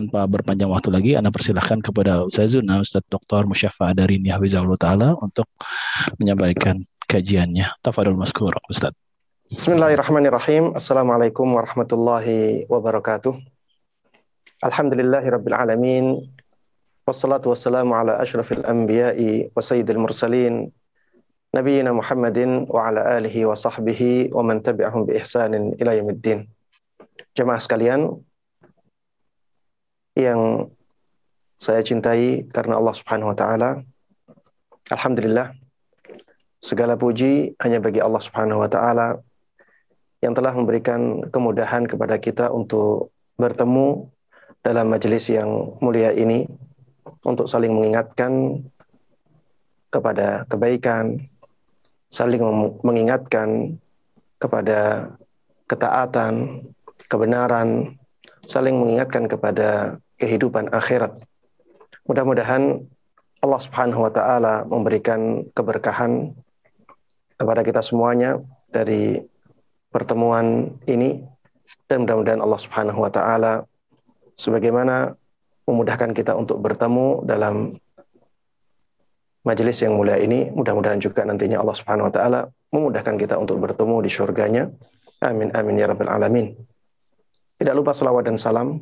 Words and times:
Tanpa 0.00 0.24
berpanjang 0.24 0.72
waktu 0.72 0.88
lagi, 0.88 1.12
Anda 1.12 1.28
persilahkan 1.28 1.84
kepada 1.84 2.24
Ustazuna, 2.24 2.80
Ustaz 2.80 3.04
Dr. 3.12 3.44
Musyafa 3.44 3.92
Adarini 3.92 4.32
Hafizahullah 4.32 4.80
Ta'ala 4.80 5.12
untuk 5.20 5.44
menyampaikan 6.16 6.80
kajiannya. 7.04 7.68
Tafadul 7.84 8.16
Maskur, 8.16 8.56
Ustaz. 8.64 8.96
Bismillahirrahmanirrahim. 9.52 10.72
Assalamualaikum 10.72 11.44
warahmatullahi 11.52 12.64
wabarakatuh. 12.64 13.36
Alhamdulillahi 14.64 15.28
rabbil 15.28 15.56
alamin. 15.60 16.04
Wassalatu 17.04 17.52
wassalamu 17.52 17.92
ala 17.92 18.16
ashrafil 18.24 18.64
anbiya'i 18.64 19.52
wa 19.52 19.60
sayyidil 19.60 20.00
mursalin. 20.00 20.72
Nabiyyina 21.52 21.92
Muhammadin 21.92 22.64
wa 22.72 22.88
ala 22.88 23.20
alihi 23.20 23.44
wa 23.44 23.52
sahbihi 23.52 24.32
wa 24.32 24.40
man 24.48 24.64
tabi'ahum 24.64 25.04
bi 25.04 25.20
ihsanin 25.20 25.76
ila 25.76 25.92
yamiddin. 25.92 26.48
Jemaah 27.36 27.60
sekalian, 27.60 28.22
yang 30.18 30.70
saya 31.60 31.84
cintai 31.84 32.48
karena 32.48 32.80
Allah 32.80 32.94
Subhanahu 32.96 33.30
wa 33.30 33.36
taala. 33.36 33.84
Alhamdulillah 34.90 35.54
segala 36.60 36.96
puji 36.96 37.56
hanya 37.60 37.80
bagi 37.80 38.00
Allah 38.00 38.20
Subhanahu 38.20 38.64
wa 38.64 38.68
taala 38.68 39.20
yang 40.20 40.36
telah 40.36 40.52
memberikan 40.52 41.24
kemudahan 41.32 41.88
kepada 41.88 42.20
kita 42.20 42.52
untuk 42.52 43.12
bertemu 43.40 44.08
dalam 44.60 44.92
majelis 44.92 45.32
yang 45.32 45.80
mulia 45.80 46.12
ini 46.12 46.44
untuk 47.24 47.48
saling 47.48 47.72
mengingatkan 47.72 48.60
kepada 49.88 50.44
kebaikan, 50.46 51.28
saling 52.12 52.44
mengingatkan 52.84 53.80
kepada 54.36 55.12
ketaatan, 55.64 56.64
kebenaran, 57.08 57.99
saling 58.50 58.74
mengingatkan 58.74 59.30
kepada 59.30 60.02
kehidupan 60.18 60.74
akhirat. 60.74 61.14
Mudah-mudahan 62.10 62.82
Allah 63.38 63.60
Subhanahu 63.62 64.02
wa 64.02 64.10
taala 64.10 64.66
memberikan 64.66 65.46
keberkahan 65.54 66.34
kepada 67.38 67.62
kita 67.62 67.80
semuanya 67.80 68.42
dari 68.74 69.22
pertemuan 69.94 70.74
ini 70.90 71.22
dan 71.86 72.02
mudah-mudahan 72.02 72.42
Allah 72.42 72.58
Subhanahu 72.58 73.06
wa 73.06 73.10
taala 73.14 73.62
sebagaimana 74.34 75.14
memudahkan 75.70 76.10
kita 76.10 76.34
untuk 76.34 76.58
bertemu 76.58 77.22
dalam 77.22 77.78
majelis 79.46 79.78
yang 79.80 79.94
mulia 79.94 80.18
ini, 80.18 80.50
mudah-mudahan 80.50 80.98
juga 80.98 81.22
nantinya 81.22 81.62
Allah 81.62 81.76
Subhanahu 81.78 82.10
wa 82.10 82.12
taala 82.12 82.40
memudahkan 82.74 83.14
kita 83.14 83.38
untuk 83.38 83.62
bertemu 83.62 83.96
di 84.02 84.10
surganya. 84.10 84.64
Amin 85.22 85.54
amin 85.54 85.78
ya 85.78 85.86
rabbal 85.86 86.10
alamin. 86.10 86.69
Tidak 87.60 87.76
lupa 87.76 87.92
selawat 87.92 88.24
dan 88.24 88.40
salam 88.40 88.80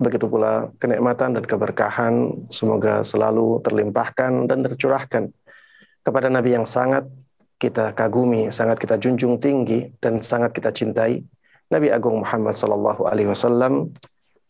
Begitu 0.00 0.24
pula 0.26 0.72
kenikmatan 0.80 1.36
dan 1.36 1.44
keberkahan 1.44 2.14
semoga 2.48 3.04
selalu 3.04 3.60
terlimpahkan 3.60 4.48
dan 4.48 4.58
tercurahkan 4.64 5.28
kepada 6.02 6.26
Nabi 6.32 6.56
yang 6.56 6.64
sangat 6.66 7.06
kita 7.60 7.94
kagumi, 7.94 8.50
sangat 8.50 8.80
kita 8.82 8.98
junjung 8.98 9.38
tinggi 9.38 9.94
dan 10.02 10.18
sangat 10.24 10.50
kita 10.50 10.74
cintai, 10.74 11.22
Nabi 11.70 11.94
Agung 11.94 12.24
Muhammad 12.24 12.58
Sallallahu 12.58 13.06
Alaihi 13.06 13.30
Wasallam. 13.30 13.94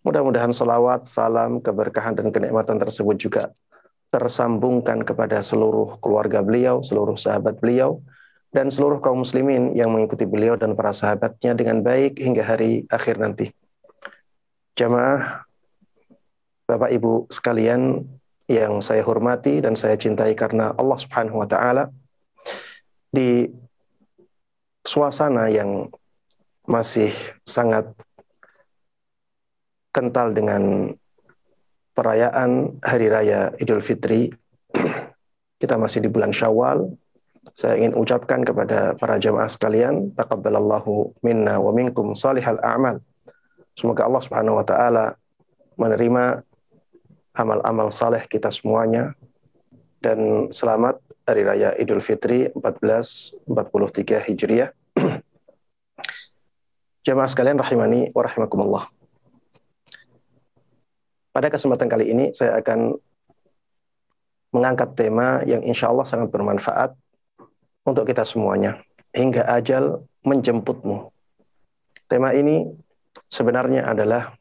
Mudah-mudahan 0.03 0.50
salawat, 0.50 1.06
salam, 1.06 1.61
keberkahan 1.62 2.17
dan 2.17 2.32
kenikmatan 2.32 2.81
tersebut 2.81 3.15
juga 3.21 3.53
tersambungkan 4.11 5.05
kepada 5.05 5.44
seluruh 5.44 6.00
keluarga 6.00 6.43
beliau, 6.43 6.81
seluruh 6.82 7.15
sahabat 7.15 7.61
beliau, 7.61 8.03
dan 8.50 8.72
seluruh 8.72 8.99
kaum 8.99 9.22
muslimin 9.22 9.77
yang 9.77 9.93
mengikuti 9.93 10.25
beliau 10.27 10.56
dan 10.56 10.75
para 10.75 10.91
sahabatnya 10.91 11.55
dengan 11.55 11.84
baik 11.84 12.19
hingga 12.19 12.43
hari 12.43 12.88
akhir 12.88 13.21
nanti. 13.21 13.53
Jamaah 14.72 15.44
Bapak 16.65 16.88
Ibu 16.88 17.28
sekalian 17.28 18.09
yang 18.49 18.81
saya 18.81 19.05
hormati 19.05 19.60
dan 19.60 19.77
saya 19.77 20.00
cintai 20.00 20.33
karena 20.33 20.72
Allah 20.72 20.97
Subhanahu 20.97 21.44
wa 21.44 21.49
taala 21.49 21.93
di 23.12 23.44
suasana 24.81 25.53
yang 25.53 25.93
masih 26.65 27.12
sangat 27.44 27.93
kental 29.93 30.32
dengan 30.32 30.97
perayaan 31.93 32.81
hari 32.81 33.12
raya 33.12 33.53
Idul 33.61 33.84
Fitri. 33.84 34.32
Kita 35.61 35.77
masih 35.77 36.03
di 36.03 36.09
bulan 36.09 36.32
Syawal. 36.32 36.88
Saya 37.53 37.77
ingin 37.77 37.93
ucapkan 37.99 38.41
kepada 38.41 38.97
para 38.97 39.21
jamaah 39.21 39.50
sekalian, 39.50 40.16
taqabbalallahu 40.16 41.21
minna 41.21 41.61
wa 41.61 41.71
minkum 41.77 42.16
salihal 42.16 42.59
a'mal. 42.65 43.03
Semoga 43.72 44.05
Allah 44.05 44.21
Subhanahu 44.21 44.60
wa 44.60 44.66
taala 44.69 45.16
menerima 45.81 46.44
amal-amal 47.33 47.88
saleh 47.88 48.28
kita 48.28 48.53
semuanya 48.53 49.16
dan 50.05 50.53
selamat 50.53 51.00
Hari 51.25 51.43
Raya 51.49 51.71
Idul 51.81 52.05
Fitri 52.05 52.53
1443 52.53 54.28
Hijriah. 54.28 54.71
Jamaah 57.06 57.31
sekalian 57.32 57.56
rahimani 57.56 58.12
wa 58.12 58.22
rahimakumullah. 58.28 58.84
Pada 61.32 61.49
kesempatan 61.49 61.88
kali 61.88 62.12
ini 62.12 62.37
saya 62.37 62.61
akan 62.61 62.93
mengangkat 64.53 64.93
tema 64.93 65.41
yang 65.49 65.65
insya 65.65 65.88
Allah 65.88 66.05
sangat 66.05 66.28
bermanfaat 66.28 66.93
untuk 67.88 68.05
kita 68.05 68.28
semuanya. 68.28 68.84
Hingga 69.16 69.49
ajal 69.49 70.05
menjemputmu. 70.28 71.09
Tema 72.05 72.37
ini 72.37 72.69
sebenarnya 73.32 73.88
adalah 73.88 74.37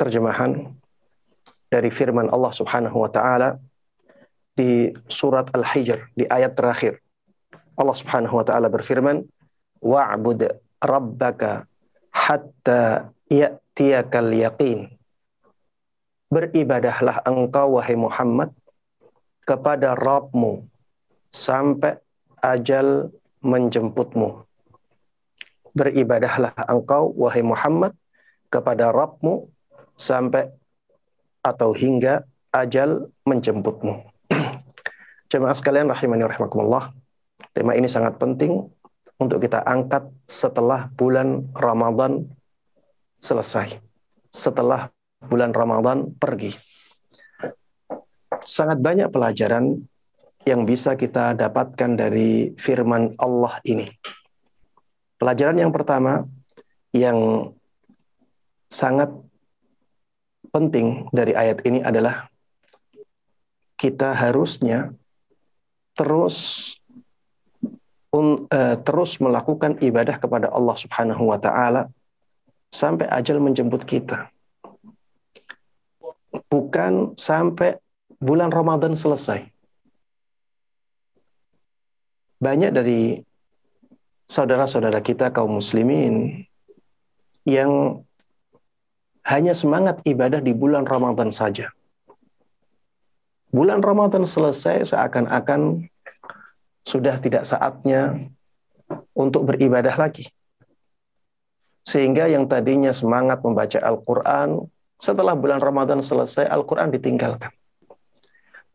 terjemahan 0.00 0.72
dari 1.68 1.92
firman 1.92 2.32
Allah 2.32 2.48
Subhanahu 2.48 3.04
wa 3.04 3.12
taala 3.12 3.60
di 4.56 4.88
surat 5.04 5.52
Al-Hijr 5.52 6.16
di 6.16 6.24
ayat 6.24 6.56
terakhir. 6.56 7.04
Allah 7.76 7.92
Subhanahu 7.92 8.40
wa 8.40 8.44
taala 8.48 8.72
berfirman, 8.72 9.20
"Wa'bud 9.84 10.48
rabbaka 10.80 11.68
hatta 12.08 13.12
ya'tiyakal 13.28 14.32
yaqin." 14.32 14.88
Beribadahlah 16.32 17.20
engkau 17.28 17.76
wahai 17.78 17.96
Muhammad 18.00 18.50
kepada 19.44 19.92
Rabbmu 19.96 20.64
sampai 21.28 22.00
ajal 22.40 23.12
menjemputmu 23.44 24.47
beribadahlah 25.76 26.52
engkau 26.68 27.12
wahai 27.16 27.44
Muhammad 27.44 27.92
kepada 28.48 28.90
Rabbmu 28.92 29.48
sampai 29.98 30.48
atau 31.44 31.72
hingga 31.72 32.24
ajal 32.52 33.12
menjemputmu. 33.24 33.94
Jemaah 35.32 35.56
sekalian 35.56 35.88
rahimani 35.88 36.24
rahimakumullah. 36.24 36.92
Tema 37.52 37.76
ini 37.76 37.86
sangat 37.86 38.16
penting 38.18 38.66
untuk 39.18 39.42
kita 39.42 39.62
angkat 39.66 40.06
setelah 40.24 40.88
bulan 40.94 41.50
Ramadan 41.54 42.26
selesai. 43.18 43.78
Setelah 44.30 44.90
bulan 45.24 45.50
Ramadan 45.50 46.14
pergi. 46.14 46.54
Sangat 48.48 48.80
banyak 48.80 49.12
pelajaran 49.12 49.76
yang 50.46 50.64
bisa 50.64 50.96
kita 50.96 51.36
dapatkan 51.36 51.90
dari 51.98 52.56
firman 52.56 53.12
Allah 53.20 53.60
ini. 53.68 53.84
Pelajaran 55.18 55.58
yang 55.58 55.74
pertama 55.74 56.30
yang 56.94 57.50
sangat 58.70 59.10
penting 60.54 61.10
dari 61.10 61.34
ayat 61.34 61.60
ini 61.66 61.82
adalah 61.82 62.30
kita 63.74 64.14
harusnya 64.14 64.94
terus 65.98 66.78
un, 68.14 68.46
uh, 68.48 68.76
terus 68.80 69.18
melakukan 69.18 69.76
ibadah 69.82 70.16
kepada 70.16 70.48
Allah 70.54 70.76
Subhanahu 70.78 71.28
wa 71.28 71.38
taala 71.38 71.90
sampai 72.70 73.10
ajal 73.10 73.42
menjemput 73.42 73.84
kita. 73.84 74.30
Bukan 76.48 77.18
sampai 77.18 77.76
bulan 78.22 78.54
Ramadan 78.54 78.96
selesai. 78.96 79.50
Banyak 82.38 82.70
dari 82.70 83.27
saudara-saudara 84.28 85.00
kita 85.00 85.32
kaum 85.32 85.56
muslimin 85.58 86.44
yang 87.48 88.04
hanya 89.24 89.56
semangat 89.56 90.04
ibadah 90.04 90.44
di 90.44 90.52
bulan 90.52 90.84
Ramadan 90.84 91.32
saja. 91.32 91.72
Bulan 93.48 93.80
Ramadan 93.80 94.28
selesai 94.28 94.92
seakan-akan 94.92 95.88
sudah 96.84 97.16
tidak 97.16 97.48
saatnya 97.48 98.28
untuk 99.16 99.48
beribadah 99.48 99.96
lagi. 99.96 100.28
Sehingga 101.84 102.28
yang 102.28 102.44
tadinya 102.44 102.92
semangat 102.92 103.40
membaca 103.40 103.80
Al-Quran, 103.80 104.68
setelah 105.00 105.32
bulan 105.32 105.60
Ramadan 105.64 106.04
selesai, 106.04 106.44
Al-Quran 106.44 106.92
ditinggalkan. 106.92 107.48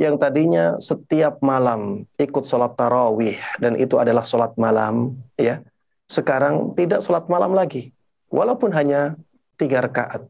Yang 0.04 0.16
tadinya 0.20 0.66
setiap 0.84 1.40
malam 1.40 2.04
ikut 2.20 2.44
sholat 2.44 2.76
tarawih, 2.76 3.40
dan 3.64 3.80
itu 3.80 3.96
adalah 3.96 4.28
sholat 4.28 4.52
malam, 4.60 5.16
ya 5.40 5.64
sekarang 6.12 6.76
tidak 6.76 7.00
sholat 7.00 7.32
malam 7.32 7.56
lagi. 7.56 7.96
Walaupun 8.28 8.76
hanya 8.76 9.16
tiga 9.56 9.80
rakaat. 9.80 10.28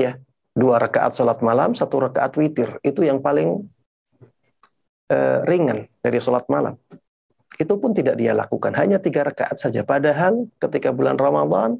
Ya, 0.00 0.16
dua 0.56 0.80
rakaat 0.80 1.12
sholat 1.12 1.44
malam, 1.44 1.76
satu 1.76 2.08
rakaat 2.08 2.32
witir. 2.40 2.80
Itu 2.80 3.04
yang 3.04 3.20
paling 3.20 3.68
uh, 5.12 5.38
ringan 5.44 5.84
dari 6.00 6.18
sholat 6.24 6.48
malam 6.48 6.80
itu 7.58 7.74
pun 7.78 7.94
tidak 7.94 8.18
dia 8.18 8.34
lakukan 8.34 8.74
hanya 8.74 8.98
tiga 8.98 9.22
rakaat 9.22 9.62
saja 9.62 9.86
padahal 9.86 10.50
ketika 10.58 10.90
bulan 10.90 11.14
Ramadan 11.14 11.78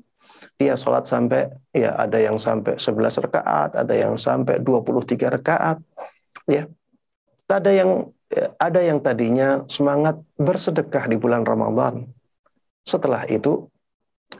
dia 0.54 0.78
sholat 0.78 1.08
sampai 1.08 1.50
ya 1.75 1.98
ada 1.98 2.19
yang 2.20 2.38
sampai 2.38 2.78
11 2.78 3.26
rakaat 3.26 3.70
ada 3.75 3.94
yang 3.94 4.14
sampai 4.14 4.62
23 4.62 5.34
rakaat 5.40 5.82
ya. 6.49 6.69
Ada 7.49 7.70
yang 7.70 8.11
ada 8.58 8.81
yang 8.82 8.99
tadinya 8.99 9.62
semangat 9.70 10.19
bersedekah 10.41 11.06
di 11.06 11.17
bulan 11.20 11.46
Ramadan. 11.46 12.08
Setelah 12.82 13.25
itu 13.31 13.69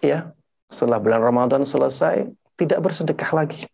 ya 0.03 0.35
setelah 0.67 0.99
bulan 0.99 1.23
Ramadan 1.23 1.63
selesai 1.63 2.27
tidak 2.59 2.81
bersedekah 2.83 3.31
lagi. 3.35 3.69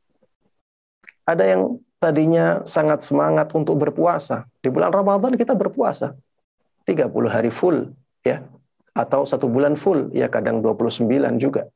Ada 1.25 1.57
yang 1.57 1.79
tadinya 2.03 2.65
sangat 2.67 3.07
semangat 3.07 3.53
untuk 3.55 3.79
berpuasa. 3.79 4.49
Di 4.61 4.69
bulan 4.73 4.91
Ramadan 4.91 5.37
kita 5.39 5.55
berpuasa. 5.55 6.17
30 6.89 7.07
hari 7.31 7.53
full 7.53 7.93
ya. 8.27 8.43
Atau 8.91 9.23
satu 9.23 9.47
bulan 9.47 9.79
full 9.79 10.11
ya 10.11 10.27
kadang 10.27 10.59
29 10.61 11.07
juga. 11.39 11.71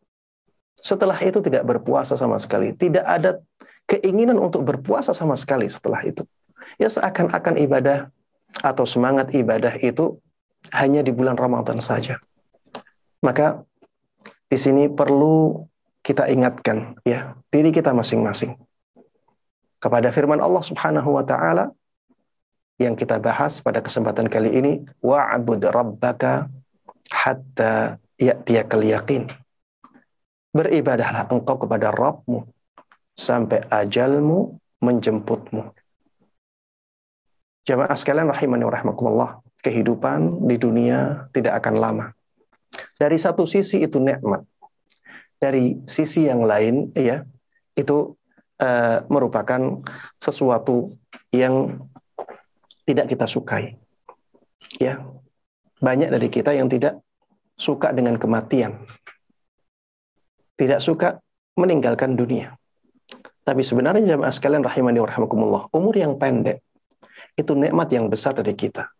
Setelah 0.74 1.16
itu 1.24 1.40
tidak 1.40 1.64
berpuasa 1.64 2.12
sama 2.18 2.36
sekali, 2.36 2.76
tidak 2.76 3.06
ada 3.08 3.40
keinginan 3.88 4.36
untuk 4.36 4.66
berpuasa 4.66 5.16
sama 5.16 5.32
sekali 5.38 5.64
setelah 5.70 6.02
itu. 6.04 6.26
Ya 6.80 6.88
seakan-akan 6.90 7.60
ibadah 7.60 8.10
atau 8.62 8.84
semangat 8.86 9.34
ibadah 9.34 9.74
itu 9.82 10.18
hanya 10.72 11.04
di 11.04 11.12
bulan 11.12 11.36
Ramadan 11.36 11.82
saja. 11.82 12.20
Maka 13.20 13.64
di 14.48 14.58
sini 14.60 14.86
perlu 14.88 15.64
kita 16.04 16.28
ingatkan 16.28 17.00
ya 17.02 17.32
diri 17.48 17.72
kita 17.72 17.96
masing-masing 17.96 18.54
kepada 19.80 20.12
firman 20.12 20.40
Allah 20.40 20.60
Subhanahu 20.60 21.16
wa 21.16 21.24
taala 21.24 21.72
yang 22.80 22.96
kita 22.98 23.16
bahas 23.22 23.62
pada 23.64 23.80
kesempatan 23.80 24.28
kali 24.28 24.50
ini 24.52 24.72
wa'bud 25.00 25.62
rabbaka 25.64 26.48
hatta 27.12 28.00
ya'tiyakal 28.18 28.84
yaqin. 28.84 29.28
Beribadahlah 30.54 31.26
engkau 31.34 31.58
kepada 31.66 31.90
Rabbmu 31.90 32.46
sampai 33.18 33.66
ajalmu 33.70 34.54
menjemputmu. 34.78 35.74
Jamaah 37.64 37.96
sekalian 37.96 38.28
rahimani 38.28 38.68
rahmakumullah. 38.68 39.40
Kehidupan 39.64 40.44
di 40.44 40.60
dunia 40.60 41.32
tidak 41.32 41.64
akan 41.64 41.74
lama. 41.80 42.06
Dari 43.00 43.16
satu 43.16 43.48
sisi 43.48 43.80
itu 43.80 43.96
nikmat. 43.96 44.44
Dari 45.40 45.80
sisi 45.88 46.28
yang 46.28 46.44
lain 46.44 46.92
ya 46.92 47.24
itu 47.72 48.12
uh, 48.60 48.98
merupakan 49.08 49.80
sesuatu 50.20 50.92
yang 51.32 51.80
tidak 52.84 53.08
kita 53.08 53.24
sukai. 53.24 53.80
Ya. 54.76 55.00
Banyak 55.80 56.12
dari 56.12 56.28
kita 56.28 56.52
yang 56.52 56.68
tidak 56.68 57.00
suka 57.56 57.96
dengan 57.96 58.20
kematian. 58.20 58.84
Tidak 60.54 60.80
suka 60.84 61.16
meninggalkan 61.56 62.14
dunia. 62.20 62.52
Tapi 63.44 63.60
sebenarnya 63.64 64.16
jamaah 64.16 64.32
sekalian 64.32 64.64
rahimani 64.64 65.00
wa 65.00 65.08
rahimakumullah, 65.08 65.62
umur 65.72 65.92
yang 65.96 66.16
pendek 66.16 66.64
itu 67.34 67.52
nikmat 67.54 67.90
yang 67.90 68.06
besar 68.06 68.34
dari 68.34 68.54
kita. 68.54 68.90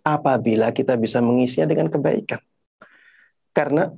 Apabila 0.00 0.72
kita 0.72 0.96
bisa 0.96 1.20
mengisinya 1.20 1.68
dengan 1.68 1.92
kebaikan. 1.92 2.40
Karena 3.52 3.90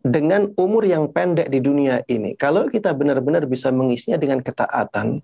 dengan 0.00 0.48
umur 0.54 0.86
yang 0.86 1.10
pendek 1.10 1.50
di 1.50 1.58
dunia 1.58 2.00
ini, 2.06 2.38
kalau 2.38 2.70
kita 2.70 2.94
benar-benar 2.94 3.44
bisa 3.50 3.68
mengisinya 3.74 4.16
dengan 4.16 4.40
ketaatan, 4.40 5.20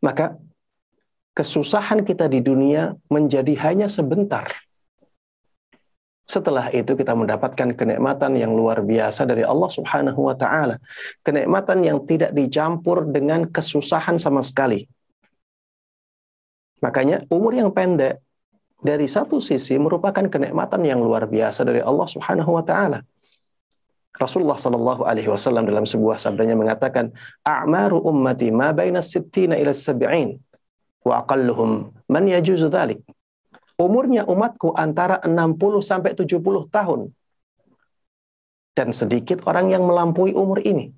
maka 0.00 0.38
kesusahan 1.34 2.06
kita 2.06 2.30
di 2.30 2.40
dunia 2.40 2.94
menjadi 3.10 3.52
hanya 3.68 3.90
sebentar. 3.90 4.46
Setelah 6.24 6.72
itu 6.72 6.96
kita 6.96 7.12
mendapatkan 7.12 7.76
kenikmatan 7.76 8.32
yang 8.40 8.56
luar 8.56 8.80
biasa 8.80 9.28
dari 9.28 9.44
Allah 9.44 9.68
Subhanahu 9.68 10.24
wa 10.24 10.32
taala. 10.32 10.80
Kenikmatan 11.20 11.84
yang 11.84 12.00
tidak 12.08 12.32
dicampur 12.32 13.04
dengan 13.04 13.44
kesusahan 13.44 14.16
sama 14.16 14.40
sekali. 14.40 14.88
Makanya 16.84 17.24
umur 17.32 17.56
yang 17.56 17.72
pendek 17.72 18.20
dari 18.84 19.08
satu 19.08 19.40
sisi 19.40 19.80
merupakan 19.80 20.28
kenikmatan 20.28 20.84
yang 20.84 21.00
luar 21.00 21.24
biasa 21.24 21.64
dari 21.64 21.80
Allah 21.80 22.04
Subhanahu 22.04 22.60
wa 22.60 22.60
taala. 22.60 23.00
Rasulullah 24.14 24.60
Shallallahu 24.60 25.02
alaihi 25.08 25.32
wasallam 25.32 25.64
dalam 25.66 25.88
sebuah 25.88 26.20
sabdanya 26.20 26.54
mengatakan, 26.54 27.10
"A'maru 27.42 27.98
ummati 28.04 28.52
ma 28.54 28.70
baina 28.70 29.00
sittina 29.02 29.56
ila 29.58 29.72
sab'in." 29.74 30.38
wa 31.04 31.20
aqalluhum 31.20 31.92
man 32.08 32.24
yajuzu 32.24 32.72
dhalik. 32.72 33.04
Umurnya 33.76 34.24
umatku 34.24 34.72
antara 34.74 35.20
60 35.20 35.82
sampai 35.84 36.16
70 36.16 36.70
tahun. 36.70 37.10
Dan 38.74 38.90
sedikit 38.90 39.42
orang 39.46 39.70
yang 39.70 39.86
melampaui 39.86 40.34
umur 40.34 40.62
ini. 40.62 40.90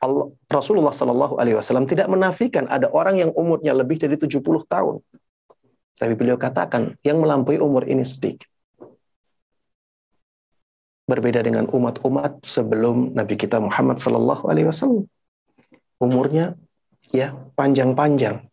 Allah, 0.00 0.32
Rasulullah 0.48 0.94
Shallallahu 0.94 1.36
Alaihi 1.36 1.58
Wasallam 1.58 1.84
tidak 1.84 2.08
menafikan 2.08 2.64
ada 2.70 2.88
orang 2.88 3.20
yang 3.20 3.30
umurnya 3.34 3.76
lebih 3.76 4.00
dari 4.00 4.16
70 4.16 4.40
tahun. 4.64 5.02
Tapi 5.98 6.12
beliau 6.16 6.40
katakan 6.40 6.96
yang 7.04 7.20
melampaui 7.20 7.60
umur 7.60 7.84
ini 7.84 8.02
sedikit. 8.06 8.48
Berbeda 11.04 11.44
dengan 11.44 11.68
umat-umat 11.68 12.46
sebelum 12.46 13.12
Nabi 13.12 13.34
kita 13.36 13.60
Muhammad 13.60 14.00
Shallallahu 14.00 14.48
Alaihi 14.48 14.70
Wasallam. 14.70 15.04
Umurnya 16.00 16.56
ya 17.12 17.36
panjang-panjang 17.58 18.48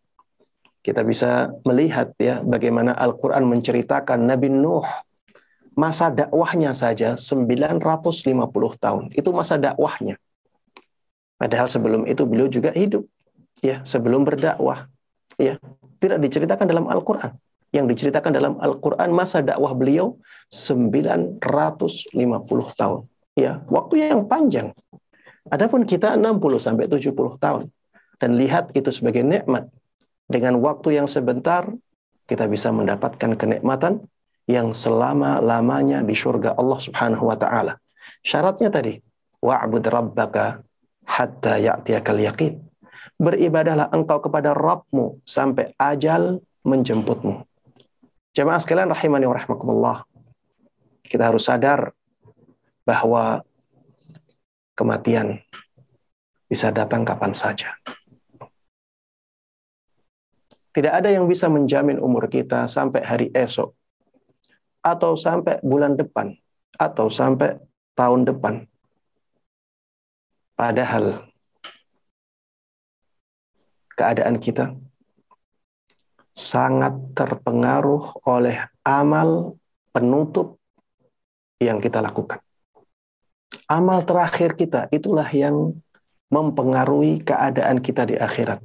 kita 0.80 1.04
bisa 1.04 1.52
melihat 1.68 2.16
ya 2.16 2.40
bagaimana 2.40 2.96
Al-Qur'an 2.96 3.44
menceritakan 3.44 4.24
Nabi 4.24 4.48
Nuh 4.48 4.84
masa 5.76 6.08
dakwahnya 6.08 6.72
saja 6.72 7.20
950 7.20 7.80
tahun. 8.80 9.04
Itu 9.12 9.30
masa 9.36 9.60
dakwahnya. 9.60 10.16
Padahal 11.40 11.72
sebelum 11.72 12.04
itu 12.04 12.28
beliau 12.28 12.52
juga 12.52 12.68
hidup 12.76 13.08
ya, 13.64 13.80
sebelum 13.88 14.28
berdakwah. 14.28 14.92
Ya, 15.40 15.56
tidak 15.96 16.20
diceritakan 16.20 16.68
dalam 16.68 16.84
Al-Qur'an. 16.84 17.32
Yang 17.72 17.96
diceritakan 17.96 18.36
dalam 18.36 18.60
Al-Qur'an 18.60 19.08
masa 19.08 19.40
dakwah 19.40 19.72
beliau 19.72 20.20
950 20.52 21.40
tahun. 22.76 23.00
Ya, 23.40 23.64
waktu 23.72 24.04
yang 24.04 24.28
panjang. 24.28 24.76
Adapun 25.48 25.88
kita 25.88 26.20
60 26.20 26.60
sampai 26.60 26.84
70 26.84 27.16
tahun 27.40 27.72
dan 28.20 28.36
lihat 28.36 28.76
itu 28.76 28.92
sebagai 28.92 29.24
nikmat 29.24 29.72
dengan 30.28 30.60
waktu 30.60 31.00
yang 31.00 31.08
sebentar 31.08 31.64
kita 32.28 32.46
bisa 32.46 32.68
mendapatkan 32.70 33.34
kenikmatan 33.34 34.04
yang 34.46 34.76
selama-lamanya 34.76 36.04
di 36.04 36.12
surga 36.12 36.54
Allah 36.54 36.78
Subhanahu 36.78 37.26
wa 37.26 37.34
taala. 37.34 37.80
Syaratnya 38.20 38.68
tadi, 38.68 39.00
wa'bud 39.40 39.84
rabbaka 39.88 40.60
hatta 41.10 41.58
ya'tiyakal 41.58 42.22
yaqin. 42.22 42.62
Beribadahlah 43.18 43.90
engkau 43.90 44.22
kepada 44.22 44.54
Rabbmu 44.54 45.26
sampai 45.26 45.74
ajal 45.76 46.38
menjemputmu. 46.62 47.42
Jemaah 48.30 48.62
sekalian 48.62 48.94
rahimani 48.94 49.26
wa 49.26 49.34
rahmakumullah. 49.34 49.96
Kita 51.02 51.28
harus 51.28 51.50
sadar 51.50 51.90
bahwa 52.86 53.42
kematian 54.78 55.42
bisa 56.46 56.70
datang 56.70 57.02
kapan 57.02 57.34
saja. 57.34 57.74
Tidak 60.70 60.94
ada 60.94 61.10
yang 61.10 61.26
bisa 61.26 61.50
menjamin 61.50 61.98
umur 61.98 62.30
kita 62.30 62.70
sampai 62.70 63.02
hari 63.02 63.26
esok, 63.34 63.74
atau 64.86 65.18
sampai 65.18 65.58
bulan 65.66 65.98
depan, 65.98 66.30
atau 66.78 67.10
sampai 67.10 67.58
tahun 67.98 68.22
depan. 68.22 68.69
Padahal 70.60 71.24
keadaan 73.96 74.36
kita 74.36 74.76
sangat 76.36 77.16
terpengaruh 77.16 78.20
oleh 78.28 78.68
amal 78.84 79.56
penutup 79.88 80.60
yang 81.56 81.80
kita 81.80 82.04
lakukan. 82.04 82.44
Amal 83.72 84.04
terakhir 84.04 84.52
kita 84.52 84.92
itulah 84.92 85.24
yang 85.32 85.80
mempengaruhi 86.28 87.24
keadaan 87.24 87.80
kita 87.80 88.04
di 88.04 88.20
akhirat. 88.20 88.60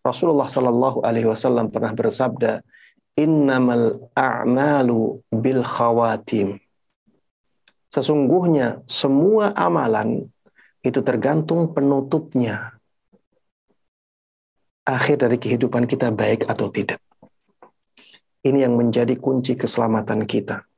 Rasulullah 0.00 0.48
Shallallahu 0.48 1.04
Alaihi 1.04 1.28
Wasallam 1.28 1.68
pernah 1.68 1.92
bersabda, 1.92 2.64
innamal 3.20 4.08
a'malu 4.16 5.20
bil 5.28 5.60
khawatim. 5.60 6.56
Sesungguhnya 7.92 8.80
semua 8.88 9.52
amalan 9.52 10.32
itu 10.84 11.00
tergantung 11.00 11.72
penutupnya. 11.72 12.76
Akhir 14.84 15.24
dari 15.24 15.40
kehidupan 15.40 15.88
kita 15.88 16.12
baik 16.12 16.44
atau 16.44 16.68
tidak. 16.68 17.00
Ini 18.44 18.68
yang 18.68 18.76
menjadi 18.76 19.16
kunci 19.16 19.56
keselamatan 19.56 20.28
kita. 20.28 20.68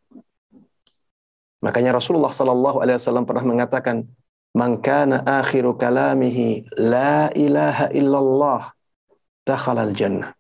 Makanya 1.59 1.99
Rasulullah 1.99 2.31
Sallallahu 2.31 2.79
Alaihi 2.79 3.03
Wasallam 3.03 3.27
pernah 3.27 3.43
mengatakan, 3.43 4.07
"Man 4.55 4.79
kana 4.79 5.27
akhiru 5.27 5.75
kalamihi 5.75 6.71
la 6.79 7.27
ilaha 7.35 7.91
illallah, 7.91 8.71
dakhala 9.43 9.83
al-jannah." 9.91 10.31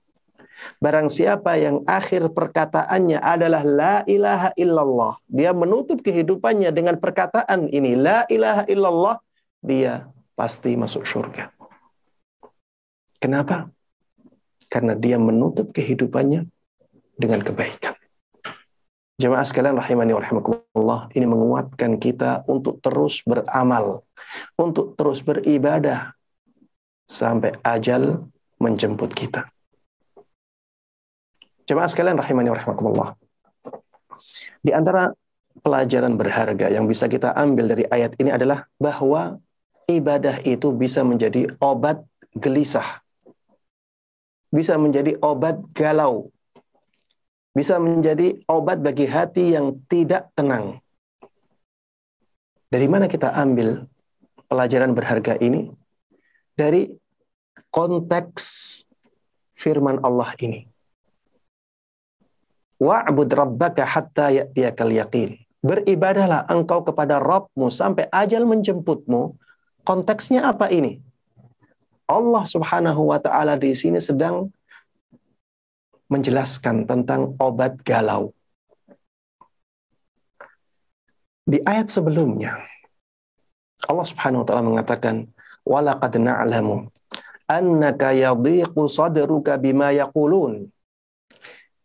Barang 0.78 1.10
siapa 1.10 1.58
yang 1.58 1.82
akhir 1.84 2.30
perkataannya 2.30 3.18
adalah 3.18 3.66
la 3.66 3.94
ilaha 4.06 4.54
illallah, 4.54 5.18
dia 5.26 5.50
menutup 5.50 6.06
kehidupannya 6.06 6.70
dengan 6.70 6.96
perkataan 7.02 7.66
ini, 7.74 7.98
la 7.98 8.22
ilaha 8.30 8.62
illallah, 8.70 9.16
dia 9.66 10.06
pasti 10.38 10.78
masuk 10.78 11.02
surga. 11.02 11.50
Kenapa? 13.18 13.66
Karena 14.70 14.94
dia 14.94 15.18
menutup 15.18 15.74
kehidupannya 15.74 16.46
dengan 17.18 17.40
kebaikan. 17.42 17.98
Jemaah 19.16 19.48
sekalian 19.48 19.80
rahimani 19.80 20.12
wa 20.12 20.20
rahimakumullah, 20.20 21.08
ini 21.16 21.24
menguatkan 21.24 21.96
kita 21.96 22.44
untuk 22.44 22.84
terus 22.84 23.24
beramal, 23.24 24.04
untuk 24.60 24.92
terus 24.92 25.24
beribadah 25.24 26.12
sampai 27.08 27.56
ajal 27.64 28.28
menjemput 28.60 29.16
kita. 29.16 29.48
Jemaah 31.64 31.88
sekalian 31.88 32.20
rahimani 32.20 32.52
wa 32.52 32.58
rahimakumullah. 32.60 33.10
Di 34.60 34.76
antara 34.76 35.08
pelajaran 35.64 36.12
berharga 36.20 36.68
yang 36.68 36.84
bisa 36.84 37.08
kita 37.08 37.32
ambil 37.32 37.72
dari 37.72 37.88
ayat 37.88 38.12
ini 38.20 38.36
adalah 38.36 38.68
bahwa 38.76 39.40
ibadah 39.86 40.42
itu 40.46 40.70
bisa 40.74 41.02
menjadi 41.06 41.50
obat 41.58 42.02
gelisah. 42.34 43.02
Bisa 44.50 44.78
menjadi 44.78 45.18
obat 45.22 45.58
galau 45.74 46.30
bisa 47.56 47.80
menjadi 47.80 48.36
obat 48.52 48.84
bagi 48.84 49.08
hati 49.08 49.56
yang 49.56 49.80
tidak 49.88 50.28
tenang. 50.36 50.76
Dari 52.68 52.84
mana 52.84 53.08
kita 53.08 53.32
ambil 53.32 53.88
pelajaran 54.44 54.92
berharga 54.92 55.40
ini? 55.40 55.72
Dari 56.52 56.92
konteks 57.72 58.44
firman 59.56 60.04
Allah 60.04 60.36
ini. 60.44 60.68
Wa'bud 62.76 63.32
rabbaka 63.32 63.88
hatta 63.88 64.28
ya'tiyakal 64.28 64.92
yaqin. 64.92 65.40
Beribadahlah 65.64 66.44
engkau 66.52 66.84
kepada 66.84 67.16
Rabbmu 67.16 67.72
sampai 67.72 68.04
ajal 68.12 68.44
menjemputmu. 68.44 69.32
Konteksnya 69.86 70.50
apa 70.50 70.66
ini? 70.74 70.98
Allah 72.10 72.42
Subhanahu 72.42 73.14
wa 73.14 73.22
taala 73.22 73.54
di 73.54 73.70
sini 73.70 74.02
sedang 74.02 74.50
menjelaskan 76.10 76.86
tentang 76.90 77.38
obat 77.38 77.78
galau. 77.86 78.34
Di 81.46 81.62
ayat 81.62 81.86
sebelumnya, 81.86 82.58
Allah 83.86 84.06
Subhanahu 84.06 84.42
wa 84.42 84.46
taala 84.46 84.64
mengatakan, 84.66 85.30
"Walaqad 85.62 86.18
na'lamu 86.18 86.90
annaka 87.46 88.10
yadhiqu 88.10 88.90
sadruka 88.90 89.54
bima 89.54 89.94
yaqulun." 89.94 90.66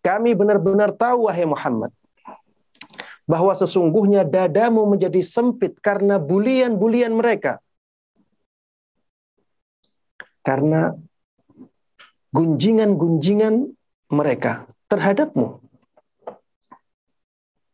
Kami 0.01 0.33
benar-benar 0.33 0.97
tahu 0.97 1.29
wahai 1.29 1.45
Muhammad 1.45 1.93
bahwa 3.29 3.53
sesungguhnya 3.53 4.25
dadamu 4.25 4.89
menjadi 4.89 5.21
sempit 5.21 5.77
karena 5.77 6.17
bulian-bulian 6.17 7.13
mereka. 7.13 7.61
Karena 10.41 10.89
gunjingan-gunjingan 12.33 13.55
mereka 14.11 14.65
terhadapmu. 14.89 15.61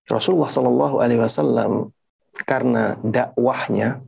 Rasulullah 0.08 0.48
Shallallahu 0.48 0.96
Alaihi 1.04 1.20
Wasallam 1.20 1.92
karena 2.48 2.96
dakwahnya 3.04 4.00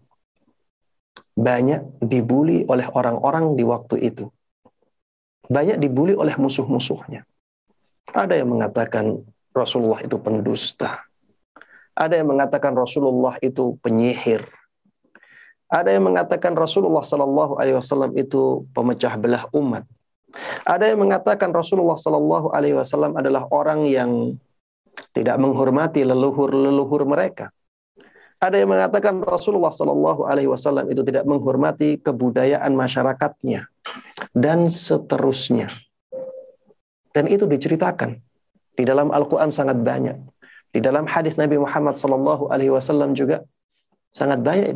banyak 1.35 2.03
dibully 2.03 2.67
oleh 2.67 2.87
orang-orang 2.91 3.55
di 3.55 3.63
waktu 3.63 3.95
itu. 4.11 4.27
Banyak 5.49 5.79
dibully 5.81 6.13
oleh 6.13 6.35
musuh-musuhnya. 6.35 7.25
Ada 8.11 8.37
yang 8.37 8.53
mengatakan 8.53 9.23
Rasulullah 9.55 10.03
itu 10.03 10.19
pendusta. 10.19 11.03
Ada 11.95 12.21
yang 12.21 12.31
mengatakan 12.31 12.75
Rasulullah 12.75 13.35
itu 13.43 13.75
penyihir. 13.81 14.45
Ada 15.69 15.93
yang 15.93 16.09
mengatakan 16.09 16.57
Rasulullah 16.57 17.05
Shallallahu 17.05 17.61
Alaihi 17.61 17.77
Wasallam 17.77 18.17
itu 18.17 18.65
pemecah 18.73 19.13
belah 19.21 19.45
umat. 19.53 19.85
Ada 20.65 20.89
yang 20.89 21.05
mengatakan 21.05 21.53
Rasulullah 21.53 21.93
Shallallahu 21.93 22.49
Alaihi 22.49 22.73
Wasallam 22.73 23.13
adalah 23.13 23.45
orang 23.53 23.85
yang 23.85 24.33
tidak 25.13 25.37
menghormati 25.37 26.01
leluhur-leluhur 26.01 27.05
mereka. 27.05 27.53
Ada 28.41 28.65
yang 28.65 28.71
mengatakan 28.71 29.21
Rasulullah 29.21 29.69
Shallallahu 29.69 30.25
Alaihi 30.25 30.49
Wasallam 30.49 30.89
itu 30.89 31.05
tidak 31.05 31.29
menghormati 31.29 32.01
kebudayaan 32.01 32.73
masyarakatnya 32.73 33.69
dan 34.33 34.73
seterusnya. 34.73 35.69
Dan 37.13 37.29
itu 37.29 37.45
diceritakan 37.45 38.17
di 38.73 38.83
dalam 38.87 39.13
Al-Quran 39.13 39.53
sangat 39.53 39.77
banyak. 39.85 40.17
Di 40.69 40.79
dalam 40.81 41.03
hadis 41.09 41.37
Nabi 41.37 41.61
Muhammad 41.61 41.99
Shallallahu 41.99 42.49
Alaihi 42.49 42.73
Wasallam 42.73 43.11
juga 43.11 43.45
sangat 44.13 44.41
banyak 44.41 44.73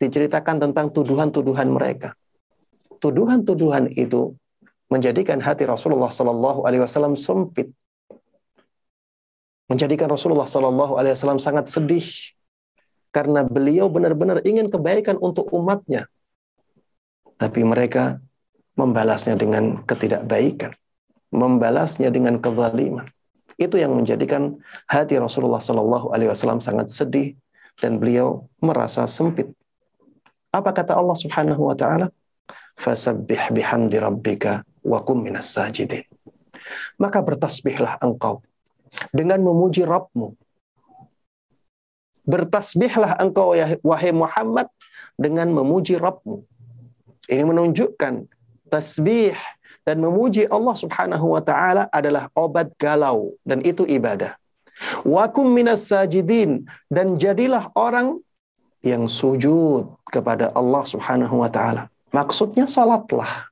diceritakan 0.00 0.56
tentang 0.58 0.88
tuduhan-tuduhan 0.90 1.68
mereka. 1.68 2.16
Tuduhan-tuduhan 3.02 3.90
itu 3.92 4.36
menjadikan 4.92 5.40
hati 5.40 5.64
Rasulullah 5.64 6.12
Sallallahu 6.12 6.68
Alaihi 6.68 6.84
Wasallam 6.84 7.16
sempit, 7.16 7.72
menjadikan 9.66 10.12
Rasulullah 10.12 10.46
Sallallahu 10.46 11.00
Alaihi 11.00 11.16
Wasallam 11.16 11.40
sangat 11.40 11.72
sedih 11.72 12.04
karena 13.12 13.44
beliau 13.44 13.88
benar-benar 13.88 14.44
ingin 14.44 14.68
kebaikan 14.68 15.16
untuk 15.20 15.48
umatnya, 15.52 16.08
tapi 17.40 17.64
mereka 17.64 18.20
membalasnya 18.76 19.36
dengan 19.36 19.80
ketidakbaikan, 19.84 20.72
membalasnya 21.32 22.08
dengan 22.12 22.40
kezaliman. 22.40 23.08
Itu 23.60 23.76
yang 23.76 23.92
menjadikan 23.92 24.60
hati 24.88 25.20
Rasulullah 25.20 25.60
Sallallahu 25.60 26.12
Alaihi 26.12 26.32
Wasallam 26.32 26.60
sangat 26.60 26.88
sedih 26.88 27.36
dan 27.80 27.96
beliau 27.96 28.48
merasa 28.60 29.06
sempit. 29.08 29.48
Apa 30.52 30.74
kata 30.74 30.92
Allah 30.92 31.16
Subhanahu 31.16 31.72
Wa 31.72 31.76
Taala? 31.78 32.06
Fasabbih 32.76 33.52
bihamdi 33.52 33.96
rabbika 34.00 34.64
wa 34.84 35.00
kum 35.00 35.24
minas 35.24 35.52
sajidin. 35.52 36.04
Maka 37.00 37.20
bertasbihlah 37.24 38.00
engkau 38.04 38.44
dengan 39.10 39.40
memuji 39.40 39.82
Rabbmu. 39.82 40.36
Bertasbihlah 42.22 43.18
engkau 43.18 43.56
ya 43.56 43.74
wahai 43.82 44.14
Muhammad 44.14 44.70
dengan 45.18 45.50
memuji 45.50 45.98
Rabbmu. 45.98 46.44
Ini 47.26 47.42
menunjukkan 47.42 48.28
tasbih 48.70 49.34
dan 49.82 49.98
memuji 49.98 50.46
Allah 50.46 50.74
Subhanahu 50.78 51.34
wa 51.34 51.42
taala 51.42 51.90
adalah 51.90 52.30
obat 52.38 52.70
galau 52.78 53.34
dan 53.42 53.62
itu 53.66 53.82
ibadah. 53.86 54.38
Wakum 55.02 55.50
minas 55.50 55.88
sajidin 55.88 56.66
dan 56.92 57.16
jadilah 57.18 57.70
orang 57.78 58.20
yang 58.82 59.06
sujud 59.06 59.94
kepada 60.10 60.50
Allah 60.52 60.82
Subhanahu 60.82 61.40
wa 61.42 61.50
taala. 61.50 61.88
Maksudnya 62.10 62.68
salatlah. 62.68 63.48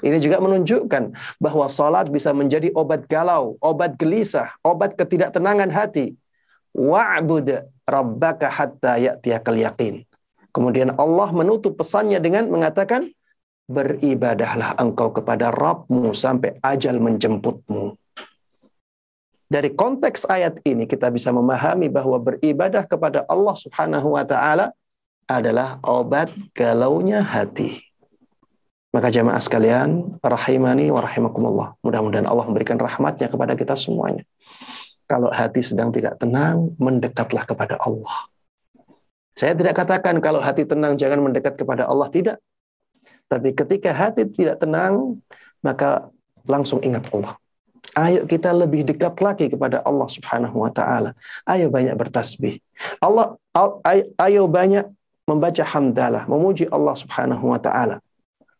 Ini 0.00 0.16
juga 0.16 0.40
menunjukkan 0.40 1.12
bahwa 1.36 1.68
salat 1.68 2.08
bisa 2.08 2.32
menjadi 2.32 2.72
obat 2.72 3.04
galau, 3.04 3.60
obat 3.60 4.00
gelisah, 4.00 4.48
obat 4.64 4.96
ketidaktenangan 4.96 5.68
hati. 5.68 6.16
Wa'bud 6.72 7.68
rabbaka 7.84 8.48
hatta 8.48 8.96
ya'tiyakal 8.96 9.60
yaqin. 9.60 10.08
Kemudian 10.56 10.96
Allah 10.96 11.28
menutup 11.36 11.76
pesannya 11.76 12.16
dengan 12.16 12.48
mengatakan, 12.48 13.12
beribadahlah 13.70 14.74
engkau 14.82 15.14
kepada 15.14 15.52
Rabbmu 15.54 16.10
sampai 16.10 16.58
ajal 16.64 16.98
menjemputmu. 16.98 17.99
Dari 19.50 19.74
konteks 19.74 20.30
ayat 20.30 20.62
ini 20.62 20.86
kita 20.86 21.10
bisa 21.10 21.34
memahami 21.34 21.90
bahwa 21.90 22.22
beribadah 22.22 22.86
kepada 22.86 23.26
Allah 23.26 23.58
Subhanahu 23.58 24.14
wa 24.14 24.22
taala 24.22 24.70
adalah 25.26 25.82
obat 25.82 26.30
galaunya 26.54 27.18
hati. 27.18 27.82
Maka 28.94 29.10
jamaah 29.10 29.42
sekalian, 29.42 30.18
rahimani 30.22 30.94
wa 30.94 31.02
rahimakumullah. 31.02 31.74
Mudah-mudahan 31.82 32.30
Allah 32.30 32.46
memberikan 32.46 32.78
rahmatnya 32.78 33.26
kepada 33.26 33.58
kita 33.58 33.74
semuanya. 33.74 34.22
Kalau 35.10 35.34
hati 35.34 35.66
sedang 35.66 35.90
tidak 35.90 36.22
tenang, 36.22 36.70
mendekatlah 36.78 37.42
kepada 37.42 37.74
Allah. 37.82 38.30
Saya 39.34 39.58
tidak 39.58 39.74
katakan 39.78 40.22
kalau 40.22 40.38
hati 40.38 40.62
tenang 40.62 40.94
jangan 40.94 41.26
mendekat 41.26 41.58
kepada 41.58 41.90
Allah, 41.90 42.06
tidak. 42.06 42.38
Tapi 43.26 43.50
ketika 43.50 43.90
hati 43.90 44.30
tidak 44.30 44.62
tenang, 44.62 45.18
maka 45.62 46.06
langsung 46.46 46.78
ingat 46.82 47.10
Allah. 47.10 47.34
Ayo 47.98 48.22
kita 48.22 48.54
lebih 48.54 48.86
dekat 48.86 49.18
lagi 49.18 49.50
kepada 49.50 49.82
Allah 49.82 50.06
Subhanahu 50.06 50.62
wa 50.62 50.70
taala. 50.70 51.18
Ayo 51.42 51.70
banyak 51.74 51.98
bertasbih. 51.98 52.62
Allah 53.02 53.34
ayo 54.18 54.46
banyak 54.46 54.86
membaca 55.26 55.64
hamdalah, 55.66 56.26
memuji 56.30 56.70
Allah 56.70 56.94
Subhanahu 56.94 57.50
wa 57.50 57.58
taala. 57.58 57.98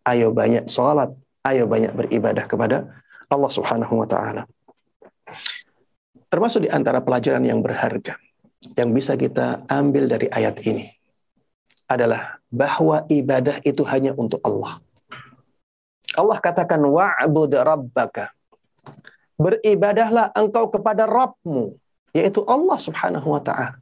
Ayo 0.02 0.34
banyak 0.34 0.66
salat, 0.66 1.14
ayo 1.46 1.70
banyak 1.70 1.94
beribadah 1.94 2.46
kepada 2.50 2.90
Allah 3.30 3.50
Subhanahu 3.50 4.02
wa 4.02 4.06
taala. 4.10 4.42
Termasuk 6.26 6.66
di 6.66 6.70
antara 6.70 6.98
pelajaran 6.98 7.42
yang 7.46 7.62
berharga 7.62 8.18
yang 8.74 8.90
bisa 8.90 9.14
kita 9.14 9.62
ambil 9.70 10.10
dari 10.10 10.26
ayat 10.26 10.58
ini 10.66 10.90
adalah 11.86 12.38
bahwa 12.50 13.06
ibadah 13.06 13.62
itu 13.62 13.82
hanya 13.86 14.10
untuk 14.14 14.42
Allah. 14.42 14.82
Allah 16.18 16.38
katakan 16.42 16.82
wa'bud 16.82 17.54
rabbaka 17.54 18.34
beribadahlah 19.40 20.28
engkau 20.36 20.68
kepada 20.68 21.08
Rabbmu, 21.08 21.72
yaitu 22.12 22.44
Allah 22.44 22.76
subhanahu 22.76 23.32
wa 23.32 23.40
ta'ala. 23.40 23.80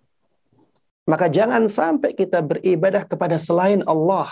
Maka 1.10 1.26
jangan 1.26 1.66
sampai 1.66 2.14
kita 2.14 2.38
beribadah 2.44 3.02
kepada 3.02 3.34
selain 3.40 3.82
Allah. 3.82 4.30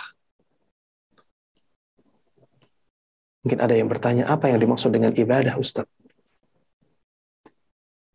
Mungkin 3.43 3.59
ada 3.59 3.75
yang 3.75 3.91
bertanya, 3.91 4.23
apa 4.31 4.47
yang 4.47 4.61
dimaksud 4.63 4.93
dengan 4.95 5.11
ibadah, 5.11 5.59
Ustaz? 5.59 5.83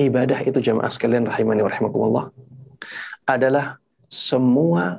Ibadah 0.01 0.41
itu 0.49 0.59
jamaah 0.59 0.89
sekalian 0.89 1.29
rahimani 1.29 1.63
wa 1.63 1.71
rahimakumullah 1.71 2.27
adalah 3.29 3.79
semua 4.11 4.99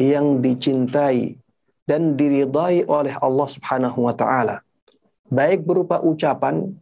yang 0.00 0.40
dicintai 0.40 1.36
dan 1.84 2.16
diridai 2.16 2.88
oleh 2.88 3.12
Allah 3.20 3.48
Subhanahu 3.50 4.08
wa 4.08 4.14
taala 4.16 4.64
baik 5.28 5.62
berupa 5.62 6.00
ucapan 6.00 6.72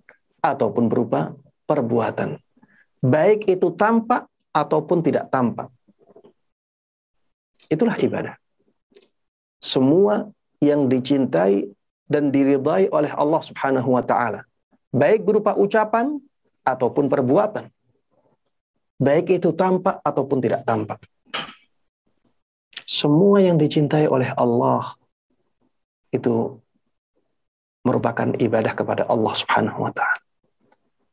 ataupun 0.42 0.86
berupa 0.86 1.34
perbuatan. 1.66 2.38
Baik 2.98 3.46
itu 3.46 3.70
tampak 3.74 4.26
ataupun 4.50 4.98
tidak 5.04 5.30
tampak. 5.30 5.70
Itulah 7.68 7.94
ibadah. 8.00 8.34
Semua 9.58 10.30
yang 10.58 10.86
dicintai 10.86 11.68
dan 12.08 12.32
diridai 12.32 12.88
oleh 12.88 13.12
Allah 13.12 13.42
Subhanahu 13.44 13.94
wa 13.94 14.02
taala, 14.02 14.42
baik 14.90 15.22
berupa 15.28 15.54
ucapan 15.54 16.16
ataupun 16.64 17.06
perbuatan. 17.06 17.68
Baik 18.98 19.38
itu 19.38 19.54
tampak 19.54 20.02
ataupun 20.02 20.42
tidak 20.42 20.66
tampak. 20.66 20.98
Semua 22.88 23.38
yang 23.38 23.60
dicintai 23.60 24.08
oleh 24.10 24.32
Allah 24.34 24.96
itu 26.10 26.58
merupakan 27.84 28.32
ibadah 28.40 28.72
kepada 28.74 29.06
Allah 29.06 29.34
Subhanahu 29.36 29.86
wa 29.86 29.92
taala. 29.92 30.27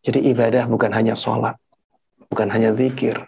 Jadi 0.06 0.22
ibadah 0.30 0.70
bukan 0.70 0.94
hanya 0.94 1.18
sholat, 1.18 1.58
bukan 2.30 2.54
hanya 2.54 2.78
zikir, 2.78 3.26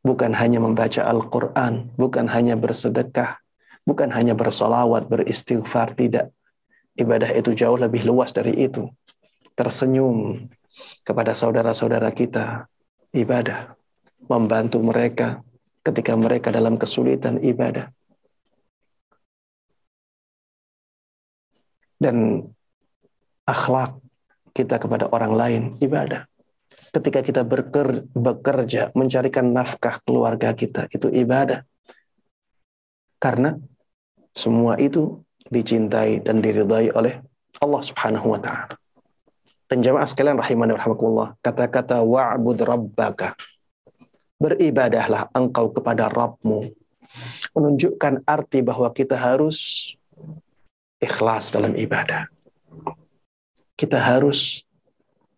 bukan 0.00 0.32
hanya 0.32 0.56
membaca 0.56 1.04
Al-Quran, 1.04 1.92
bukan 2.00 2.24
hanya 2.32 2.56
bersedekah, 2.56 3.36
bukan 3.84 4.08
hanya 4.16 4.32
bersolawat, 4.32 5.04
beristighfar, 5.04 5.92
tidak. 5.92 6.32
Ibadah 6.96 7.28
itu 7.36 7.52
jauh 7.52 7.76
lebih 7.76 8.08
luas 8.08 8.32
dari 8.32 8.56
itu. 8.56 8.88
Tersenyum 9.52 10.48
kepada 11.04 11.36
saudara-saudara 11.36 12.08
kita, 12.16 12.64
ibadah. 13.12 13.76
Membantu 14.32 14.80
mereka 14.80 15.44
ketika 15.84 16.16
mereka 16.16 16.48
dalam 16.48 16.80
kesulitan 16.80 17.36
ibadah. 17.44 17.92
Dan 22.00 22.48
akhlak 23.44 24.07
kita 24.58 24.82
kepada 24.82 25.06
orang 25.14 25.32
lain 25.38 25.62
ibadah. 25.78 26.26
Ketika 26.90 27.22
kita 27.22 27.42
bekerja, 28.12 28.90
mencarikan 28.98 29.54
nafkah 29.54 30.02
keluarga 30.02 30.50
kita, 30.50 30.90
itu 30.90 31.06
ibadah. 31.06 31.62
Karena 33.22 33.54
semua 34.34 34.74
itu 34.82 35.22
dicintai 35.46 36.18
dan 36.26 36.42
diridai 36.42 36.90
oleh 36.90 37.22
Allah 37.62 37.82
Subhanahu 37.86 38.34
wa 38.34 38.40
taala. 38.42 38.74
Dan 39.68 39.84
jamaah 39.84 40.08
sekalian 40.08 40.40
rahimani 40.40 40.74
rahimakumullah, 40.74 41.36
kata-kata 41.44 42.00
wa'bud 42.02 42.58
rabbaka. 42.64 43.36
Beribadahlah 44.40 45.28
engkau 45.34 45.70
kepada 45.70 46.08
Rabbmu. 46.08 46.72
Menunjukkan 47.52 48.24
arti 48.24 48.64
bahwa 48.64 48.88
kita 48.94 49.18
harus 49.18 49.92
ikhlas 51.02 51.52
dalam 51.52 51.74
ibadah 51.74 52.30
kita 53.78 54.02
harus 54.02 54.66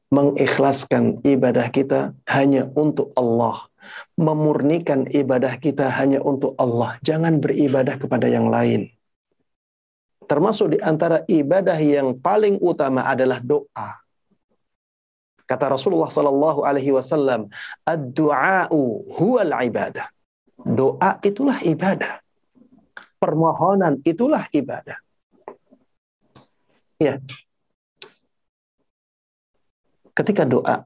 mengikhlaskan 0.09 1.21
ibadah 1.23 1.69
kita 1.69 2.17
hanya 2.27 2.67
untuk 2.73 3.13
Allah. 3.15 3.69
Memurnikan 4.17 5.05
ibadah 5.07 5.61
kita 5.61 5.93
hanya 5.93 6.25
untuk 6.25 6.57
Allah. 6.57 6.97
Jangan 7.05 7.39
beribadah 7.39 8.01
kepada 8.01 8.27
yang 8.27 8.49
lain. 8.49 8.89
Termasuk 10.25 10.73
di 10.75 10.79
antara 10.81 11.27
ibadah 11.27 11.77
yang 11.77 12.17
paling 12.17 12.57
utama 12.63 13.05
adalah 13.05 13.43
doa. 13.43 13.99
Kata 15.43 15.75
Rasulullah 15.75 16.07
Sallallahu 16.07 16.63
Alaihi 16.63 16.95
Wasallam, 16.95 17.51
"Ad-du'a'u 17.83 19.11
huwal 19.19 19.51
ibadah." 19.67 20.07
Doa 20.63 21.19
itulah 21.27 21.59
ibadah. 21.67 22.23
Permohonan 23.19 23.99
itulah 24.07 24.47
ibadah. 24.55 25.03
Ya, 27.03 27.19
ketika 30.21 30.45
doa 30.45 30.85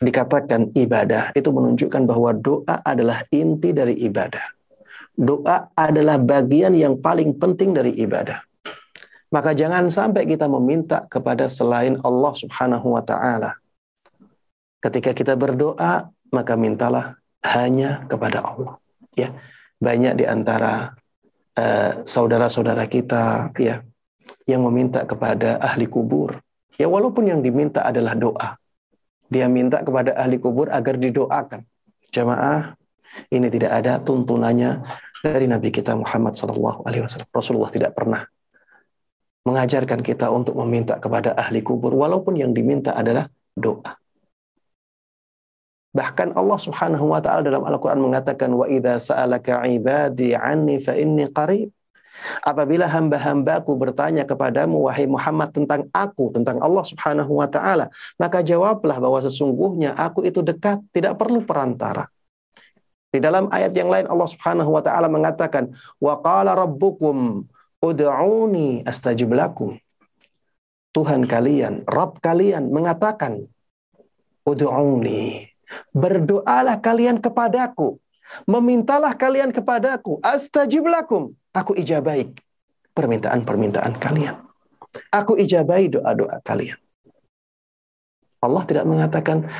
dikatakan 0.00 0.72
ibadah, 0.72 1.34
itu 1.36 1.50
menunjukkan 1.52 2.08
bahwa 2.08 2.30
doa 2.32 2.80
adalah 2.86 3.26
inti 3.28 3.74
dari 3.76 3.98
ibadah. 4.06 4.46
Doa 5.12 5.68
adalah 5.76 6.16
bagian 6.16 6.72
yang 6.72 6.96
paling 7.02 7.36
penting 7.36 7.76
dari 7.76 7.92
ibadah. 7.98 8.40
Maka 9.30 9.52
jangan 9.52 9.92
sampai 9.92 10.24
kita 10.24 10.48
meminta 10.48 11.04
kepada 11.06 11.46
selain 11.46 12.00
Allah 12.00 12.32
Subhanahu 12.32 12.96
wa 12.96 13.02
taala. 13.04 13.60
Ketika 14.80 15.12
kita 15.12 15.36
berdoa, 15.36 16.08
maka 16.32 16.56
mintalah 16.56 17.20
hanya 17.44 18.08
kepada 18.08 18.40
Allah. 18.40 18.80
Ya. 19.12 19.36
Banyak 19.76 20.16
di 20.16 20.24
antara 20.24 20.96
uh, 21.56 21.92
saudara-saudara 22.08 22.88
kita 22.88 23.52
ya 23.60 23.84
yang 24.48 24.64
meminta 24.64 25.04
kepada 25.04 25.60
ahli 25.60 25.84
kubur 25.88 26.40
Ya 26.80 26.88
walaupun 26.88 27.28
yang 27.28 27.44
diminta 27.44 27.84
adalah 27.84 28.16
doa. 28.16 28.56
Dia 29.28 29.52
minta 29.52 29.84
kepada 29.84 30.16
ahli 30.16 30.40
kubur 30.40 30.72
agar 30.72 30.96
didoakan. 30.96 31.60
Jamaah, 32.08 32.72
ini 33.28 33.52
tidak 33.52 33.84
ada 33.84 34.00
tuntunannya 34.00 34.80
dari 35.20 35.44
Nabi 35.44 35.68
kita 35.68 35.92
Muhammad 35.92 36.40
Sallallahu 36.40 36.88
Alaihi 36.88 37.04
Wasallam. 37.04 37.28
Rasulullah 37.28 37.68
tidak 37.68 37.92
pernah 37.92 38.24
mengajarkan 39.44 40.00
kita 40.00 40.32
untuk 40.32 40.56
meminta 40.64 40.96
kepada 40.96 41.36
ahli 41.36 41.60
kubur, 41.60 41.92
walaupun 41.92 42.40
yang 42.40 42.56
diminta 42.56 42.96
adalah 42.96 43.28
doa. 43.52 44.00
Bahkan 45.90 46.38
Allah 46.38 46.58
Subhanahu 46.58 47.12
wa 47.12 47.20
taala 47.20 47.42
dalam 47.42 47.66
Al-Qur'an 47.66 47.98
mengatakan 47.98 48.50
wa 48.54 48.64
idza 48.70 48.96
sa'alaka 49.10 49.66
ibadi 49.68 50.38
anni 50.38 50.78
fa 50.78 50.94
inni 50.94 51.26
qarib 51.28 51.68
Apabila 52.44 52.84
hamba-hambaku 52.84 53.72
bertanya 53.78 54.28
kepadamu, 54.28 54.88
wahai 54.88 55.08
Muhammad, 55.08 55.54
tentang 55.54 55.88
aku, 55.94 56.34
tentang 56.34 56.60
Allah 56.60 56.84
subhanahu 56.84 57.32
wa 57.40 57.48
ta'ala, 57.48 57.88
maka 58.20 58.44
jawablah 58.44 59.00
bahwa 59.00 59.18
sesungguhnya 59.24 59.96
aku 59.96 60.26
itu 60.26 60.44
dekat, 60.44 60.84
tidak 60.92 61.16
perlu 61.16 61.44
perantara. 61.46 62.10
Di 63.10 63.18
dalam 63.18 63.50
ayat 63.50 63.74
yang 63.74 63.90
lain 63.90 64.06
Allah 64.06 64.28
subhanahu 64.30 64.70
wa 64.70 64.82
ta'ala 64.84 65.10
mengatakan, 65.10 65.74
Wa 65.98 66.22
qala 66.22 66.54
rabbukum 66.54 67.42
ud'uni 67.82 68.86
astajib 68.86 69.34
lakum. 69.34 69.74
Tuhan 70.90 71.26
kalian, 71.26 71.86
Rabb 71.86 72.22
kalian 72.22 72.70
mengatakan, 72.70 73.46
Ud'uni. 74.46 75.46
Berdoalah 75.94 76.82
kalian 76.82 77.22
kepadaku. 77.22 77.98
Memintalah 78.46 79.14
kalian 79.18 79.50
kepadaku. 79.50 80.22
Astajib 80.22 80.86
lakum 80.86 81.34
Aku 81.50 81.74
ijabai 81.74 82.30
permintaan-permintaan 82.94 83.98
kalian. 83.98 84.38
Aku 85.10 85.34
ijabai 85.34 85.90
doa-doa 85.90 86.38
kalian. 86.46 86.78
Allah 88.38 88.62
tidak 88.70 88.86
mengatakan, 88.86 89.50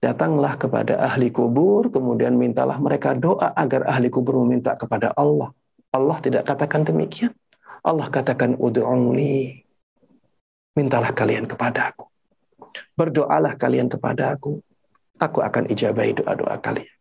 datanglah 0.00 0.56
kepada 0.56 0.96
ahli 0.96 1.28
kubur, 1.28 1.92
kemudian 1.92 2.40
mintalah 2.40 2.80
mereka 2.80 3.12
doa 3.12 3.52
agar 3.52 3.84
ahli 3.84 4.08
kubur 4.08 4.40
meminta 4.44 4.72
kepada 4.80 5.12
Allah. 5.12 5.52
Allah 5.92 6.16
tidak 6.24 6.48
katakan 6.48 6.88
demikian. 6.88 7.36
Allah 7.84 8.08
katakan, 8.08 8.56
udu'uni. 8.56 9.60
Mintalah 10.72 11.12
kalian 11.12 11.44
kepada 11.44 11.92
aku. 11.92 12.08
Berdoalah 12.96 13.60
kalian 13.60 13.92
kepada 13.92 14.36
aku. 14.36 14.60
Aku 15.16 15.38
akan 15.40 15.68
ijabai 15.68 16.16
doa-doa 16.16 16.60
kalian. 16.60 16.95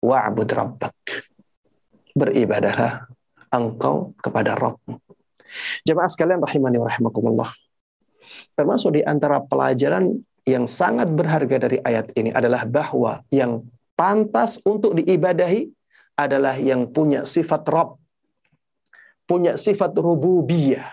Wa'bud 0.00 0.50
rabbak. 0.50 0.96
Beribadahlah 2.16 3.06
engkau 3.52 4.16
kepada 4.18 4.56
Rabbmu. 4.56 4.96
Jemaah 5.84 6.10
sekalian 6.10 6.40
rahimani 6.40 6.78
wa 6.78 6.86
rahimakumullah. 6.88 7.50
Termasuk 8.54 9.00
di 9.00 9.02
antara 9.02 9.42
pelajaran 9.42 10.22
yang 10.46 10.64
sangat 10.64 11.10
berharga 11.10 11.68
dari 11.68 11.78
ayat 11.82 12.14
ini 12.16 12.30
adalah 12.32 12.64
bahwa 12.64 13.22
yang 13.28 13.66
pantas 13.98 14.62
untuk 14.64 14.96
diibadahi 14.96 15.68
adalah 16.16 16.56
yang 16.56 16.88
punya 16.88 17.26
sifat 17.26 17.64
Rabb, 17.68 17.98
punya 19.28 19.56
sifat 19.60 19.92
rububiyah. 19.96 20.90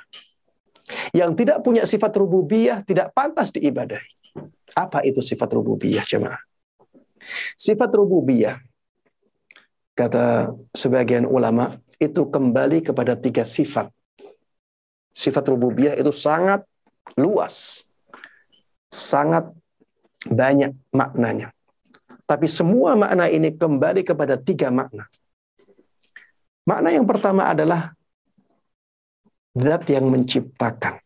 Yang 1.12 1.44
tidak 1.44 1.58
punya 1.68 1.84
sifat 1.84 2.16
rububiyah 2.16 2.80
tidak 2.84 3.12
pantas 3.12 3.52
diibadahi. 3.52 4.08
Apa 4.76 5.04
itu 5.04 5.20
sifat 5.20 5.52
rububiyah, 5.52 6.06
jemaah? 6.08 6.40
Sifat 7.60 7.92
rububiyah, 7.92 8.62
kata 9.98 10.54
sebagian 10.78 11.26
ulama, 11.26 11.74
itu 11.98 12.30
kembali 12.30 12.86
kepada 12.86 13.18
tiga 13.18 13.42
sifat. 13.42 13.90
Sifat 15.10 15.50
rububiyah 15.50 15.98
itu 15.98 16.14
sangat 16.14 16.62
luas, 17.18 17.82
sangat 18.94 19.50
banyak 20.30 20.78
maknanya. 20.94 21.50
Tapi 22.28 22.46
semua 22.46 22.94
makna 22.94 23.32
ini 23.32 23.56
kembali 23.56 24.06
kepada 24.06 24.38
tiga 24.38 24.70
makna. 24.70 25.10
Makna 26.68 26.92
yang 26.92 27.08
pertama 27.08 27.48
adalah 27.48 27.96
zat 29.56 29.88
yang 29.88 30.12
menciptakan. 30.12 31.00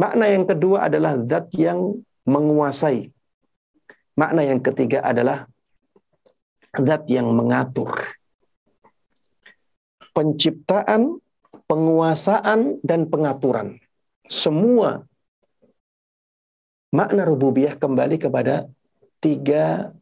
Makna 0.00 0.32
yang 0.32 0.48
kedua 0.48 0.88
adalah 0.88 1.20
zat 1.28 1.52
yang 1.60 2.00
menguasai. 2.24 3.12
Makna 4.16 4.40
yang 4.48 4.64
ketiga 4.64 5.04
adalah 5.04 5.44
zat 6.74 7.06
yang 7.10 7.30
mengatur. 7.34 7.90
Penciptaan, 10.14 11.18
penguasaan, 11.70 12.82
dan 12.82 13.06
pengaturan. 13.06 13.78
Semua 14.26 15.06
makna 16.90 17.26
rububiyah 17.26 17.78
kembali 17.78 18.18
kepada 18.18 18.66
tiga 19.22 19.94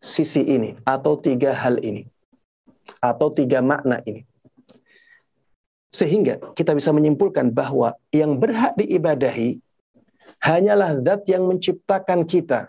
sisi 0.00 0.44
ini 0.44 0.76
atau 0.84 1.16
tiga 1.16 1.56
hal 1.56 1.80
ini 1.80 2.04
atau 3.00 3.32
tiga 3.32 3.64
makna 3.64 4.04
ini. 4.04 4.28
Sehingga 5.88 6.42
kita 6.52 6.74
bisa 6.74 6.90
menyimpulkan 6.90 7.54
bahwa 7.54 7.94
yang 8.10 8.36
berhak 8.36 8.74
diibadahi 8.76 9.62
hanyalah 10.42 10.98
zat 11.00 11.22
yang 11.30 11.46
menciptakan 11.46 12.26
kita, 12.26 12.68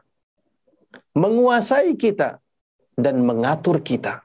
menguasai 1.18 1.98
kita, 1.98 2.38
dan 2.96 3.22
mengatur 3.22 3.84
kita. 3.84 4.24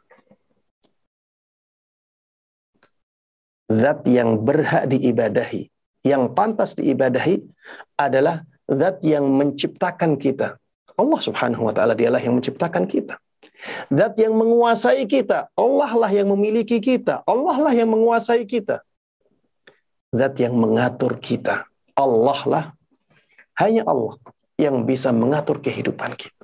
Zat 3.70 4.02
yang 4.06 4.42
berhak 4.42 4.90
diibadahi, 4.90 5.70
yang 6.02 6.34
pantas 6.34 6.74
diibadahi 6.74 7.38
adalah 7.94 8.42
zat 8.66 8.98
yang 9.06 9.30
menciptakan 9.30 10.18
kita. 10.18 10.58
Allah 10.98 11.20
Subhanahu 11.22 11.70
wa 11.70 11.74
taala 11.74 11.94
dialah 11.94 12.18
yang 12.18 12.34
menciptakan 12.34 12.90
kita. 12.90 13.18
Zat 13.88 14.18
yang 14.18 14.34
menguasai 14.34 15.06
kita, 15.06 15.48
Allah 15.54 15.90
lah 15.94 16.10
yang 16.10 16.28
memiliki 16.34 16.82
kita, 16.82 17.22
Allah 17.24 17.56
lah 17.56 17.72
yang 17.74 17.88
menguasai 17.94 18.42
kita. 18.42 18.82
Zat 20.10 20.34
yang 20.42 20.58
mengatur 20.58 21.22
kita, 21.22 21.70
Allah 21.94 22.40
lah, 22.50 22.64
hanya 23.54 23.86
Allah 23.86 24.18
yang 24.58 24.82
bisa 24.82 25.14
mengatur 25.14 25.62
kehidupan 25.62 26.18
kita. 26.18 26.39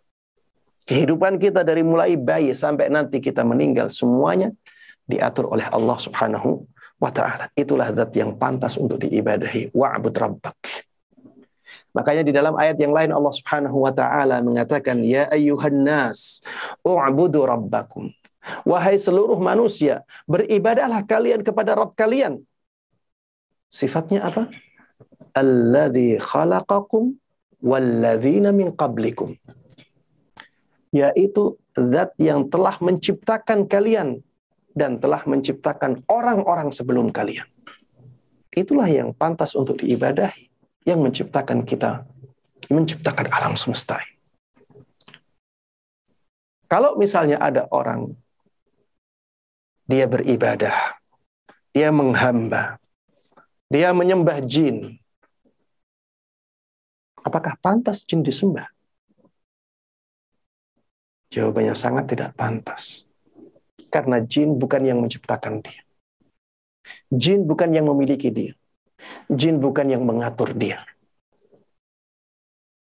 Kehidupan 0.87 1.43
kita 1.43 1.67
dari 1.67 1.83
mulai 1.83 2.15
bayi 2.15 2.55
sampai 2.55 2.87
nanti 2.87 3.19
kita 3.19 3.43
meninggal 3.43 3.91
semuanya 3.91 4.55
diatur 5.03 5.51
oleh 5.51 5.67
Allah 5.67 5.99
Subhanahu 5.99 6.63
wa 7.03 7.11
taala. 7.11 7.51
Itulah 7.59 7.91
zat 7.91 8.15
yang 8.15 8.39
pantas 8.39 8.79
untuk 8.79 9.03
diibadahi. 9.03 9.75
Wa'bud 9.75 10.15
rabbak. 10.15 10.55
Makanya 11.91 12.23
di 12.23 12.31
dalam 12.31 12.55
ayat 12.55 12.77
yang 12.79 12.95
lain 12.95 13.11
Allah 13.11 13.35
Subhanahu 13.35 13.83
wa 13.83 13.91
taala 13.91 14.39
mengatakan 14.45 15.03
ya 15.03 15.27
ayyuhan 15.33 15.83
nas 15.83 16.45
u'budu 16.87 17.43
rabbakum. 17.43 18.13
Wahai 18.63 18.95
seluruh 18.95 19.43
manusia, 19.43 20.07
beribadahlah 20.31 21.03
kalian 21.03 21.43
kepada 21.43 21.75
Rabb 21.75 21.99
kalian. 21.99 22.47
Sifatnya 23.67 24.31
apa? 24.31 24.47
Alladzi 25.35 26.23
khalaqakum 26.23 27.19
walladzina 27.59 28.55
min 28.55 28.71
qablikum. 28.71 29.35
Yaitu 30.97 31.61
zat 31.77 32.17
yang 32.17 32.49
telah 32.49 32.81
menciptakan 32.81 33.69
kalian 33.69 34.25
dan 34.73 34.97
telah 34.97 35.21
menciptakan 35.29 36.01
orang-orang 36.09 36.73
sebelum 36.73 37.13
kalian. 37.13 37.45
Itulah 38.57 38.89
yang 38.89 39.13
pantas 39.13 39.53
untuk 39.53 39.85
diibadahi 39.85 40.49
yang 40.89 41.05
menciptakan 41.05 41.69
kita, 41.69 42.09
menciptakan 42.73 43.29
alam 43.29 43.53
semesta. 43.53 44.01
Kalau 46.65 46.97
misalnya 46.97 47.37
ada 47.37 47.69
orang 47.69 48.17
dia 49.85 50.09
beribadah, 50.09 50.97
dia 51.71 51.93
menghamba, 51.93 52.81
dia 53.69 53.93
menyembah 53.93 54.41
jin, 54.43 54.99
apakah 57.23 57.55
pantas 57.61 58.03
jin 58.03 58.25
disembah? 58.25 58.76
Jawabannya 61.37 61.77
sangat 61.77 62.17
tidak 62.17 62.33
pantas. 62.33 63.05
Karena 63.93 64.25
jin 64.25 64.57
bukan 64.57 64.81
yang 64.89 65.05
menciptakan 65.05 65.61
dia. 65.61 65.85
Jin 67.13 67.45
bukan 67.45 67.77
yang 67.77 67.85
memiliki 67.93 68.33
dia. 68.33 68.57
Jin 69.29 69.61
bukan 69.61 69.85
yang 69.93 70.09
mengatur 70.09 70.57
dia. 70.57 70.81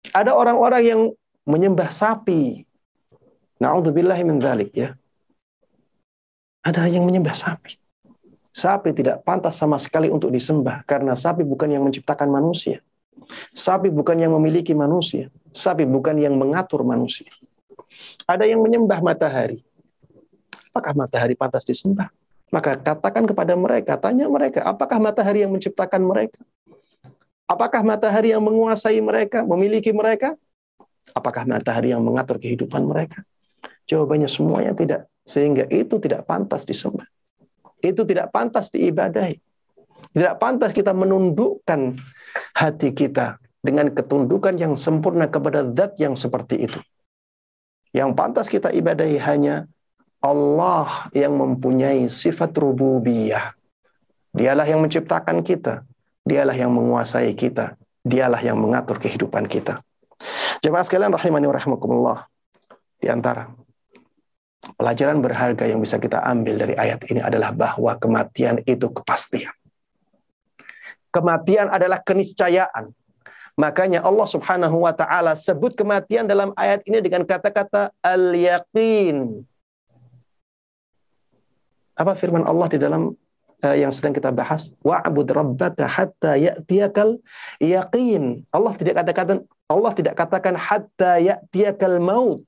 Ada 0.10 0.34
orang-orang 0.34 0.82
yang 0.82 1.02
menyembah 1.46 1.94
sapi. 1.94 2.66
Na'udzubillahi 3.62 4.26
min 4.26 4.42
dhalik 4.42 4.74
ya. 4.74 4.98
Ada 6.66 6.90
yang 6.90 7.06
menyembah 7.06 7.38
sapi. 7.38 7.78
Sapi 8.50 8.92
tidak 8.98 9.22
pantas 9.22 9.54
sama 9.54 9.78
sekali 9.78 10.10
untuk 10.10 10.34
disembah 10.34 10.82
karena 10.90 11.14
sapi 11.14 11.46
bukan 11.46 11.70
yang 11.72 11.86
menciptakan 11.86 12.28
manusia. 12.28 12.82
Sapi 13.54 13.94
bukan 13.94 14.18
yang 14.18 14.34
memiliki 14.34 14.74
manusia. 14.74 15.30
Sapi 15.54 15.86
bukan 15.86 16.18
yang 16.18 16.36
mengatur 16.36 16.82
manusia. 16.82 17.30
Ada 18.26 18.48
yang 18.48 18.64
menyembah 18.64 19.00
matahari. 19.04 19.64
Apakah 20.72 20.96
matahari 20.96 21.36
pantas 21.36 21.68
disembah? 21.68 22.08
Maka 22.52 22.76
katakan 22.80 23.24
kepada 23.24 23.56
mereka, 23.56 23.96
tanya 23.96 24.28
mereka, 24.28 24.64
apakah 24.68 25.00
matahari 25.00 25.44
yang 25.44 25.56
menciptakan 25.56 26.04
mereka? 26.04 26.40
Apakah 27.48 27.84
matahari 27.84 28.32
yang 28.32 28.44
menguasai 28.44 29.00
mereka, 29.04 29.44
memiliki 29.44 29.92
mereka? 29.92 30.36
Apakah 31.12 31.44
matahari 31.44 31.92
yang 31.92 32.04
mengatur 32.04 32.40
kehidupan 32.40 32.84
mereka? 32.88 33.24
Jawabannya 33.88 34.32
semuanya 34.32 34.72
tidak. 34.72 35.12
Sehingga 35.28 35.68
itu 35.68 36.00
tidak 36.00 36.24
pantas 36.24 36.64
disembah. 36.64 37.08
Itu 37.84 38.08
tidak 38.08 38.32
pantas 38.32 38.72
diibadahi. 38.72 39.36
Tidak 40.12 40.36
pantas 40.40 40.72
kita 40.72 40.96
menundukkan 40.96 41.96
hati 42.56 42.90
kita 42.92 43.40
dengan 43.64 43.92
ketundukan 43.92 44.56
yang 44.58 44.74
sempurna 44.76 45.28
kepada 45.28 45.68
zat 45.72 45.96
yang 46.00 46.16
seperti 46.16 46.68
itu. 46.68 46.80
Yang 47.92 48.10
pantas 48.16 48.48
kita 48.48 48.72
ibadahi 48.72 49.20
hanya 49.20 49.68
Allah 50.24 51.12
yang 51.12 51.36
mempunyai 51.36 52.08
sifat 52.08 52.56
rububiyah. 52.56 53.52
Dialah 54.32 54.64
yang 54.64 54.80
menciptakan 54.80 55.44
kita. 55.44 55.84
Dialah 56.24 56.56
yang 56.56 56.72
menguasai 56.72 57.36
kita. 57.36 57.76
Dialah 58.06 58.40
yang 58.40 58.56
mengatur 58.56 59.02
kehidupan 59.02 59.50
kita. 59.52 59.84
Jemaah 60.62 60.86
sekalian 60.86 61.12
rahimani 61.12 61.50
wa 61.50 61.56
rahimakumullah. 61.58 62.18
Di 63.02 63.10
antara 63.10 63.50
pelajaran 64.78 65.18
berharga 65.20 65.66
yang 65.66 65.82
bisa 65.82 65.98
kita 65.98 66.22
ambil 66.22 66.54
dari 66.62 66.78
ayat 66.78 67.02
ini 67.10 67.18
adalah 67.18 67.50
bahwa 67.50 67.98
kematian 67.98 68.62
itu 68.64 68.88
kepastian. 68.94 69.52
Kematian 71.12 71.68
adalah 71.68 72.00
keniscayaan. 72.00 72.94
Makanya 73.60 74.00
Allah 74.02 74.28
Subhanahu 74.28 74.88
wa 74.88 74.94
taala 74.96 75.36
sebut 75.36 75.76
kematian 75.76 76.28
dalam 76.28 76.56
ayat 76.56 76.84
ini 76.88 77.04
dengan 77.04 77.28
kata-kata 77.28 77.92
al-yaqin. 78.00 79.44
Apa 82.00 82.16
firman 82.16 82.48
Allah 82.48 82.68
di 82.72 82.80
dalam 82.80 83.14
uh, 83.62 83.76
yang 83.76 83.92
sedang 83.92 84.16
kita 84.16 84.32
bahas? 84.32 84.72
Wa'bud 84.82 85.28
rabbaka 85.28 85.86
hatta 85.86 86.40
ya'tiyakal 86.40 87.20
yaqin. 87.60 88.48
Allah 88.50 88.74
tidak 88.80 89.04
katakan 89.04 89.44
Allah 89.68 89.92
tidak 89.96 90.16
katakan 90.16 90.56
hatta 90.56 91.20
ya'tiyakal 91.20 92.00
maut. 92.00 92.48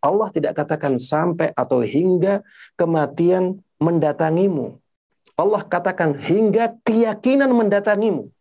Allah 0.00 0.28
tidak 0.32 0.56
katakan 0.56 0.96
sampai 0.96 1.52
atau 1.52 1.84
hingga 1.84 2.40
kematian 2.74 3.60
mendatangimu. 3.76 4.80
Allah 5.36 5.62
katakan 5.64 6.16
hingga 6.16 6.76
keyakinan 6.84 7.52
mendatangimu. 7.52 8.32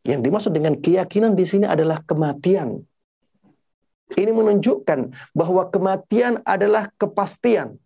Yang 0.00 0.20
dimaksud 0.24 0.52
dengan 0.56 0.74
keyakinan 0.80 1.36
di 1.36 1.44
sini 1.44 1.66
adalah 1.68 2.00
kematian. 2.00 2.80
Ini 4.10 4.32
menunjukkan 4.34 5.32
bahwa 5.36 5.68
kematian 5.70 6.42
adalah 6.42 6.90
kepastian. 6.98 7.78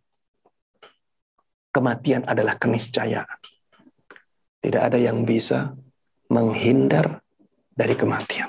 Kematian 1.74 2.22
adalah 2.24 2.55
keniscayaan. 2.57 3.38
Tidak 4.62 4.81
ada 4.81 4.96
yang 4.96 5.27
bisa 5.27 5.74
menghindar 6.33 7.20
dari 7.74 7.92
kematian. 7.98 8.48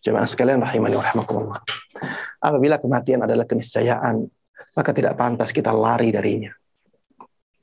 Jemaah 0.00 0.28
sekalian 0.28 0.60
rahimani 0.60 0.98
wa 0.98 1.04
rahimakumullah. 1.04 1.60
Apabila 2.40 2.76
kematian 2.80 3.24
adalah 3.24 3.44
keniscayaan, 3.44 4.24
maka 4.76 4.90
tidak 4.92 5.16
pantas 5.16 5.52
kita 5.52 5.72
lari 5.72 6.12
darinya. 6.12 6.52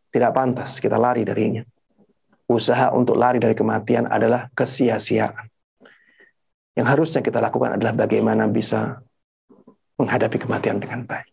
Tidak 0.08 0.32
pantas 0.34 0.78
kita 0.82 0.98
lari 0.98 1.26
darinya. 1.28 1.62
Usaha 2.48 2.96
untuk 2.96 3.20
lari 3.20 3.44
dari 3.44 3.52
kematian 3.52 4.08
adalah 4.08 4.48
kesia-siaan. 4.56 5.52
Yang 6.80 6.88
harusnya 6.88 7.22
kita 7.26 7.44
lakukan 7.44 7.76
adalah 7.76 7.92
bagaimana 7.92 8.48
bisa 8.48 9.04
menghadapi 10.00 10.38
kematian 10.40 10.80
dengan 10.80 11.04
baik. 11.04 11.28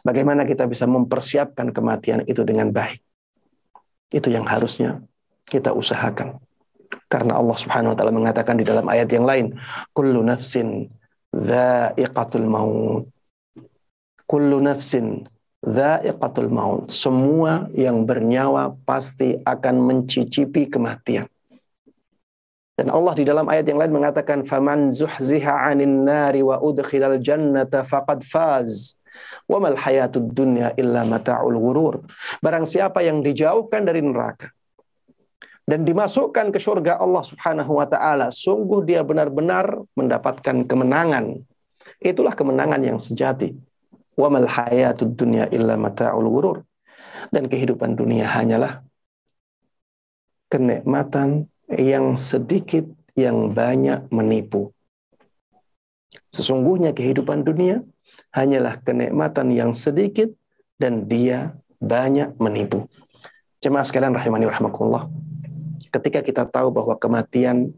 Bagaimana 0.00 0.48
kita 0.48 0.64
bisa 0.64 0.88
mempersiapkan 0.88 1.72
kematian 1.72 2.24
itu 2.24 2.40
dengan 2.40 2.72
baik. 2.72 3.02
Itu 4.08 4.32
yang 4.32 4.48
harusnya 4.48 5.04
kita 5.44 5.76
usahakan. 5.76 6.40
Karena 7.10 7.36
Allah 7.36 7.56
Subhanahu 7.58 7.92
wa 7.92 7.96
taala 7.96 8.14
mengatakan 8.14 8.56
di 8.56 8.64
dalam 8.64 8.86
ayat 8.88 9.10
yang 9.12 9.26
lain, 9.28 9.58
kullu 9.92 10.24
nafsin 10.24 10.88
dha'iqatul 11.34 12.46
maut. 12.48 13.10
Kullu 14.24 14.62
nafsin 14.62 15.28
dha'iqatul 15.64 16.52
maut. 16.52 16.86
Semua 16.92 17.68
yang 17.72 18.04
bernyawa 18.04 18.76
pasti 18.84 19.36
akan 19.42 19.74
mencicipi 19.80 20.68
kematian. 20.68 21.26
Dan 22.74 22.90
Allah 22.90 23.14
di 23.14 23.22
dalam 23.22 23.46
ayat 23.46 23.70
yang 23.70 23.78
lain 23.78 23.94
mengatakan 23.94 24.42
faman 24.42 24.90
zuhziha 24.90 25.70
'anil 25.70 25.94
nari 26.04 26.42
wa 26.42 26.58
udkhilal 26.58 27.22
jannata 27.22 27.86
faqad 27.86 28.26
faz. 28.26 28.98
Wa 29.46 29.62
mal 29.62 29.78
hayatud 29.78 30.34
dunya 30.34 30.74
illa 30.74 31.06
mata'ul 31.06 31.54
ghurur. 31.54 32.02
Barang 32.42 32.66
siapa 32.66 33.06
yang 33.06 33.22
dijauhkan 33.22 33.86
dari 33.86 34.02
neraka 34.02 34.50
dan 35.64 35.86
dimasukkan 35.88 36.52
ke 36.52 36.60
surga 36.60 37.00
Allah 37.00 37.24
Subhanahu 37.24 37.80
wa 37.80 37.88
taala, 37.88 38.28
sungguh 38.28 38.84
dia 38.84 39.00
benar-benar 39.00 39.80
mendapatkan 39.96 40.68
kemenangan. 40.68 41.40
Itulah 42.04 42.36
kemenangan 42.36 42.84
yang 42.84 43.00
sejati. 43.00 43.56
Wa 44.14 44.30
mal 44.30 44.46
hayatud 44.46 45.18
dunya 45.18 45.50
illa 45.50 45.74
mata'ul. 45.74 46.62
Dan 47.32 47.50
kehidupan 47.50 47.98
dunia 47.98 48.30
hanyalah 48.30 48.84
kenikmatan 50.52 51.50
yang 51.72 52.14
sedikit 52.14 52.86
yang 53.18 53.50
banyak 53.50 54.06
menipu. 54.12 54.70
Sesungguhnya 56.30 56.94
kehidupan 56.94 57.46
dunia 57.46 57.82
hanyalah 58.34 58.78
kenikmatan 58.82 59.50
yang 59.54 59.70
sedikit 59.74 60.30
dan 60.78 61.06
dia 61.06 61.54
banyak 61.78 62.34
menipu. 62.38 62.90
Jemaah 63.62 63.86
sekalian 63.86 64.12
rahimani 64.12 64.50
rahmakumullah. 64.50 65.08
Ketika 65.88 66.20
kita 66.20 66.44
tahu 66.44 66.74
bahwa 66.74 66.98
kematian 66.98 67.70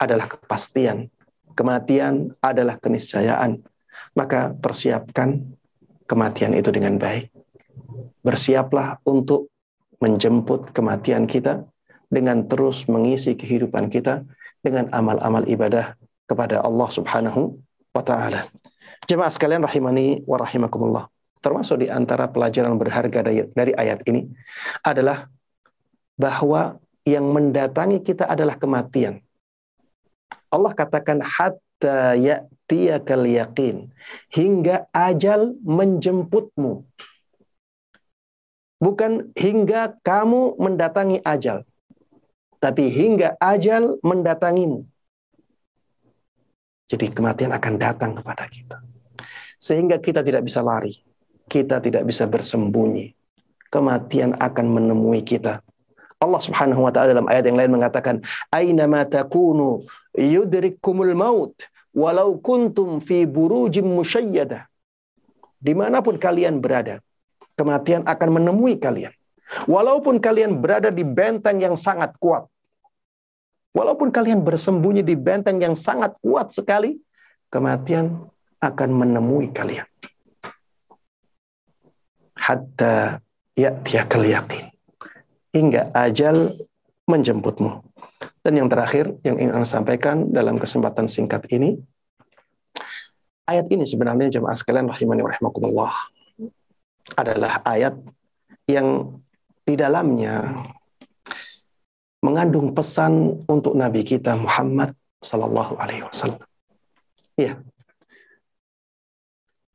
adalah 0.00 0.26
kepastian, 0.26 1.12
kematian 1.52 2.32
adalah 2.40 2.80
keniscayaan, 2.80 3.60
maka 4.16 4.56
persiapkan 4.56 5.44
kematian 6.10 6.58
itu 6.58 6.74
dengan 6.74 6.98
baik. 6.98 7.30
Bersiaplah 8.26 8.98
untuk 9.06 9.54
menjemput 10.02 10.74
kematian 10.74 11.30
kita 11.30 11.62
dengan 12.10 12.50
terus 12.50 12.90
mengisi 12.90 13.38
kehidupan 13.38 13.86
kita 13.86 14.26
dengan 14.58 14.90
amal-amal 14.90 15.46
ibadah 15.46 15.94
kepada 16.26 16.66
Allah 16.66 16.88
Subhanahu 16.90 17.54
wa 17.94 18.02
taala. 18.02 18.50
Jemaah 19.06 19.30
sekalian 19.30 19.62
rahimani 19.62 20.26
wa 20.26 20.42
rahimakumullah. 20.42 21.06
Termasuk 21.40 21.86
di 21.86 21.88
antara 21.88 22.28
pelajaran 22.28 22.76
berharga 22.76 23.24
dari, 23.24 23.46
dari 23.56 23.72
ayat 23.72 24.04
ini 24.04 24.28
adalah 24.84 25.30
bahwa 26.20 26.76
yang 27.08 27.24
mendatangi 27.32 28.04
kita 28.04 28.28
adalah 28.28 28.60
kematian. 28.60 29.24
Allah 30.52 30.76
katakan 30.76 31.24
hatta 31.24 32.12
ya'tiyakal 32.70 33.26
yaqin 33.26 33.90
hingga 34.30 34.86
ajal 34.94 35.58
menjemputmu. 35.66 36.86
Bukan 38.80 39.36
hingga 39.36 40.00
kamu 40.00 40.56
mendatangi 40.56 41.20
ajal 41.20 41.68
tapi 42.60 42.88
hingga 42.88 43.36
ajal 43.40 44.00
mendatangimu. 44.00 44.84
Jadi 46.88 47.06
kematian 47.12 47.52
akan 47.54 47.74
datang 47.80 48.12
kepada 48.16 48.44
kita. 48.50 48.80
Sehingga 49.60 50.00
kita 50.00 50.24
tidak 50.24 50.44
bisa 50.44 50.60
lari. 50.64 50.92
Kita 51.46 51.78
tidak 51.80 52.02
bisa 52.08 52.24
bersembunyi. 52.26 53.12
Kematian 53.70 54.34
akan 54.34 54.66
menemui 54.66 55.22
kita. 55.22 55.62
Allah 56.20 56.42
Subhanahu 56.42 56.84
wa 56.84 56.92
taala 56.92 57.16
dalam 57.16 57.30
ayat 57.32 57.48
yang 57.48 57.56
lain 57.56 57.72
mengatakan, 57.72 58.20
"Aina 58.52 58.84
ma 58.84 59.08
takunu 59.08 59.88
yudrikumul 60.12 61.16
maut 61.16 61.56
walau 61.94 62.38
kuntum 62.38 62.98
fi 63.02 63.26
burujim 63.26 63.86
musyayyadah." 63.86 64.66
Di 65.60 65.72
mana 65.76 66.00
pun 66.00 66.16
kalian 66.16 66.58
berada, 66.64 67.04
kematian 67.58 68.02
akan 68.08 68.28
menemui 68.40 68.80
kalian. 68.80 69.12
Walaupun 69.66 70.22
kalian 70.22 70.62
berada 70.62 70.88
di 70.94 71.02
benteng 71.02 71.58
yang 71.60 71.76
sangat 71.76 72.14
kuat, 72.22 72.46
walaupun 73.74 74.08
kalian 74.14 74.40
bersembunyi 74.46 75.02
di 75.02 75.18
benteng 75.18 75.58
yang 75.58 75.74
sangat 75.74 76.14
kuat 76.22 76.54
sekali, 76.54 76.96
kematian 77.50 78.30
akan 78.62 78.90
menemui 78.94 79.50
kalian. 79.50 79.84
Hatta 82.38 83.20
ya'tiyakal 83.58 84.24
yakin. 84.24 84.64
Hingga 85.50 85.90
ajal 85.92 86.56
menjemputmu. 87.10 87.89
Dan 88.40 88.56
yang 88.56 88.68
terakhir 88.72 89.20
yang 89.20 89.36
ingin 89.36 89.52
saya 89.64 89.80
sampaikan 89.80 90.32
dalam 90.32 90.56
kesempatan 90.56 91.04
singkat 91.06 91.44
ini, 91.52 91.76
ayat 93.44 93.68
ini 93.68 93.84
sebenarnya 93.84 94.40
jemaah 94.40 94.56
sekalian 94.56 94.88
rahimani 94.88 95.20
wa 95.20 95.92
adalah 97.20 97.60
ayat 97.68 97.98
yang 98.64 99.18
di 99.66 99.74
dalamnya 99.76 100.56
mengandung 102.24 102.72
pesan 102.72 103.44
untuk 103.48 103.76
Nabi 103.76 104.04
kita 104.04 104.36
Muhammad 104.36 104.96
Sallallahu 105.20 105.76
Alaihi 105.76 106.04
Wasallam. 106.04 106.40
Ya, 107.36 107.60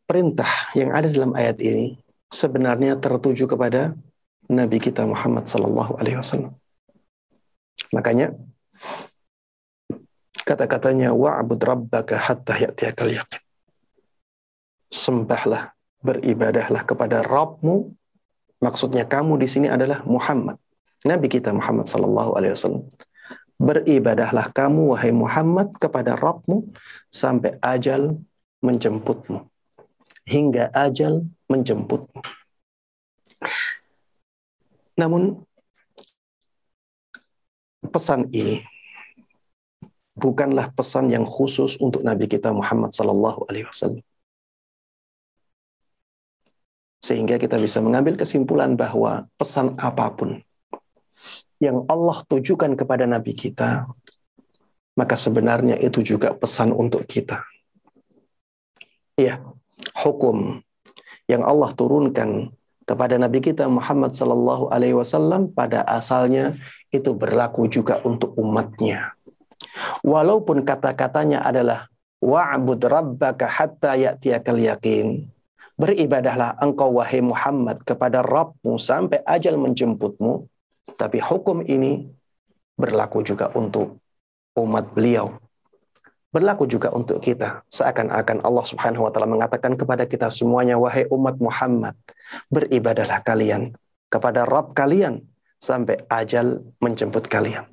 perintah 0.06 0.50
yang 0.78 0.94
ada 0.94 1.10
dalam 1.10 1.34
ayat 1.34 1.58
ini 1.62 1.98
sebenarnya 2.30 2.98
tertuju 2.98 3.50
kepada 3.50 3.98
Nabi 4.46 4.78
kita 4.78 5.06
Muhammad 5.06 5.50
Sallallahu 5.50 5.98
Alaihi 5.98 6.22
Wasallam. 6.22 6.54
Makanya 7.92 8.34
kata-katanya 10.46 11.12
wa'bud 11.14 11.62
rabbaka 11.62 12.18
hatta 12.18 12.58
ya'tiyakal 12.58 13.12
yaqin. 13.12 13.42
Sembahlah, 14.94 15.74
beribadahlah 16.06 16.86
kepada 16.86 17.26
Rabbmu 17.26 17.92
Maksudnya 18.66 19.04
kamu 19.04 19.38
di 19.38 19.48
sini 19.52 19.68
adalah 19.68 20.02
Muhammad. 20.08 20.58
Nabi 21.06 21.28
kita 21.30 21.52
Muhammad 21.52 21.86
sallallahu 21.86 22.34
alaihi 22.34 22.58
wasallam. 22.58 22.84
Beribadahlah 23.62 24.52
kamu 24.52 24.96
wahai 24.96 25.14
Muhammad 25.14 25.70
kepada 25.78 26.18
Rabbmu 26.18 26.74
sampai 27.14 27.62
ajal 27.62 28.18
menjemputmu. 28.66 29.46
Hingga 30.26 30.74
ajal 30.74 31.30
menjemputmu. 31.46 32.20
Namun 34.98 35.46
pesan 37.96 38.28
ini 38.36 38.60
bukanlah 40.20 40.72
pesan 40.76 41.12
yang 41.12 41.24
khusus 41.24 41.80
untuk 41.80 42.04
Nabi 42.04 42.28
kita 42.28 42.52
Muhammad 42.52 42.92
sallallahu 42.92 43.48
alaihi 43.48 43.68
wasallam. 43.68 44.04
Sehingga 47.00 47.40
kita 47.40 47.56
bisa 47.56 47.80
mengambil 47.80 48.20
kesimpulan 48.20 48.76
bahwa 48.76 49.24
pesan 49.40 49.80
apa 49.80 50.12
pun 50.12 50.44
yang 51.64 51.88
Allah 51.88 52.20
tujukan 52.28 52.76
kepada 52.76 53.08
Nabi 53.08 53.32
kita, 53.32 53.88
maka 55.00 55.16
sebenarnya 55.16 55.80
itu 55.80 56.04
juga 56.04 56.36
pesan 56.36 56.76
untuk 56.76 57.08
kita. 57.08 57.48
Iya, 59.16 59.40
hukum 60.04 60.60
yang 61.32 61.48
Allah 61.48 61.72
turunkan 61.72 62.52
kepada 62.86 63.18
Nabi 63.18 63.42
kita 63.42 63.66
Muhammad 63.66 64.14
Sallallahu 64.14 64.70
Alaihi 64.70 64.94
Wasallam 64.94 65.50
pada 65.52 65.82
asalnya 65.90 66.54
itu 66.94 67.12
berlaku 67.18 67.66
juga 67.66 68.00
untuk 68.06 68.38
umatnya. 68.38 69.18
Walaupun 70.06 70.62
kata-katanya 70.62 71.42
adalah 71.42 71.90
wa'bud 72.22 72.82
rabbaka 72.86 73.50
hatta 73.50 73.98
ya'tiyakal 73.98 74.62
yakin. 74.62 75.26
Beribadahlah 75.76 76.56
engkau 76.64 77.04
wahai 77.04 77.20
Muhammad 77.20 77.84
kepada 77.84 78.24
Rabbmu 78.24 78.80
sampai 78.80 79.20
ajal 79.28 79.60
menjemputmu. 79.60 80.48
Tapi 80.96 81.20
hukum 81.20 81.68
ini 81.68 82.08
berlaku 82.80 83.20
juga 83.28 83.52
untuk 83.52 84.00
umat 84.56 84.96
beliau. 84.96 85.36
Berlaku 86.36 86.68
juga 86.68 86.92
untuk 86.92 87.24
kita. 87.24 87.64
Seakan-akan 87.72 88.44
Allah 88.44 88.66
subhanahu 88.68 89.08
wa 89.08 89.12
ta'ala 89.16 89.24
mengatakan 89.24 89.80
kepada 89.80 90.04
kita 90.04 90.28
semuanya, 90.28 90.76
wahai 90.76 91.08
umat 91.08 91.40
Muhammad, 91.40 91.96
beribadahlah 92.52 93.24
kalian 93.24 93.72
kepada 94.12 94.44
Rabb 94.44 94.76
kalian 94.76 95.24
sampai 95.64 96.04
ajal 96.12 96.60
menjemput 96.84 97.32
kalian. 97.32 97.64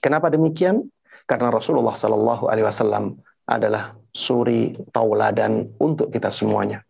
Kenapa 0.00 0.32
demikian? 0.32 0.88
Karena 1.28 1.52
Rasulullah 1.52 1.92
Shallallahu 1.92 2.48
Alaihi 2.48 2.64
Wasallam 2.64 3.20
adalah 3.44 3.92
suri 4.08 4.72
tauladan 4.88 5.76
untuk 5.76 6.08
kita 6.08 6.32
semuanya. 6.32 6.80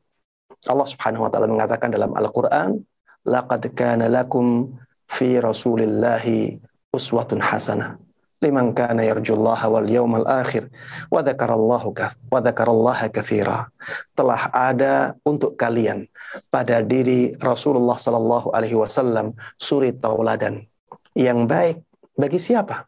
Allah 0.70 0.86
Subhanahu 0.86 1.26
wa 1.26 1.30
taala 1.34 1.50
mengatakan 1.50 1.90
dalam 1.90 2.14
Al-Qur'an, 2.14 2.78
"Laqad 3.26 3.74
kana 3.74 4.06
lakum 4.06 4.78
fi 5.10 5.42
Rasulillahi 5.42 6.62
uswatun 6.94 7.42
hasanah 7.42 7.98
liman 8.42 8.74
kana 8.74 9.06
yarjullaha 9.06 9.70
wal 9.70 9.86
yawmal 9.86 10.26
akhir 10.26 10.68
wa 11.08 11.22
dzakarallaha 11.22 11.86
wa 12.28 12.38
dzakarallaha 12.42 13.06
katsira." 13.08 13.70
Telah 14.18 14.50
ada 14.50 15.14
untuk 15.22 15.54
kalian 15.54 16.10
pada 16.50 16.82
diri 16.82 17.38
Rasulullah 17.38 17.94
sallallahu 17.94 18.50
alaihi 18.50 18.76
wasallam 18.76 19.38
suri 19.56 19.94
tauladan 19.94 20.66
yang 21.14 21.46
baik 21.46 21.80
bagi 22.18 22.42
siapa? 22.42 22.84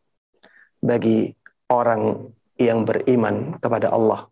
Bagi 0.83 1.33
orang 1.73 2.29
yang 2.61 2.85
beriman 2.85 3.57
kepada 3.63 3.95
Allah. 3.95 4.29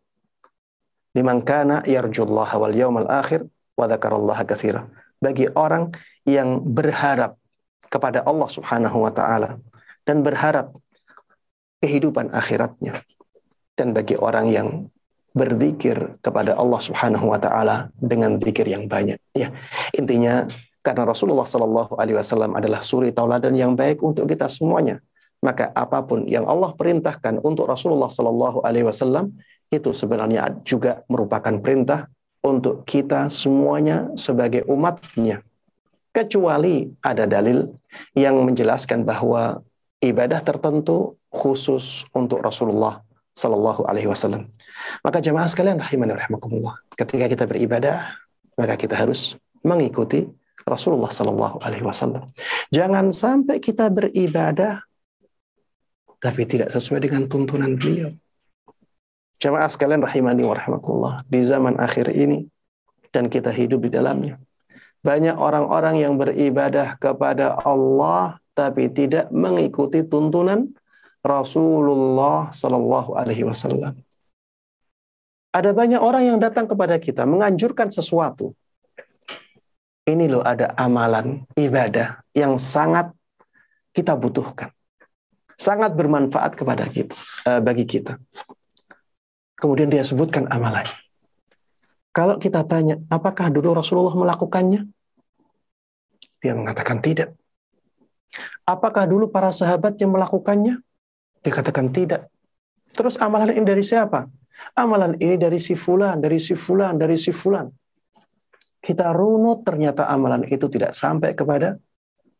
Liman 1.12 1.44
kana 1.44 1.84
yarjullaha 1.84 2.56
wal 2.60 2.74
yawmal 2.74 3.08
akhir 3.08 3.46
wa 3.76 3.86
dzakarallaha 3.88 4.42
katsira. 4.44 4.84
Bagi 5.22 5.46
orang 5.54 5.94
yang 6.26 6.62
berharap 6.62 7.38
kepada 7.92 8.24
Allah 8.24 8.48
Subhanahu 8.48 9.04
wa 9.04 9.12
taala 9.12 9.60
dan 10.08 10.24
berharap 10.24 10.72
kehidupan 11.82 12.30
akhiratnya. 12.30 12.96
Dan 13.74 13.90
bagi 13.92 14.14
orang 14.14 14.46
yang 14.48 14.68
berzikir 15.32 16.20
kepada 16.20 16.54
Allah 16.54 16.80
Subhanahu 16.80 17.32
wa 17.32 17.40
taala 17.40 17.90
dengan 17.98 18.38
zikir 18.38 18.68
yang 18.68 18.86
banyak. 18.86 19.18
Ya, 19.34 19.50
intinya 19.96 20.46
karena 20.84 21.08
Rasulullah 21.08 21.48
Shallallahu 21.48 21.96
alaihi 21.98 22.20
wasallam 22.20 22.52
adalah 22.54 22.84
suri 22.84 23.10
tauladan 23.10 23.56
yang 23.56 23.72
baik 23.72 24.04
untuk 24.04 24.28
kita 24.28 24.46
semuanya 24.46 25.00
maka 25.42 25.74
apa 25.74 25.98
pun 26.06 26.24
yang 26.30 26.46
Allah 26.46 26.70
perintahkan 26.72 27.42
untuk 27.42 27.66
Rasulullah 27.66 28.08
Shallallahu 28.08 28.62
Alaihi 28.62 28.86
Wasallam 28.86 29.34
itu 29.74 29.90
sebenarnya 29.90 30.62
juga 30.62 31.02
merupakan 31.10 31.58
perintah 31.58 32.06
untuk 32.46 32.86
kita 32.86 33.26
semuanya 33.26 34.06
sebagai 34.14 34.62
umatnya. 34.70 35.42
Kecuali 36.14 36.86
ada 37.02 37.26
dalil 37.26 37.74
yang 38.14 38.38
menjelaskan 38.46 39.02
bahwa 39.02 39.66
ibadah 39.98 40.38
tertentu 40.46 41.18
khusus 41.32 42.04
untuk 42.12 42.44
Rasulullah 42.44 43.00
Shallallahu 43.32 43.88
Alaihi 43.88 44.12
Wasallam. 44.12 44.52
Maka 45.00 45.24
jemaah 45.24 45.48
sekalian 45.48 45.80
rahimani 45.80 46.12
rahimakumullah. 46.12 46.76
Ketika 46.92 47.26
kita 47.32 47.48
beribadah, 47.48 48.12
maka 48.60 48.76
kita 48.76 48.92
harus 48.92 49.40
mengikuti 49.64 50.28
Rasulullah 50.68 51.08
Shallallahu 51.08 51.64
Alaihi 51.64 51.82
Wasallam. 51.82 52.28
Jangan 52.68 53.08
sampai 53.10 53.58
kita 53.58 53.88
beribadah 53.88 54.84
tapi 56.22 56.46
tidak 56.46 56.70
sesuai 56.70 57.08
dengan 57.08 57.26
tuntunan 57.26 57.74
beliau. 57.74 58.14
Jemaah 59.42 59.66
sekalian 59.66 60.06
rahimani 60.06 60.46
wa. 60.46 61.18
Di 61.26 61.40
zaman 61.42 61.74
akhir 61.82 62.14
ini 62.14 62.46
dan 63.10 63.26
kita 63.26 63.50
hidup 63.50 63.82
di 63.82 63.90
dalamnya. 63.90 64.38
Banyak 65.02 65.34
orang-orang 65.34 65.98
yang 65.98 66.14
beribadah 66.14 66.94
kepada 66.94 67.58
Allah 67.66 68.38
tapi 68.54 68.86
tidak 68.86 69.34
mengikuti 69.34 70.06
tuntunan 70.06 70.70
Rasulullah 71.22 72.50
Sallallahu 72.50 73.14
Alaihi 73.14 73.46
Wasallam. 73.46 73.94
Ada 75.52 75.70
banyak 75.70 76.00
orang 76.00 76.34
yang 76.34 76.38
datang 76.42 76.66
kepada 76.66 76.98
kita 76.98 77.22
menganjurkan 77.28 77.92
sesuatu. 77.92 78.56
Ini 80.02 80.26
loh 80.26 80.42
ada 80.42 80.74
amalan 80.74 81.46
ibadah 81.54 82.26
yang 82.34 82.58
sangat 82.58 83.14
kita 83.94 84.18
butuhkan 84.18 84.74
sangat 85.62 85.94
bermanfaat 85.94 86.58
kepada 86.58 86.90
kita 86.90 87.14
uh, 87.46 87.62
bagi 87.62 87.86
kita. 87.86 88.18
Kemudian 89.54 89.86
dia 89.86 90.02
sebutkan 90.02 90.50
amalannya. 90.50 90.98
Kalau 92.10 92.36
kita 92.36 92.66
tanya, 92.66 92.98
apakah 93.08 93.48
dulu 93.48 93.78
Rasulullah 93.78 94.12
melakukannya? 94.12 94.90
Dia 96.42 96.52
mengatakan 96.58 96.98
tidak. 96.98 97.32
Apakah 98.66 99.06
dulu 99.06 99.30
para 99.30 99.54
sahabat 99.54 99.96
yang 100.02 100.12
melakukannya? 100.12 100.82
Dia 101.42 101.52
katakan 101.52 101.90
tidak. 101.90 102.30
Terus 102.94 103.18
amalan 103.18 103.52
ini 103.52 103.66
dari 103.66 103.82
siapa? 103.82 104.26
Amalan 104.78 105.18
ini 105.18 105.34
dari 105.34 105.58
si 105.58 105.74
fulan, 105.74 106.22
dari 106.22 106.38
si 106.38 106.54
fulan, 106.54 106.94
dari 106.94 107.18
si 107.18 107.34
fulan. 107.34 107.66
Kita 108.82 109.10
runut 109.14 109.66
ternyata 109.66 110.06
amalan 110.10 110.46
itu 110.46 110.66
tidak 110.70 110.94
sampai 110.94 111.34
kepada 111.34 111.78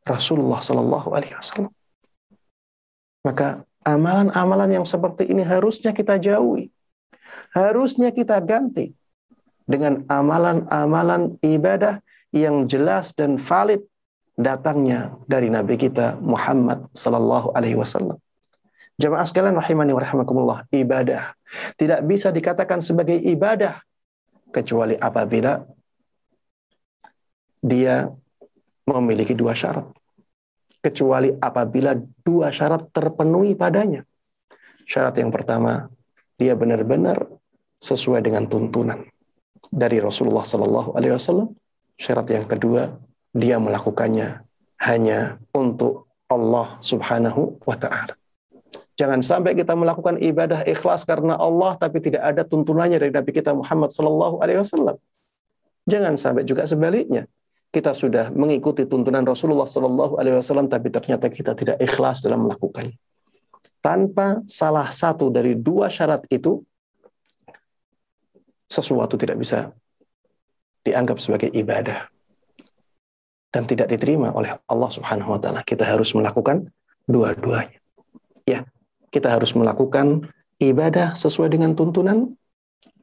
Rasulullah 0.02 0.58
Sallallahu 0.58 1.14
Alaihi 1.14 1.34
Wasallam. 1.38 1.72
Maka 3.22 3.62
amalan-amalan 3.86 4.82
yang 4.82 4.86
seperti 4.86 5.30
ini 5.30 5.46
harusnya 5.46 5.94
kita 5.94 6.18
jauhi. 6.18 6.70
Harusnya 7.54 8.10
kita 8.10 8.38
ganti 8.42 8.94
dengan 9.66 10.02
amalan-amalan 10.10 11.38
ibadah 11.44 12.02
yang 12.34 12.66
jelas 12.66 13.14
dan 13.14 13.38
valid 13.38 13.84
datangnya 14.34 15.12
dari 15.28 15.52
Nabi 15.52 15.76
kita 15.76 16.16
Muhammad 16.18 16.88
sallallahu 16.96 17.52
alaihi 17.52 17.76
wasallam. 17.76 18.16
Jamaah 19.02 19.26
sekalian 19.26 19.58
rahimani 19.58 19.90
wa 19.90 19.98
rahimakumullah, 19.98 20.58
ibadah 20.70 21.34
tidak 21.74 22.06
bisa 22.06 22.30
dikatakan 22.30 22.78
sebagai 22.78 23.18
ibadah 23.18 23.82
kecuali 24.54 24.94
apabila 24.94 25.58
dia 27.58 28.06
memiliki 28.86 29.34
dua 29.34 29.58
syarat 29.58 29.90
kecuali 30.82 31.30
apabila 31.30 31.94
dua 32.26 32.50
syarat 32.50 32.90
terpenuhi 32.90 33.54
padanya. 33.54 34.02
Syarat 34.82 35.14
yang 35.22 35.30
pertama, 35.30 35.86
dia 36.34 36.58
benar-benar 36.58 37.30
sesuai 37.78 38.18
dengan 38.26 38.50
tuntunan 38.50 39.06
dari 39.70 40.02
Rasulullah 40.02 40.42
Sallallahu 40.42 40.98
Alaihi 40.98 41.14
Wasallam. 41.14 41.54
Syarat 41.94 42.26
yang 42.34 42.50
kedua, 42.50 42.98
dia 43.30 43.62
melakukannya 43.62 44.42
hanya 44.82 45.38
untuk 45.54 46.10
Allah 46.26 46.82
Subhanahu 46.82 47.62
wa 47.62 47.78
Ta'ala. 47.78 48.18
Jangan 48.92 49.24
sampai 49.24 49.56
kita 49.56 49.72
melakukan 49.72 50.20
ibadah 50.20 50.68
ikhlas 50.68 51.08
karena 51.08 51.40
Allah 51.40 51.74
tapi 51.80 51.98
tidak 52.04 52.22
ada 52.22 52.44
tuntunannya 52.44 53.00
dari 53.00 53.12
Nabi 53.12 53.30
kita 53.32 53.56
Muhammad 53.56 53.88
Sallallahu 53.88 54.44
Alaihi 54.44 54.60
Wasallam. 54.60 55.00
Jangan 55.88 56.14
sampai 56.20 56.44
juga 56.44 56.68
sebaliknya 56.68 57.24
kita 57.72 57.96
sudah 57.96 58.28
mengikuti 58.28 58.84
tuntunan 58.84 59.24
Rasulullah 59.24 59.64
Shallallahu 59.64 60.20
Alaihi 60.20 60.36
Wasallam, 60.36 60.68
tapi 60.68 60.92
ternyata 60.92 61.32
kita 61.32 61.56
tidak 61.56 61.80
ikhlas 61.80 62.20
dalam 62.20 62.44
melakukannya. 62.44 63.00
Tanpa 63.80 64.44
salah 64.44 64.92
satu 64.92 65.32
dari 65.32 65.56
dua 65.56 65.88
syarat 65.88 66.28
itu, 66.28 66.60
sesuatu 68.68 69.16
tidak 69.16 69.40
bisa 69.40 69.72
dianggap 70.84 71.16
sebagai 71.16 71.48
ibadah 71.48 72.12
dan 73.48 73.64
tidak 73.64 73.88
diterima 73.88 74.36
oleh 74.36 74.52
Allah 74.68 74.90
Subhanahu 74.92 75.32
Wa 75.34 75.40
Taala. 75.40 75.60
Kita 75.64 75.88
harus 75.88 76.12
melakukan 76.12 76.68
dua-duanya. 77.08 77.80
Ya, 78.44 78.68
kita 79.12 79.28
harus 79.28 79.52
melakukan 79.52 80.26
ibadah 80.56 81.12
sesuai 81.12 81.52
dengan 81.52 81.76
tuntunan 81.76 82.32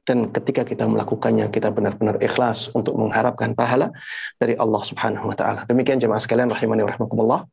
dan 0.09 0.33
ketika 0.33 0.65
kita 0.65 0.89
melakukannya 0.89 1.53
kita 1.53 1.69
benar-benar 1.69 2.17
ikhlas 2.17 2.73
untuk 2.73 2.97
mengharapkan 2.97 3.53
pahala 3.53 3.93
dari 4.41 4.57
Allah 4.57 4.81
Subhanahu 4.81 5.29
wa 5.29 5.37
taala. 5.37 5.69
Demikian 5.69 6.01
jemaah 6.01 6.17
sekalian 6.17 6.49
rahimani 6.49 6.81
rahimakumullah 6.81 7.45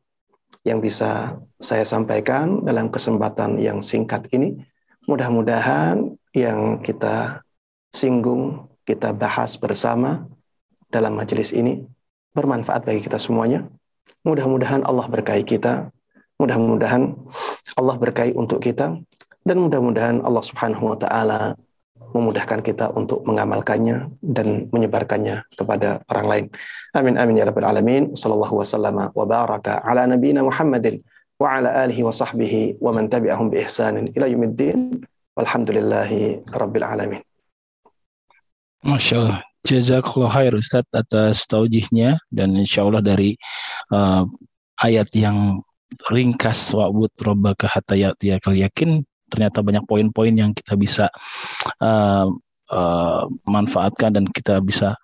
yang 0.65 0.81
bisa 0.81 1.37
saya 1.61 1.85
sampaikan 1.85 2.65
dalam 2.65 2.89
kesempatan 2.89 3.61
yang 3.61 3.77
singkat 3.85 4.25
ini. 4.33 4.57
Mudah-mudahan 5.05 6.17
yang 6.33 6.81
kita 6.81 7.45
singgung, 7.93 8.67
kita 8.83 9.13
bahas 9.13 9.55
bersama 9.55 10.25
dalam 10.89 11.15
majelis 11.15 11.53
ini 11.53 11.85
bermanfaat 12.33 12.83
bagi 12.83 13.05
kita 13.05 13.21
semuanya. 13.21 13.69
Mudah-mudahan 14.25 14.83
Allah 14.83 15.07
berkahi 15.07 15.47
kita, 15.47 15.93
mudah-mudahan 16.37 17.17
Allah 17.77 17.95
berkahi 17.97 18.33
untuk 18.37 18.61
kita 18.61 18.97
dan 19.47 19.57
mudah-mudahan 19.57 20.21
Allah 20.21 20.43
Subhanahu 20.45 20.93
wa 20.93 20.97
taala 20.97 21.57
memudahkan 22.13 22.63
kita 22.63 22.93
untuk 22.95 23.25
mengamalkannya 23.27 24.09
dan 24.23 24.71
menyebarkannya 24.71 25.43
kepada 25.57 26.01
orang 26.07 26.27
lain. 26.27 26.45
Amin 26.95 27.15
amin 27.19 27.35
ya 27.41 27.45
rabbal 27.49 27.67
alamin. 27.67 28.15
Sallallahu 28.15 28.63
wasallama 28.63 29.11
wa 29.11 29.25
baraka 29.27 29.83
ala 29.83 30.07
nabiyyina 30.07 30.45
Muhammadin 30.45 31.03
wa 31.37 31.59
ala 31.59 31.69
alihi 31.83 32.01
wa 32.01 32.13
sahbihi 32.13 32.81
wa 32.81 32.95
man 32.95 33.11
tabi'ahum 33.11 33.51
bi 33.51 33.61
ihsanin 33.65 34.09
ila 34.15 34.25
yaumiddin. 34.29 35.03
Walhamdulillahi 35.37 36.49
rabbil 36.49 36.85
alamin. 36.85 37.21
Masya 38.81 39.15
Allah. 39.21 39.39
Jazakallah 39.67 40.31
khair 40.31 40.55
Ustaz 40.55 40.87
atas 40.95 41.43
taujihnya 41.43 42.17
dan 42.31 42.55
insya 42.55 42.87
Allah 42.87 43.03
dari 43.03 43.35
uh, 43.91 44.23
ayat 44.79 45.11
yang 45.11 45.59
ringkas 46.11 46.75
wa'bud 46.75 47.13
rabbaka 47.19 47.67
hatta 47.71 47.95
ya'tiyakal 47.95 48.55
yakin 48.55 49.03
ternyata 49.27 49.59
banyak 49.59 49.83
poin-poin 49.83 50.31
yang 50.31 50.51
kita 50.55 50.79
bisa 50.79 51.11
uh, 51.83 52.27
uh, 52.71 53.23
manfaatkan 53.47 54.15
dan 54.15 54.25
kita 54.31 54.59
bisa 54.63 54.95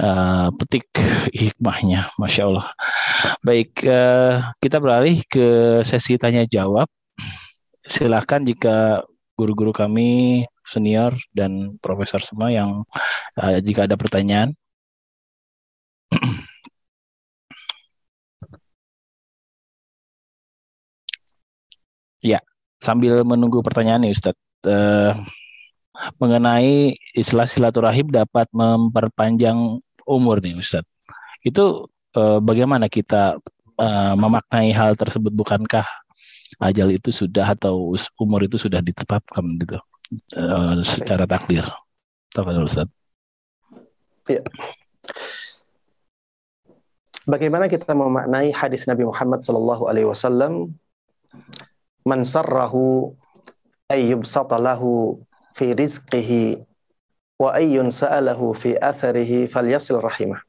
uh, 0.00 0.48
petik 0.60 0.88
hikmahnya, 1.32 2.12
masya 2.20 2.48
Allah. 2.48 2.68
Baik, 3.44 3.80
uh, 3.84 4.52
kita 4.60 4.76
beralih 4.80 5.24
ke 5.28 5.80
sesi 5.84 6.16
tanya 6.20 6.44
jawab. 6.48 6.88
Silahkan 7.84 8.44
jika 8.44 9.02
guru-guru 9.36 9.72
kami 9.74 10.44
senior 10.62 11.16
dan 11.34 11.80
profesor 11.82 12.22
semua 12.22 12.52
yang 12.52 12.84
uh, 13.40 13.58
jika 13.60 13.88
ada 13.88 13.96
pertanyaan. 13.98 14.54
ya, 22.22 22.38
sambil 22.78 23.26
menunggu 23.26 23.60
pertanyaan 23.60 24.06
nih 24.06 24.14
Ustadz. 24.14 24.38
Uh, 24.62 25.18
mengenai 26.16 26.96
istilah 27.12 27.44
silaturahim 27.44 28.08
dapat 28.08 28.48
memperpanjang 28.54 29.82
umur 30.06 30.38
nih 30.40 30.56
Ustadz. 30.56 30.88
Itu 31.42 31.90
uh, 32.16 32.38
bagaimana 32.38 32.86
kita 32.86 33.42
uh, 33.76 34.14
memaknai 34.14 34.70
hal 34.72 34.94
tersebut? 34.94 35.34
Bukankah 35.34 35.84
ajal 36.62 36.94
itu 36.94 37.10
sudah 37.10 37.52
atau 37.58 37.92
umur 38.22 38.46
itu 38.46 38.54
sudah 38.56 38.78
ditetapkan 38.78 39.58
gitu 39.58 39.78
uh, 40.38 40.78
secara 40.80 41.26
takdir? 41.26 41.66
Tafadhol 42.32 42.70
Ustaz. 42.70 42.88
Ya. 44.30 44.40
Bagaimana 47.22 47.70
kita 47.70 47.94
memaknai 47.94 48.50
hadis 48.50 48.86
Nabi 48.86 49.06
Muhammad 49.06 49.46
sallallahu 49.46 49.86
alaihi 49.86 50.10
wasallam 50.10 50.74
man 52.02 52.26
sarrahu 52.26 53.14
ayyub 53.90 54.26
satalahu 54.26 55.20
fi 55.54 55.76
rizqihi 55.76 56.58
wa 57.38 57.54
ayyun 57.54 57.90
sa'alahu 57.90 58.54
fi 58.54 58.78
atharihi 58.78 59.50
falyasil 59.50 59.98
rahimah. 59.98 60.40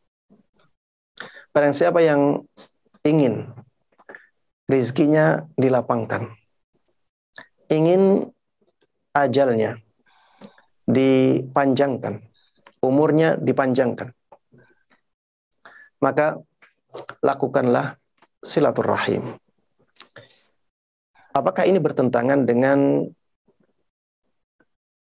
Barang 1.54 1.74
siapa 1.74 2.02
yang 2.02 2.46
ingin 3.06 3.50
rizkinya 4.66 5.46
dilapangkan, 5.54 6.34
ingin 7.70 8.26
ajalnya 9.14 9.78
dipanjangkan, 10.90 12.26
umurnya 12.82 13.38
dipanjangkan, 13.38 14.14
maka 16.02 16.42
lakukanlah 17.22 18.02
silaturahim. 18.42 19.38
Apakah 21.34 21.66
ini 21.66 21.82
bertentangan 21.82 22.46
dengan 22.46 23.10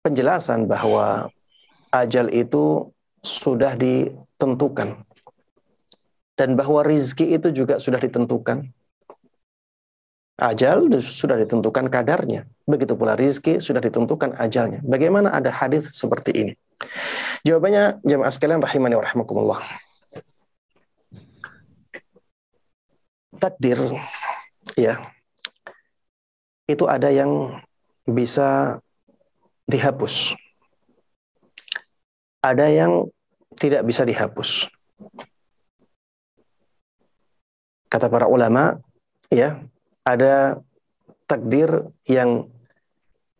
penjelasan 0.03 0.67
bahwa 0.67 1.31
ajal 1.91 2.27
itu 2.35 2.91
sudah 3.23 3.75
ditentukan 3.79 5.07
dan 6.37 6.53
bahwa 6.53 6.85
rizki 6.85 7.33
itu 7.33 7.49
juga 7.49 7.81
sudah 7.81 7.97
ditentukan. 7.97 8.69
Ajal 10.37 10.85
sudah 11.01 11.33
ditentukan 11.41 11.89
kadarnya. 11.89 12.45
Begitu 12.69 12.93
pula 12.93 13.17
rizki 13.17 13.57
sudah 13.57 13.81
ditentukan 13.81 14.37
ajalnya. 14.37 14.85
Bagaimana 14.85 15.33
ada 15.33 15.49
hadis 15.49 15.89
seperti 15.97 16.31
ini? 16.37 16.53
Jawabannya 17.41 18.05
jemaah 18.05 18.29
sekalian 18.29 18.61
rahimani 18.61 18.93
wa 18.93 19.03
rahimakumullah. 19.03 19.61
Takdir 23.41 23.81
ya. 24.77 25.01
Itu 26.67 26.85
ada 26.85 27.07
yang 27.07 27.63
bisa 28.03 28.79
dihapus. 29.67 30.35
Ada 32.43 32.67
yang 32.67 33.07
tidak 33.55 33.83
bisa 33.87 34.03
dihapus. 34.03 34.67
Kata 37.87 38.11
para 38.11 38.27
ulama, 38.27 38.77
ya, 39.31 39.63
ada 40.03 40.59
takdir 41.23 41.87
yang 42.07 42.51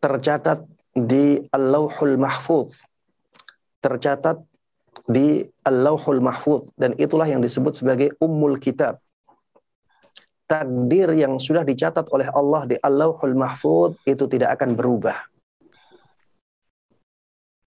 tercatat 0.00 0.64
di 0.92 1.44
Al-Lauhul 1.52 2.16
Mahfuz. 2.16 2.80
Tercatat 3.78 4.40
di 5.08 5.46
Al-Lauhul 5.64 6.20
Mahfuz 6.20 6.68
dan 6.76 6.92
itulah 7.00 7.24
yang 7.24 7.40
disebut 7.40 7.78
sebagai 7.80 8.12
Ummul 8.20 8.60
Kitab. 8.60 9.00
Takdir 10.48 11.12
yang 11.12 11.36
sudah 11.36 11.60
dicatat 11.60 12.08
oleh 12.08 12.32
Allah 12.32 12.64
di 12.64 12.76
Al-Lauhul 12.80 13.36
Mahfuz 13.36 14.00
itu 14.08 14.24
tidak 14.24 14.56
akan 14.56 14.72
berubah 14.72 15.28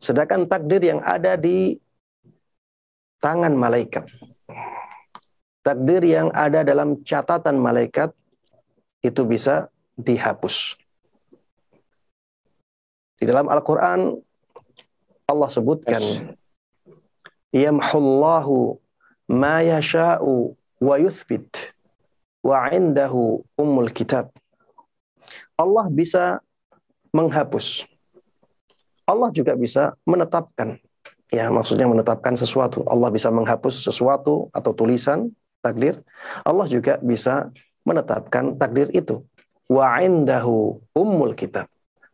Sedangkan 0.01 0.49
takdir 0.49 0.81
yang 0.81 0.97
ada 1.05 1.37
di 1.37 1.77
tangan 3.21 3.53
malaikat. 3.53 4.09
Takdir 5.61 6.01
yang 6.01 6.33
ada 6.33 6.65
dalam 6.65 7.05
catatan 7.05 7.61
malaikat 7.61 8.09
itu 9.05 9.21
bisa 9.29 9.69
dihapus. 9.93 10.73
Di 13.21 13.29
dalam 13.29 13.45
Al-Quran 13.45 14.17
Allah 15.29 15.49
sebutkan 15.53 16.01
Yamhullahu 17.53 18.81
ma 19.29 19.61
yasha'u 19.61 20.57
wa 20.81 20.95
yuthbit 20.97 21.77
wa 22.41 22.69
indahu 22.73 23.45
ummul 23.57 23.89
kitab. 23.93 24.33
Allah 25.57 25.85
bisa 25.93 26.41
menghapus 27.13 27.85
Allah 29.11 29.29
juga 29.35 29.53
bisa 29.59 29.97
menetapkan. 30.07 30.79
Ya, 31.31 31.47
maksudnya 31.47 31.87
menetapkan 31.87 32.35
sesuatu. 32.35 32.83
Allah 32.87 33.11
bisa 33.11 33.31
menghapus 33.31 33.87
sesuatu 33.87 34.51
atau 34.51 34.71
tulisan 34.75 35.31
takdir. 35.63 35.99
Allah 36.43 36.67
juga 36.67 36.99
bisa 36.99 37.51
menetapkan 37.87 38.55
takdir 38.55 38.91
itu. 38.91 39.23
Wa 39.67 40.03
indahu 40.03 40.79
ummul 40.95 41.35
kitab. 41.35 41.67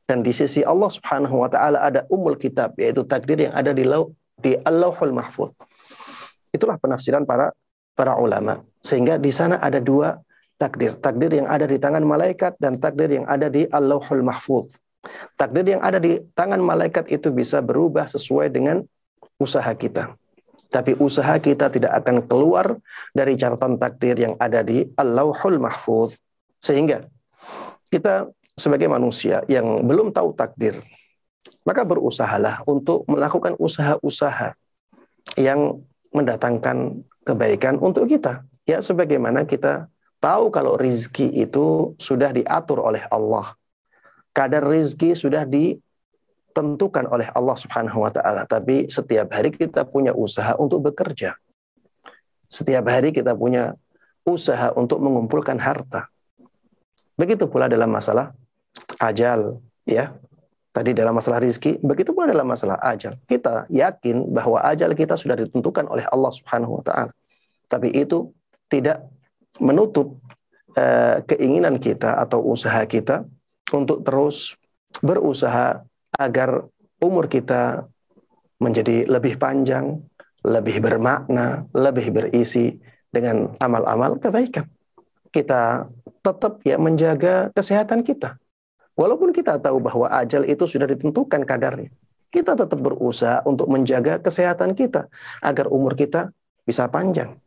Dan 0.07 0.23
di 0.23 0.31
sisi 0.31 0.63
Allah 0.63 0.87
Subhanahu 0.87 1.43
wa 1.43 1.49
taala 1.51 1.83
ada 1.83 2.01
ummul 2.07 2.39
kitab 2.39 2.77
yaitu 2.79 3.03
takdir 3.03 3.49
yang 3.49 3.53
ada 3.57 3.75
di 3.75 3.83
lau, 3.83 4.15
di 4.39 4.55
Allahul 4.63 5.11
Mahfuz. 5.11 5.51
Itulah 6.53 6.79
penafsiran 6.79 7.27
para 7.27 7.51
para 7.97 8.15
ulama. 8.15 8.61
Sehingga 8.87 9.19
di 9.19 9.35
sana 9.35 9.59
ada 9.59 9.83
dua 9.83 10.15
takdir. 10.55 10.95
Takdir 10.95 11.43
yang 11.43 11.47
ada 11.51 11.67
di 11.67 11.75
tangan 11.75 12.07
malaikat 12.07 12.55
dan 12.55 12.79
takdir 12.79 13.19
yang 13.19 13.27
ada 13.27 13.51
di 13.51 13.67
Allahul 13.67 14.23
Mahfuz. 14.23 14.79
Takdir 15.35 15.75
yang 15.75 15.83
ada 15.83 15.99
di 15.99 16.23
tangan 16.31 16.63
malaikat 16.63 17.11
itu 17.11 17.35
bisa 17.35 17.59
berubah 17.59 18.07
sesuai 18.07 18.47
dengan 18.47 18.79
usaha 19.35 19.67
kita. 19.75 20.15
Tapi 20.71 20.95
usaha 21.03 21.35
kita 21.39 21.67
tidak 21.67 21.91
akan 21.99 22.23
keluar 22.27 22.79
dari 23.11 23.35
catatan 23.35 23.75
takdir 23.75 24.15
yang 24.15 24.39
ada 24.39 24.63
di 24.63 24.87
Allahul 24.95 25.59
Mahfuz. 25.59 26.15
Sehingga 26.63 27.03
kita 27.91 28.31
sebagai 28.55 28.87
manusia 28.87 29.43
yang 29.51 29.83
belum 29.83 30.15
tahu 30.15 30.31
takdir, 30.31 30.79
maka 31.67 31.83
berusahalah 31.83 32.63
untuk 32.63 33.03
melakukan 33.11 33.59
usaha-usaha 33.59 34.55
yang 35.35 35.83
mendatangkan 36.15 37.03
kebaikan 37.27 37.75
untuk 37.83 38.07
kita. 38.07 38.46
Ya, 38.67 38.83
sebagaimana 38.83 39.47
kita 39.47 39.87
tahu 40.19 40.51
kalau 40.51 40.75
rizki 40.75 41.31
itu 41.31 41.95
sudah 41.95 42.35
diatur 42.35 42.83
oleh 42.83 43.01
Allah 43.07 43.55
kadar 44.37 44.69
rizki 44.69 45.17
sudah 45.17 45.49
ditentukan 45.49 47.09
oleh 47.09 47.25
Allah 47.33 47.57
Subhanahu 47.57 48.05
wa 48.05 48.13
taala, 48.13 48.45
tapi 48.45 48.85
setiap 48.85 49.33
hari 49.33 49.49
kita 49.49 49.81
punya 49.89 50.13
usaha 50.13 50.53
untuk 50.61 50.85
bekerja. 50.85 51.33
Setiap 52.45 52.85
hari 52.85 53.09
kita 53.09 53.33
punya 53.33 53.73
usaha 54.21 54.69
untuk 54.77 55.01
mengumpulkan 55.01 55.57
harta. 55.57 56.05
Begitu 57.17 57.49
pula 57.49 57.65
dalam 57.65 57.89
masalah 57.89 58.37
ajal, 59.01 59.57
ya. 59.89 60.13
Tadi 60.69 60.93
dalam 60.93 61.17
masalah 61.17 61.41
rizki, 61.41 61.81
begitu 61.81 62.13
pula 62.13 62.29
dalam 62.29 62.45
masalah 62.45 62.77
ajal. 62.85 63.17
Kita 63.25 63.65
yakin 63.73 64.29
bahwa 64.29 64.61
ajal 64.61 64.93
kita 64.93 65.17
sudah 65.17 65.33
ditentukan 65.33 65.89
oleh 65.89 66.05
Allah 66.13 66.29
Subhanahu 66.29 66.77
wa 66.77 66.83
taala. 66.85 67.11
Tapi 67.65 67.89
itu 67.89 68.29
tidak 68.67 69.07
menutup 69.57 70.19
uh, 70.77 71.23
keinginan 71.25 71.81
kita 71.81 72.19
atau 72.21 72.43
usaha 72.45 72.83
kita 72.85 73.25
untuk 73.73 74.03
terus 74.05 74.55
berusaha 75.01 75.83
agar 76.15 76.65
umur 77.03 77.29
kita 77.29 77.85
menjadi 78.57 79.05
lebih 79.05 79.37
panjang, 79.37 80.01
lebih 80.41 80.81
bermakna, 80.81 81.69
lebih 81.73 82.09
berisi 82.09 82.73
dengan 83.13 83.53
amal-amal 83.61 84.17
kebaikan. 84.17 84.65
Kita 85.29 85.85
tetap 86.25 86.63
ya 86.65 86.81
menjaga 86.81 87.53
kesehatan 87.53 88.01
kita. 88.01 88.39
Walaupun 88.97 89.29
kita 89.29 89.61
tahu 89.61 89.77
bahwa 89.77 90.09
ajal 90.09 90.41
itu 90.49 90.65
sudah 90.65 90.89
ditentukan 90.89 91.45
kadarnya. 91.45 91.93
Kita 92.33 92.57
tetap 92.57 92.81
berusaha 92.81 93.45
untuk 93.45 93.69
menjaga 93.69 94.17
kesehatan 94.17 94.73
kita 94.73 95.05
agar 95.39 95.69
umur 95.69 95.93
kita 95.93 96.33
bisa 96.65 96.89
panjang. 96.89 97.37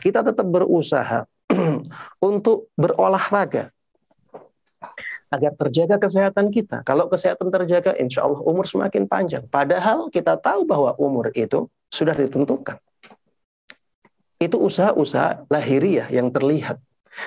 Kita 0.00 0.20
tetap 0.20 0.46
berusaha 0.46 1.24
untuk 2.28 2.68
berolahraga 2.76 3.72
agar 5.32 5.52
terjaga 5.56 5.96
kesehatan 5.96 6.52
kita. 6.52 6.84
Kalau 6.84 7.08
kesehatan 7.08 7.48
terjaga, 7.48 7.96
insya 7.96 8.28
Allah 8.28 8.44
umur 8.44 8.68
semakin 8.68 9.08
panjang. 9.08 9.48
Padahal 9.48 10.12
kita 10.12 10.36
tahu 10.36 10.68
bahwa 10.68 10.92
umur 11.00 11.32
itu 11.32 11.72
sudah 11.88 12.12
ditentukan. 12.12 12.76
Itu 14.36 14.60
usaha-usaha 14.60 15.48
lahiriah 15.48 16.12
yang 16.12 16.28
terlihat. 16.28 16.76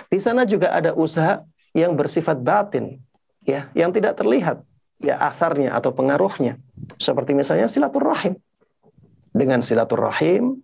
Di 0.10 0.22
sana 0.22 0.46
juga 0.46 0.70
ada 0.70 0.94
usaha 0.94 1.42
yang 1.74 1.98
bersifat 1.98 2.38
batin, 2.46 3.02
ya, 3.42 3.74
yang 3.74 3.90
tidak 3.90 4.22
terlihat, 4.22 4.62
ya 5.02 5.18
asarnya 5.26 5.74
atau 5.74 5.90
pengaruhnya. 5.90 6.62
Seperti 7.02 7.34
misalnya 7.34 7.66
silaturahim. 7.66 8.38
Dengan 9.36 9.60
silaturahim, 9.60 10.62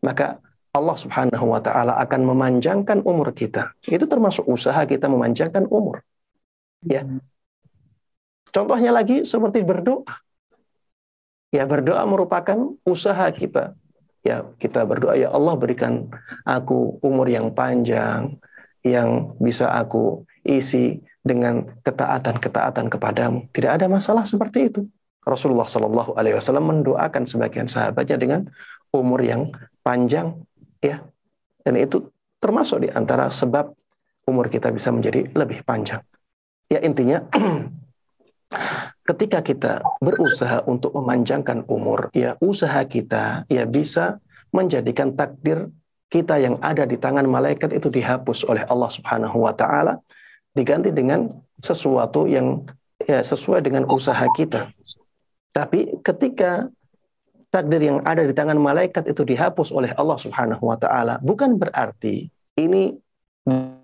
maka 0.00 0.40
Allah 0.74 0.96
Subhanahu 0.98 1.54
wa 1.54 1.62
taala 1.62 1.94
akan 2.02 2.26
memanjangkan 2.34 3.06
umur 3.06 3.30
kita. 3.30 3.70
Itu 3.86 4.10
termasuk 4.10 4.42
usaha 4.50 4.82
kita 4.82 5.06
memanjangkan 5.06 5.70
umur. 5.70 6.02
Ya. 6.82 7.06
Contohnya 8.50 8.90
lagi 8.90 9.22
seperti 9.22 9.62
berdoa. 9.62 10.02
Ya, 11.54 11.62
berdoa 11.70 12.02
merupakan 12.10 12.74
usaha 12.82 13.30
kita. 13.30 13.78
Ya, 14.26 14.42
kita 14.58 14.82
berdoa 14.82 15.14
ya 15.14 15.30
Allah 15.30 15.54
berikan 15.54 16.10
aku 16.42 16.98
umur 16.98 17.30
yang 17.30 17.54
panjang 17.54 18.34
yang 18.82 19.38
bisa 19.38 19.70
aku 19.70 20.26
isi 20.42 20.98
dengan 21.22 21.78
ketaatan-ketaatan 21.86 22.90
kepadamu. 22.90 23.46
Tidak 23.54 23.70
ada 23.80 23.86
masalah 23.86 24.26
seperti 24.26 24.74
itu. 24.74 24.82
Rasulullah 25.24 25.64
Shallallahu 25.64 26.20
Alaihi 26.20 26.36
Wasallam 26.36 26.68
mendoakan 26.68 27.24
sebagian 27.24 27.64
sahabatnya 27.64 28.20
dengan 28.20 28.40
umur 28.92 29.24
yang 29.24 29.48
panjang, 29.80 30.36
ya, 30.84 31.00
dan 31.64 31.80
itu 31.80 32.12
termasuk 32.36 32.84
di 32.84 32.88
antara 32.92 33.32
sebab 33.32 33.72
umur 34.28 34.52
kita 34.52 34.68
bisa 34.68 34.92
menjadi 34.92 35.32
lebih 35.32 35.64
panjang. 35.64 36.04
Ya 36.68 36.80
intinya 36.84 37.24
ketika 39.08 39.40
kita 39.40 39.72
berusaha 40.00 40.60
untuk 40.68 40.92
memanjangkan 40.92 41.64
umur, 41.68 42.12
ya 42.12 42.36
usaha 42.44 42.84
kita 42.84 43.48
ya 43.48 43.64
bisa 43.64 44.20
menjadikan 44.52 45.16
takdir 45.16 45.72
kita 46.12 46.38
yang 46.38 46.60
ada 46.62 46.86
di 46.86 46.94
tangan 46.94 47.26
malaikat 47.26 47.74
itu 47.74 47.90
dihapus 47.90 48.46
oleh 48.46 48.62
Allah 48.68 48.86
Subhanahu 48.92 49.42
wa 49.42 49.50
taala 49.50 49.98
diganti 50.54 50.94
dengan 50.94 51.26
sesuatu 51.58 52.30
yang 52.30 52.62
ya 53.02 53.18
sesuai 53.18 53.64
dengan 53.66 53.88
usaha 53.90 54.22
kita. 54.36 54.70
Tapi 55.50 55.98
ketika 56.06 56.70
takdir 57.54 57.78
yang 57.78 58.02
ada 58.02 58.26
di 58.26 58.34
tangan 58.34 58.58
malaikat 58.58 59.06
itu 59.06 59.22
dihapus 59.22 59.70
oleh 59.70 59.94
Allah 59.94 60.18
Subhanahu 60.18 60.66
wa 60.66 60.74
taala, 60.74 61.22
bukan 61.22 61.54
berarti 61.54 62.26
ini 62.58 62.98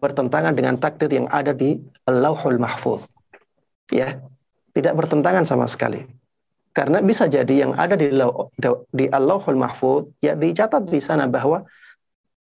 bertentangan 0.03 0.51
dengan 0.59 0.75
takdir 0.83 1.15
yang 1.15 1.31
ada 1.31 1.55
di 1.55 1.79
Lauhul 2.11 2.59
Mahfuz. 2.59 3.07
Ya, 3.95 4.19
tidak 4.75 4.99
bertentangan 4.99 5.47
sama 5.47 5.71
sekali. 5.71 6.03
Karena 6.71 7.03
bisa 7.03 7.27
jadi 7.27 7.67
yang 7.67 7.75
ada 7.75 7.99
di 7.99 8.15
di 8.95 9.05
Allahul 9.11 9.59
Mahfuz 9.59 10.07
ya 10.23 10.39
dicatat 10.39 10.87
di 10.87 11.03
sana 11.03 11.27
bahwa 11.27 11.67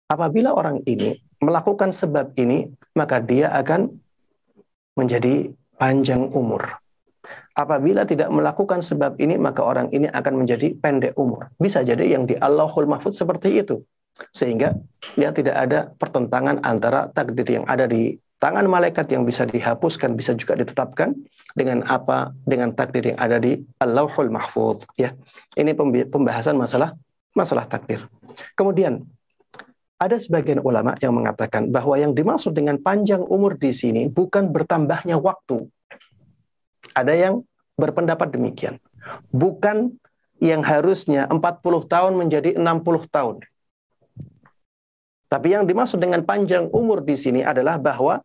apabila 0.06 0.54
orang 0.54 0.78
ini 0.86 1.18
melakukan 1.42 1.90
sebab 1.90 2.30
ini 2.38 2.70
maka 2.94 3.18
dia 3.18 3.50
akan 3.50 3.90
menjadi 4.94 5.50
panjang 5.74 6.30
umur. 6.30 6.83
Apabila 7.54 8.02
tidak 8.02 8.34
melakukan 8.34 8.82
sebab 8.82 9.14
ini 9.22 9.38
maka 9.38 9.62
orang 9.62 9.86
ini 9.94 10.10
akan 10.10 10.42
menjadi 10.42 10.74
pendek 10.74 11.14
umur. 11.14 11.54
Bisa 11.54 11.86
jadi 11.86 12.02
yang 12.02 12.26
di 12.26 12.34
Allahul 12.34 12.90
Mahfuz 12.90 13.14
seperti 13.14 13.62
itu. 13.62 13.78
Sehingga 14.34 14.74
ya 15.14 15.30
tidak 15.30 15.54
ada 15.54 15.90
pertentangan 15.94 16.62
antara 16.66 17.10
takdir 17.14 17.62
yang 17.62 17.64
ada 17.66 17.86
di 17.86 18.18
tangan 18.42 18.66
malaikat 18.66 19.06
yang 19.14 19.22
bisa 19.22 19.46
dihapuskan 19.46 20.18
bisa 20.18 20.34
juga 20.34 20.58
ditetapkan 20.58 21.14
dengan 21.54 21.86
apa 21.86 22.34
dengan 22.42 22.74
takdir 22.74 23.14
yang 23.14 23.18
ada 23.22 23.38
di 23.38 23.62
Allahul 23.78 24.30
Mahfud 24.34 24.86
ya. 24.98 25.14
Ini 25.54 25.78
pembahasan 26.10 26.58
masalah 26.58 26.94
masalah 27.34 27.66
takdir. 27.66 28.06
Kemudian 28.54 29.02
ada 29.98 30.18
sebagian 30.18 30.60
ulama 30.60 30.98
yang 31.00 31.14
mengatakan 31.14 31.70
bahwa 31.70 31.94
yang 31.96 32.12
dimaksud 32.12 32.52
dengan 32.52 32.76
panjang 32.82 33.22
umur 33.24 33.54
di 33.56 33.70
sini 33.70 34.10
bukan 34.10 34.50
bertambahnya 34.50 35.16
waktu. 35.18 35.70
Ada 36.94 37.12
yang 37.14 37.34
berpendapat 37.74 38.30
demikian. 38.30 38.78
Bukan 39.34 39.98
yang 40.38 40.62
harusnya 40.62 41.26
40 41.30 41.40
tahun 41.90 42.12
menjadi 42.14 42.56
60 42.56 43.06
tahun. 43.10 43.36
Tapi 45.28 45.48
yang 45.50 45.66
dimaksud 45.66 45.98
dengan 45.98 46.22
panjang 46.22 46.70
umur 46.70 47.02
di 47.02 47.18
sini 47.18 47.42
adalah 47.42 47.74
bahwa 47.74 48.22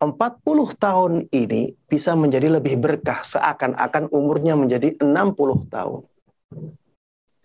40 0.00 0.40
tahun 0.76 1.12
ini 1.28 1.76
bisa 1.88 2.16
menjadi 2.16 2.48
lebih 2.48 2.80
berkah 2.80 3.20
seakan-akan 3.24 4.08
umurnya 4.12 4.56
menjadi 4.56 4.96
60 5.00 5.68
tahun. 5.68 6.00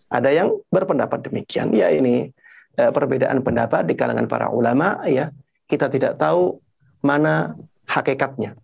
Ada 0.09 0.29
yang 0.33 0.49
berpendapat 0.73 1.29
demikian. 1.29 1.69
Ya 1.75 1.93
ini 1.93 2.33
eh, 2.75 2.91
perbedaan 2.91 3.45
pendapat 3.45 3.85
di 3.85 3.93
kalangan 3.93 4.25
para 4.25 4.49
ulama 4.49 5.05
ya. 5.05 5.29
Kita 5.69 5.85
tidak 5.91 6.17
tahu 6.17 6.57
mana 7.05 7.53
hakikatnya. 7.85 8.57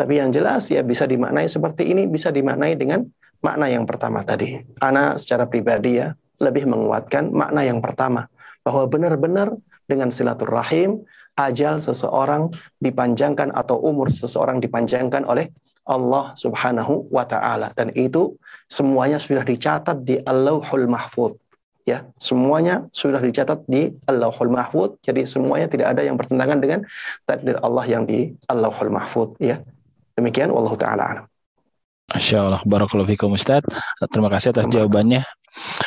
Tapi 0.00 0.16
yang 0.16 0.32
jelas 0.32 0.72
ya 0.72 0.80
bisa 0.80 1.04
dimaknai 1.04 1.44
seperti 1.44 1.92
ini, 1.92 2.08
bisa 2.08 2.32
dimaknai 2.32 2.72
dengan 2.72 3.04
makna 3.44 3.68
yang 3.68 3.84
pertama 3.84 4.24
tadi. 4.24 4.56
Ana 4.80 5.20
secara 5.20 5.44
pribadi 5.44 6.00
ya 6.00 6.16
lebih 6.40 6.64
menguatkan 6.64 7.28
makna 7.28 7.68
yang 7.68 7.84
pertama. 7.84 8.24
Bahwa 8.64 8.88
benar-benar 8.88 9.52
dengan 9.84 10.08
silaturahim 10.08 11.04
ajal 11.36 11.84
seseorang 11.84 12.48
dipanjangkan 12.80 13.52
atau 13.52 13.76
umur 13.76 14.08
seseorang 14.08 14.56
dipanjangkan 14.64 15.28
oleh 15.28 15.52
Allah 15.84 16.32
Subhanahu 16.32 17.12
wa 17.12 17.28
taala. 17.28 17.68
Dan 17.76 17.92
itu 17.92 18.40
semuanya 18.72 19.20
sudah 19.20 19.44
dicatat 19.44 20.00
di 20.00 20.16
Allahul 20.24 20.88
Mahfud 20.88 21.36
ya. 21.84 22.08
Semuanya 22.16 22.88
sudah 22.88 23.20
dicatat 23.20 23.68
di 23.68 23.92
Allahul 24.08 24.48
Mahfud. 24.48 24.96
Jadi 25.04 25.28
semuanya 25.28 25.68
tidak 25.68 25.92
ada 25.92 26.08
yang 26.08 26.16
bertentangan 26.16 26.56
dengan 26.56 26.80
takdir 27.28 27.60
Allah 27.60 27.84
yang 27.84 28.08
di 28.08 28.32
Allahul 28.48 28.96
Mahfud 28.96 29.36
ya 29.36 29.60
demikian 30.20 30.52
wallahu 30.52 30.76
taala 30.76 31.24
Masya 32.10 32.42
Allah, 32.42 32.62
Barakallahu 32.66 33.06
fikum 33.06 33.38
Ustaz. 33.38 33.62
Terima 34.10 34.26
kasih 34.26 34.50
atas 34.50 34.66
jawabannya. 34.66 35.22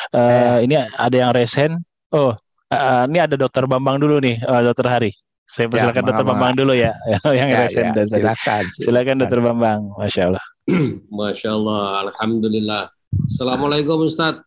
Uh, 0.08 0.56
ini 0.64 0.72
ada 0.80 1.12
yang 1.12 1.36
resen. 1.36 1.84
Oh, 2.08 2.32
Uh, 2.74 3.04
ini 3.06 3.18
ada 3.22 3.36
Dokter 3.38 3.62
Bambang 3.68 4.00
dulu 4.02 4.18
nih, 4.18 4.40
uh, 4.42 4.62
Dokter 4.64 4.88
Hari. 4.88 5.12
Saya 5.44 5.68
persilakan 5.68 6.02
ya, 6.02 6.06
Dokter 6.08 6.26
Bambang 6.26 6.52
dulu 6.56 6.72
ya, 6.72 6.96
yang 7.38 7.50
ya, 7.52 7.56
resen 7.62 7.92
ya, 7.92 7.92
dan 7.92 8.06
silakan. 8.08 8.64
Silakan 8.80 9.16
Dokter 9.20 9.40
Bambang, 9.44 9.80
masya 10.00 10.32
Allah. 10.32 10.44
masya 11.20 11.50
Allah, 11.52 12.08
Alhamdulillah. 12.08 12.82
Assalamualaikum 13.28 14.08
Ustaz. 14.08 14.40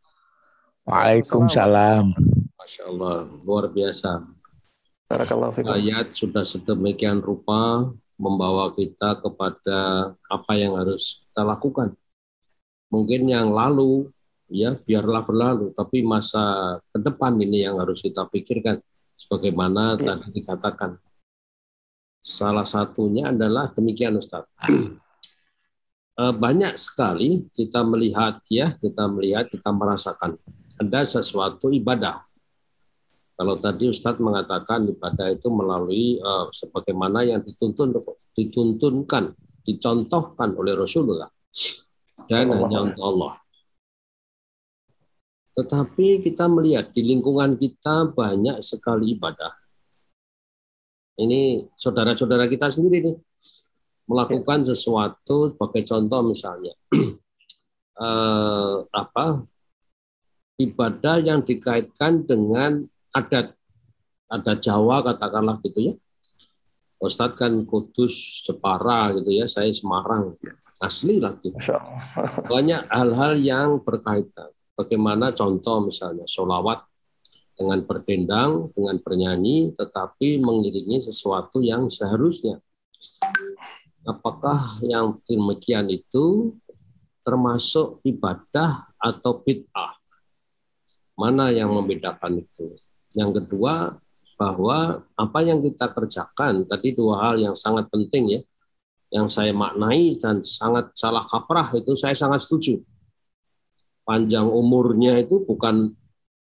Waalaikumsalam. 0.90 2.18
Masya 2.58 2.84
Allah, 2.90 3.30
luar 3.46 3.70
biasa. 3.70 4.26
Ayat 5.72 6.12
sudah 6.12 6.44
sedemikian 6.44 7.24
rupa 7.24 7.94
membawa 8.18 8.74
kita 8.74 9.22
kepada 9.22 10.10
apa 10.28 10.54
yang 10.58 10.74
harus 10.74 11.22
kita 11.30 11.46
lakukan. 11.46 11.94
Mungkin 12.90 13.30
yang 13.30 13.54
lalu 13.54 14.10
ya 14.48 14.76
biarlah 14.80 15.24
berlalu 15.28 15.76
tapi 15.76 16.04
masa 16.04 16.76
ke 16.92 16.98
depan 17.04 17.36
ini 17.40 17.68
yang 17.68 17.78
harus 17.84 18.00
kita 18.00 18.26
pikirkan 18.32 18.80
sebagaimana 19.20 20.00
ya. 20.00 20.16
tadi 20.16 20.40
dikatakan 20.40 20.96
salah 22.24 22.64
satunya 22.64 23.36
adalah 23.36 23.72
demikian 23.76 24.16
Ustaz 24.16 24.48
eh, 24.72 26.34
banyak 26.34 26.80
sekali 26.80 27.52
kita 27.52 27.84
melihat 27.84 28.40
ya 28.48 28.72
kita 28.80 29.04
melihat 29.12 29.52
kita 29.52 29.68
merasakan 29.68 30.40
ada 30.80 31.02
sesuatu 31.04 31.68
ibadah 31.68 32.24
kalau 33.38 33.62
tadi 33.62 33.86
Ustadz 33.86 34.18
mengatakan 34.18 34.90
ibadah 34.90 35.30
itu 35.30 35.46
melalui 35.54 36.18
uh, 36.18 36.50
sebagaimana 36.50 37.22
yang 37.22 37.46
dituntun 37.46 37.94
dituntunkan 38.34 39.38
dicontohkan 39.62 40.58
oleh 40.58 40.74
Rasulullah. 40.74 41.30
Dan 42.26 42.50
hanya 42.50 42.90
untuk 42.90 43.04
Allah. 43.06 43.34
Tetapi 45.54 46.26
kita 46.26 46.50
melihat 46.50 46.90
di 46.92 47.06
lingkungan 47.06 47.62
kita 47.62 48.10
banyak 48.10 48.58
sekali 48.66 49.14
ibadah. 49.14 49.54
Ini 51.18 51.66
saudara-saudara 51.78 52.50
kita 52.50 52.74
sendiri 52.74 53.06
nih 53.06 53.18
melakukan 54.10 54.66
sesuatu 54.66 55.54
sebagai 55.54 55.84
contoh 55.86 56.22
misalnya. 56.26 56.74
Eh, 57.98 58.78
apa? 58.94 59.42
Ibadah 60.62 61.18
yang 61.18 61.42
dikaitkan 61.42 62.30
dengan 62.30 62.86
adat 63.18 63.58
adat 64.30 64.60
Jawa 64.62 65.02
katakanlah 65.02 65.58
gitu 65.66 65.92
ya. 65.92 65.94
Ustadz 66.98 67.38
kan 67.38 67.54
Kudus, 67.62 68.42
Jepara 68.42 69.14
gitu 69.14 69.30
ya, 69.30 69.46
saya 69.46 69.70
Semarang 69.70 70.34
asli 70.82 71.22
lagi. 71.22 71.54
Banyak 72.54 72.90
hal-hal 72.90 73.34
yang 73.38 73.70
berkaitan 73.86 74.50
bagaimana 74.74 75.34
contoh 75.34 75.90
misalnya 75.90 76.26
sholawat 76.26 76.86
dengan 77.58 77.82
berdendang, 77.86 78.70
dengan 78.74 79.02
bernyanyi, 79.02 79.74
tetapi 79.74 80.38
mengiringi 80.42 81.02
sesuatu 81.02 81.58
yang 81.62 81.90
seharusnya 81.90 82.62
apakah 84.08 84.80
yang 84.86 85.20
demikian 85.28 85.92
itu 85.92 86.56
termasuk 87.28 88.00
ibadah 88.08 88.88
atau 88.96 89.44
bid'ah? 89.44 90.00
Mana 91.20 91.52
yang 91.52 91.74
membedakan 91.74 92.40
itu? 92.40 92.78
Yang 93.18 93.42
kedua, 93.42 93.98
bahwa 94.38 95.02
apa 95.18 95.40
yang 95.42 95.66
kita 95.66 95.90
kerjakan 95.90 96.70
tadi 96.70 96.94
dua 96.94 97.26
hal 97.26 97.42
yang 97.42 97.58
sangat 97.58 97.90
penting 97.90 98.38
ya, 98.38 98.42
yang 99.10 99.26
saya 99.26 99.50
maknai 99.50 100.14
dan 100.22 100.46
sangat 100.46 100.94
salah 100.94 101.26
kaprah 101.26 101.74
itu 101.74 101.98
saya 101.98 102.14
sangat 102.14 102.46
setuju. 102.46 102.78
Panjang 104.06 104.46
umurnya 104.46 105.18
itu 105.20 105.42
bukan 105.42 105.98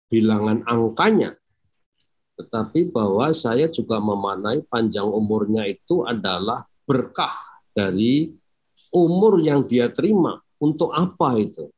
bilangan 0.09 0.65
angkanya, 0.65 1.37
tetapi 2.35 2.89
bahwa 2.89 3.29
saya 3.37 3.69
juga 3.69 4.01
memaknai 4.01 4.65
panjang 4.65 5.05
umurnya 5.05 5.69
itu 5.69 6.01
adalah 6.03 6.65
berkah 6.89 7.61
dari 7.77 8.33
umur 8.89 9.37
yang 9.39 9.63
dia 9.63 9.93
terima. 9.93 10.41
Untuk 10.57 10.95
apa 10.95 11.35
itu? 11.37 11.69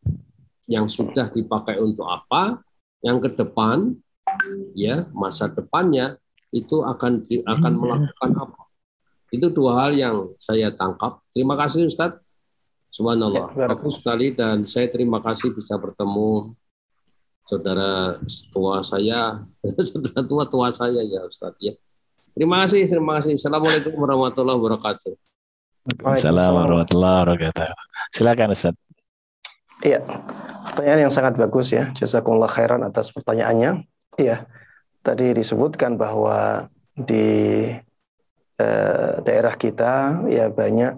Yang 0.69 1.01
sudah 1.01 1.27
dipakai 1.29 1.81
untuk 1.81 2.05
apa? 2.05 2.61
Yang 3.01 3.17
ke 3.25 3.29
depan 3.45 3.97
ya 4.77 5.07
masa 5.11 5.51
depannya 5.51 6.19
itu 6.53 6.81
akan 6.81 7.25
akan 7.25 7.71
iya. 7.75 7.79
melakukan 7.79 8.31
apa? 8.39 8.61
Itu 9.33 9.51
dua 9.51 9.83
hal 9.83 9.91
yang 9.97 10.31
saya 10.39 10.71
tangkap. 10.71 11.19
Terima 11.33 11.59
kasih 11.59 11.91
Ustadz 11.91 12.23
Subhanallah. 12.95 13.51
Ya, 13.59 13.67
bagus 13.67 13.99
sekali 13.99 14.31
dan 14.31 14.63
saya 14.63 14.87
terima 14.87 15.19
kasih 15.19 15.51
bisa 15.51 15.75
bertemu 15.75 16.55
saudara 17.43 18.15
tua 18.55 18.79
saya 18.87 19.43
saudara 19.91 20.23
tua 20.23 20.43
tua 20.47 20.71
saya 20.71 21.03
ya 21.03 21.27
Ustadz 21.27 21.59
ya. 21.59 21.73
Terima 22.31 22.63
kasih 22.63 22.87
terima 22.87 23.19
kasih. 23.19 23.35
Assalamualaikum 23.35 23.95
warahmatullahi 23.99 24.55
wabarakatuh. 24.55 25.13
Assalamualaikum 26.07 26.63
warahmatullahi 26.71 27.17
wabarakatuh. 27.27 27.67
Silakan 28.15 28.49
Ustadz 28.55 28.85
Iya, 29.83 29.99
pertanyaan 30.71 31.09
yang 31.09 31.13
sangat 31.13 31.35
bagus 31.35 31.75
ya. 31.75 31.91
Jazakumullah 31.91 32.47
khairan 32.47 32.79
atas 32.87 33.11
pertanyaannya. 33.11 33.83
Iya, 34.15 34.47
tadi 35.03 35.35
disebutkan 35.35 35.99
bahwa 35.99 36.71
di 36.95 37.67
eh, 38.55 39.13
daerah 39.27 39.55
kita 39.59 40.23
ya 40.31 40.47
banyak 40.47 40.95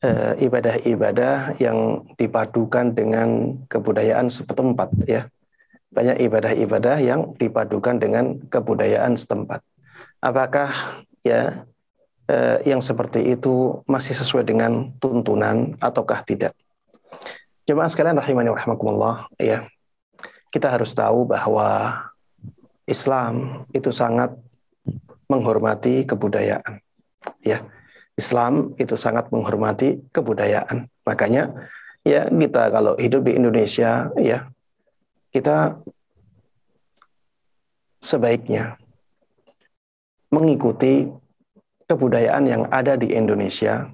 eh, 0.00 0.32
ibadah-ibadah 0.40 1.60
yang 1.60 2.08
dipadukan 2.16 2.96
dengan 2.96 3.60
kebudayaan 3.68 4.32
setempat 4.32 4.88
ya. 5.04 5.28
Banyak 5.92 6.20
ibadah-ibadah 6.24 6.96
yang 7.00 7.36
dipadukan 7.36 8.00
dengan 8.00 8.40
kebudayaan 8.48 9.16
setempat. 9.20 9.60
Apakah 10.24 10.72
ya 11.20 11.68
eh, 12.32 12.58
yang 12.64 12.80
seperti 12.80 13.28
itu 13.28 13.84
masih 13.84 14.16
sesuai 14.16 14.48
dengan 14.48 14.96
tuntunan 14.96 15.76
ataukah 15.84 16.24
tidak? 16.24 16.56
Jemaah 17.68 17.92
sekalian 17.92 18.16
rahimani 18.16 18.48
rahimakumullah, 18.48 19.28
ya. 19.36 19.68
Kita 20.48 20.72
harus 20.72 20.96
tahu 20.96 21.28
bahwa 21.28 22.07
Islam 22.88 23.64
itu 23.76 23.92
sangat 23.92 24.32
menghormati 25.28 26.08
kebudayaan. 26.08 26.80
Ya. 27.44 27.68
Islam 28.18 28.74
itu 28.80 28.98
sangat 28.98 29.30
menghormati 29.30 30.02
kebudayaan. 30.10 30.90
Makanya 31.06 31.54
ya 32.02 32.26
kita 32.26 32.72
kalau 32.74 32.98
hidup 32.98 33.28
di 33.28 33.38
Indonesia 33.38 34.10
ya 34.18 34.50
kita 35.30 35.78
sebaiknya 38.02 38.74
mengikuti 40.34 41.06
kebudayaan 41.86 42.44
yang 42.48 42.62
ada 42.74 42.98
di 42.98 43.14
Indonesia 43.14 43.86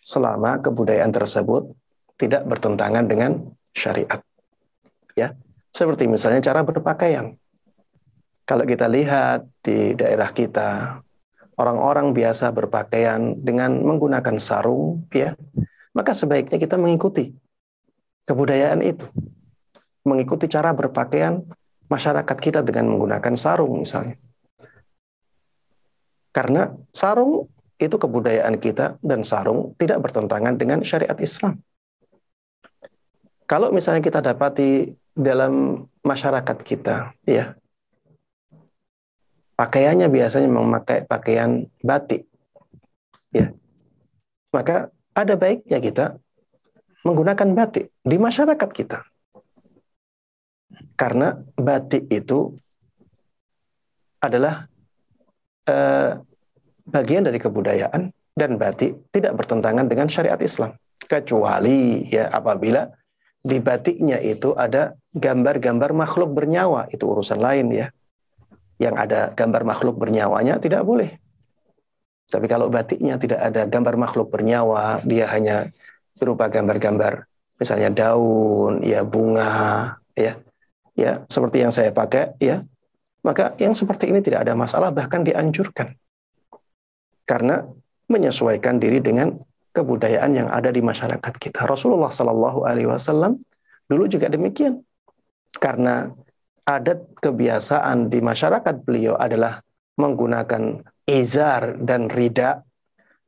selama 0.00 0.58
kebudayaan 0.64 1.12
tersebut 1.12 1.70
tidak 2.16 2.48
bertentangan 2.48 3.04
dengan 3.04 3.52
syariat. 3.76 4.24
Ya, 5.12 5.36
seperti 5.70 6.08
misalnya 6.08 6.40
cara 6.40 6.64
berpakaian. 6.64 7.36
Kalau 8.46 8.62
kita 8.62 8.86
lihat 8.86 9.42
di 9.58 9.98
daerah 9.98 10.30
kita, 10.30 11.02
orang-orang 11.58 12.14
biasa 12.14 12.54
berpakaian 12.54 13.34
dengan 13.42 13.82
menggunakan 13.82 14.38
sarung, 14.38 15.02
ya, 15.10 15.34
maka 15.90 16.14
sebaiknya 16.14 16.54
kita 16.54 16.78
mengikuti 16.78 17.34
kebudayaan 18.22 18.86
itu. 18.86 19.02
Mengikuti 20.06 20.46
cara 20.46 20.70
berpakaian 20.70 21.42
masyarakat 21.90 22.38
kita 22.38 22.62
dengan 22.62 22.94
menggunakan 22.94 23.34
sarung 23.34 23.82
misalnya. 23.82 24.14
Karena 26.30 26.70
sarung 26.94 27.50
itu 27.82 27.98
kebudayaan 27.98 28.62
kita 28.62 29.02
dan 29.02 29.26
sarung 29.26 29.74
tidak 29.74 30.06
bertentangan 30.06 30.54
dengan 30.54 30.86
syariat 30.86 31.18
Islam. 31.18 31.58
Kalau 33.50 33.74
misalnya 33.74 34.06
kita 34.06 34.22
dapati 34.22 34.94
dalam 35.18 35.82
masyarakat 36.06 36.58
kita, 36.62 37.10
ya, 37.26 37.58
pakaiannya 39.56 40.12
biasanya 40.12 40.48
memakai 40.52 41.08
pakaian 41.08 41.64
batik, 41.80 42.28
ya, 43.32 43.50
maka 44.52 44.92
ada 45.16 45.34
baiknya 45.34 45.80
kita 45.80 46.04
menggunakan 47.02 47.56
batik 47.56 47.88
di 48.04 48.16
masyarakat 48.20 48.70
kita, 48.70 49.00
karena 50.94 51.40
batik 51.56 52.04
itu 52.12 52.52
adalah 54.20 54.68
eh, 55.64 56.20
bagian 56.84 57.24
dari 57.24 57.40
kebudayaan 57.40 58.12
dan 58.36 58.60
batik 58.60 59.08
tidak 59.08 59.40
bertentangan 59.40 59.88
dengan 59.88 60.12
syariat 60.12 60.38
Islam, 60.38 60.76
kecuali 61.00 62.04
ya 62.12 62.28
apabila 62.28 62.92
di 63.40 63.62
batiknya 63.62 64.18
itu 64.20 64.52
ada 64.58 64.98
gambar-gambar 65.14 65.94
makhluk 65.94 66.34
bernyawa, 66.34 66.90
itu 66.92 67.06
urusan 67.06 67.40
lain 67.40 67.70
ya. 67.72 67.88
Yang 68.76 68.94
ada 69.08 69.20
gambar 69.32 69.62
makhluk 69.64 69.96
bernyawanya 69.96 70.60
tidak 70.60 70.84
boleh. 70.84 71.16
Tapi 72.26 72.46
kalau 72.50 72.66
batiknya 72.66 73.16
tidak 73.16 73.38
ada 73.38 73.64
gambar 73.70 73.94
makhluk 73.96 74.28
bernyawa, 74.34 74.98
dia 75.06 75.30
hanya 75.30 75.70
berupa 76.18 76.50
gambar-gambar 76.50 77.24
misalnya 77.56 77.88
daun, 77.88 78.82
ya 78.82 79.06
bunga, 79.06 79.96
ya. 80.12 80.36
Ya, 80.96 81.22
seperti 81.28 81.60
yang 81.60 81.72
saya 81.72 81.92
pakai, 81.92 82.34
ya. 82.40 82.64
Maka 83.20 83.52
yang 83.60 83.76
seperti 83.76 84.10
ini 84.10 84.24
tidak 84.24 84.48
ada 84.48 84.56
masalah 84.56 84.88
bahkan 84.90 85.22
dianjurkan. 85.22 85.92
Karena 87.28 87.62
menyesuaikan 88.06 88.78
diri 88.78 89.02
dengan 89.02 89.34
kebudayaan 89.76 90.32
yang 90.32 90.48
ada 90.48 90.72
di 90.72 90.80
masyarakat 90.80 91.34
kita. 91.36 91.68
Rasulullah 91.68 92.08
Shallallahu 92.08 92.64
Alaihi 92.64 92.88
Wasallam 92.88 93.36
dulu 93.86 94.08
juga 94.08 94.32
demikian, 94.32 94.80
karena 95.60 96.10
adat 96.66 97.06
kebiasaan 97.22 98.10
di 98.10 98.18
masyarakat 98.18 98.82
beliau 98.82 99.14
adalah 99.14 99.62
menggunakan 99.96 100.82
izar 101.06 101.78
dan 101.78 102.10
rida, 102.10 102.66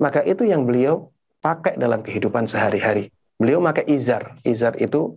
maka 0.02 0.26
itu 0.26 0.42
yang 0.44 0.66
beliau 0.66 1.14
pakai 1.38 1.78
dalam 1.78 2.02
kehidupan 2.02 2.50
sehari-hari. 2.50 3.14
Beliau 3.38 3.62
pakai 3.62 3.86
izar. 3.86 4.42
Izar 4.42 4.74
itu 4.82 5.16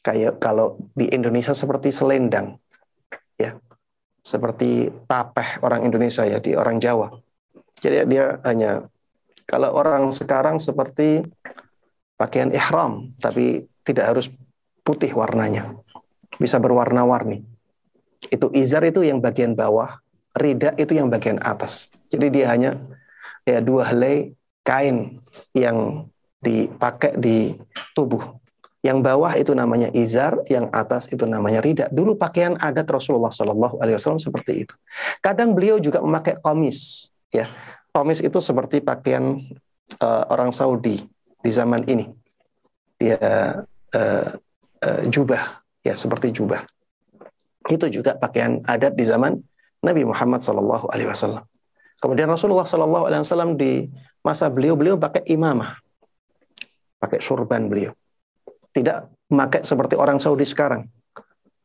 kayak 0.00 0.40
kalau 0.40 0.80
di 0.96 1.12
Indonesia 1.12 1.52
seperti 1.52 1.92
selendang, 1.92 2.56
ya, 3.36 3.60
seperti 4.24 4.88
tapeh 5.04 5.60
orang 5.60 5.84
Indonesia 5.84 6.24
ya 6.24 6.40
di 6.40 6.56
orang 6.56 6.80
Jawa. 6.80 7.12
Jadi 7.78 8.08
dia 8.08 8.40
hanya 8.48 8.88
kalau 9.44 9.76
orang 9.76 10.08
sekarang 10.08 10.56
seperti 10.56 11.20
pakaian 12.16 12.50
ihram, 12.50 13.12
tapi 13.20 13.68
tidak 13.84 14.16
harus 14.16 14.32
putih 14.82 15.12
warnanya. 15.12 15.76
Bisa 16.40 16.56
berwarna-warni. 16.56 17.57
Itu 18.26 18.50
izar 18.50 18.82
itu 18.82 19.06
yang 19.06 19.22
bagian 19.22 19.54
bawah, 19.54 20.02
rida 20.34 20.74
itu 20.74 20.98
yang 20.98 21.06
bagian 21.06 21.38
atas. 21.38 21.92
Jadi 22.10 22.26
dia 22.34 22.50
hanya 22.50 22.74
ya 23.46 23.62
dua 23.62 23.86
helai 23.86 24.34
kain 24.66 25.22
yang 25.54 26.10
dipakai 26.42 27.14
di 27.14 27.54
tubuh. 27.94 28.36
Yang 28.82 28.98
bawah 29.02 29.32
itu 29.34 29.52
namanya 29.58 29.90
izar, 29.90 30.38
yang 30.46 30.70
atas 30.70 31.10
itu 31.10 31.26
namanya 31.26 31.58
rida. 31.58 31.86
Dulu 31.90 32.14
pakaian 32.14 32.54
adat 32.62 32.86
Rasulullah 32.86 33.34
Shallallahu 33.34 33.82
Alaihi 33.82 33.98
Wasallam 33.98 34.22
seperti 34.22 34.66
itu. 34.66 34.74
Kadang 35.18 35.50
beliau 35.50 35.82
juga 35.82 35.98
memakai 35.98 36.38
komis, 36.38 37.10
ya 37.34 37.50
Komis 37.98 38.20
itu 38.20 38.38
seperti 38.38 38.78
pakaian 38.78 39.40
uh, 39.98 40.24
orang 40.30 40.52
Saudi 40.52 41.02
di 41.42 41.50
zaman 41.50 41.82
ini. 41.88 42.06
Dia 42.94 43.18
uh, 43.90 44.28
uh, 44.84 45.02
jubah, 45.10 45.58
ya 45.82 45.98
seperti 45.98 46.30
jubah. 46.30 46.62
Itu 47.66 47.90
juga 47.90 48.14
pakaian 48.14 48.62
adat 48.62 48.94
di 48.94 49.02
zaman 49.02 49.34
Nabi 49.82 50.06
Muhammad 50.06 50.46
Sallallahu 50.46 50.86
Alaihi 50.94 51.10
Wasallam. 51.10 51.42
Kemudian 51.98 52.30
Rasulullah 52.30 52.66
Sallallahu 52.66 53.10
Alaihi 53.10 53.22
Wasallam 53.26 53.58
di 53.58 53.90
masa 54.22 54.46
beliau 54.46 54.78
beliau 54.78 54.94
pakai 54.94 55.26
imamah, 55.26 55.74
pakai 57.02 57.18
surban 57.18 57.66
beliau. 57.66 57.90
Tidak 58.70 59.30
memakai 59.34 59.66
seperti 59.66 59.98
orang 59.98 60.22
Saudi 60.22 60.46
sekarang, 60.46 60.86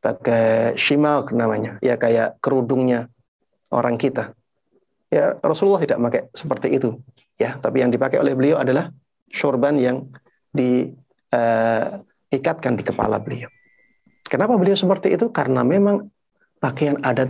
pakai 0.02 0.74
shimal 0.74 1.22
namanya, 1.30 1.78
ya 1.78 1.94
kayak 1.94 2.42
kerudungnya 2.42 3.06
orang 3.70 3.94
kita 3.94 4.34
Ya 5.14 5.38
Rasulullah 5.38 5.78
tidak 5.78 6.02
pakai 6.10 6.26
seperti 6.34 6.74
itu. 6.74 6.98
ya, 7.38 7.58
tapi 7.58 7.82
yang 7.82 7.90
dipakai 7.90 8.18
oleh 8.18 8.34
beliau 8.34 8.58
adalah 8.62 8.90
sorban 9.30 9.74
yang 9.78 10.06
diikatkan 10.54 12.02
uh, 12.74 12.78
di 12.78 12.84
kepala 12.86 13.18
beliau. 13.22 13.50
Kenapa 14.24 14.56
beliau 14.56 14.74
seperti 14.74 15.14
itu? 15.14 15.28
Karena 15.28 15.60
memang 15.62 16.08
pakaian 16.58 16.96
adat 17.04 17.28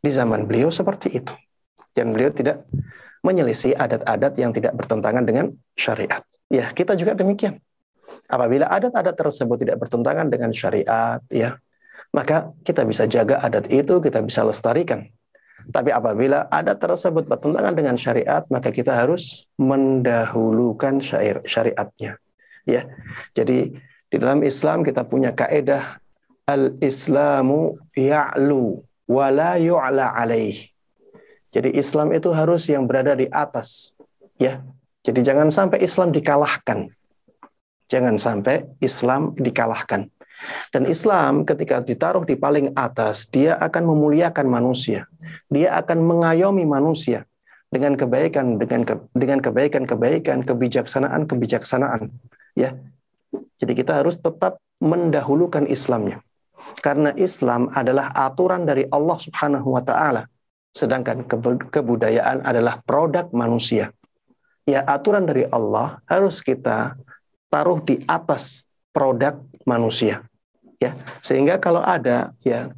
di 0.00 0.10
zaman 0.12 0.44
beliau 0.44 0.68
seperti 0.68 1.16
itu. 1.16 1.32
Dan 1.96 2.12
beliau 2.12 2.28
tidak 2.28 2.68
menyelisih 3.24 3.72
adat-adat 3.78 4.36
yang 4.36 4.52
tidak 4.52 4.76
bertentangan 4.76 5.24
dengan 5.24 5.56
syariat. 5.72 6.20
Ya, 6.52 6.68
kita 6.68 6.92
juga 6.92 7.16
demikian. 7.16 7.56
Apabila 8.28 8.68
adat-adat 8.68 9.16
tersebut 9.16 9.56
tidak 9.64 9.80
bertentangan 9.80 10.28
dengan 10.28 10.52
syariat, 10.52 11.24
ya, 11.32 11.56
maka 12.12 12.52
kita 12.60 12.84
bisa 12.84 13.08
jaga 13.08 13.40
adat 13.40 13.72
itu, 13.72 13.98
kita 14.04 14.20
bisa 14.20 14.44
lestarikan. 14.44 15.08
Tapi 15.64 15.88
apabila 15.88 16.44
adat 16.52 16.76
tersebut 16.76 17.24
bertentangan 17.24 17.72
dengan 17.72 17.96
syariat, 17.96 18.44
maka 18.52 18.68
kita 18.68 18.92
harus 18.92 19.48
mendahulukan 19.56 21.00
syariatnya. 21.48 22.20
Ya. 22.68 22.82
Jadi 23.32 23.72
di 24.12 24.16
dalam 24.20 24.44
Islam 24.44 24.84
kita 24.84 25.08
punya 25.08 25.32
kaedah 25.32 26.03
al-islamu 26.44 27.80
ya'lu 27.96 28.84
wa 29.08 29.26
la 29.32 29.56
yu'la 29.56 30.12
alaih. 30.12 30.56
Jadi 31.54 31.70
Islam 31.78 32.10
itu 32.10 32.34
harus 32.34 32.66
yang 32.66 32.84
berada 32.84 33.14
di 33.14 33.30
atas, 33.30 33.94
ya. 34.36 34.60
Jadi 35.04 35.20
jangan 35.20 35.52
sampai 35.52 35.84
Islam 35.84 36.10
dikalahkan. 36.10 36.88
Jangan 37.92 38.16
sampai 38.16 38.64
Islam 38.80 39.36
dikalahkan. 39.36 40.08
Dan 40.72 40.88
Islam 40.88 41.46
ketika 41.46 41.78
ditaruh 41.84 42.24
di 42.26 42.34
paling 42.34 42.72
atas, 42.74 43.28
dia 43.28 43.54
akan 43.60 43.84
memuliakan 43.94 44.48
manusia. 44.48 45.06
Dia 45.52 45.78
akan 45.78 46.02
mengayomi 46.02 46.64
manusia 46.66 47.28
dengan 47.70 47.94
kebaikan, 47.94 48.58
dengan 48.58 48.82
ke, 48.82 48.94
dengan 49.14 49.38
kebaikan-kebaikan, 49.44 50.42
kebijaksanaan-kebijaksanaan. 50.42 52.10
Ya, 52.58 52.74
jadi 53.60 53.72
kita 53.78 54.02
harus 54.02 54.18
tetap 54.18 54.58
mendahulukan 54.82 55.68
Islamnya. 55.70 56.24
Karena 56.80 57.10
Islam 57.16 57.72
adalah 57.72 58.12
aturan 58.12 58.68
dari 58.68 58.84
Allah 58.92 59.16
Subhanahu 59.16 59.72
wa 59.72 59.82
taala 59.84 60.28
sedangkan 60.74 61.22
kebudayaan 61.70 62.42
adalah 62.42 62.82
produk 62.82 63.30
manusia. 63.30 63.94
Ya, 64.66 64.82
aturan 64.82 65.22
dari 65.22 65.46
Allah 65.46 66.02
harus 66.10 66.42
kita 66.42 66.98
taruh 67.46 67.78
di 67.78 68.02
atas 68.10 68.66
produk 68.90 69.38
manusia. 69.62 70.26
Ya, 70.82 70.98
sehingga 71.22 71.62
kalau 71.62 71.78
ada 71.78 72.34
ya 72.42 72.74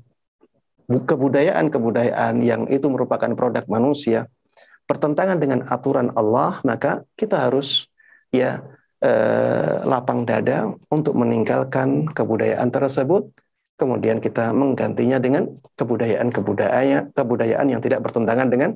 kebudayaan-kebudayaan 0.87 2.45
yang 2.45 2.68
itu 2.68 2.87
merupakan 2.93 3.32
produk 3.32 3.64
manusia 3.66 4.28
bertentangan 4.87 5.41
dengan 5.41 5.66
aturan 5.66 6.12
Allah, 6.14 6.61
maka 6.62 7.03
kita 7.18 7.49
harus 7.49 7.89
ya 8.30 8.61
eh, 9.01 9.82
lapang 9.89 10.28
dada 10.28 10.68
untuk 10.93 11.16
meninggalkan 11.16 12.12
kebudayaan 12.12 12.68
tersebut 12.68 13.32
kemudian 13.77 14.18
kita 14.18 14.51
menggantinya 14.57 15.20
dengan 15.20 15.53
kebudayaan-kebudayaan 15.77 17.12
kebudayaan 17.12 17.66
yang 17.68 17.81
tidak 17.85 18.01
bertentangan 18.03 18.49
dengan 18.49 18.70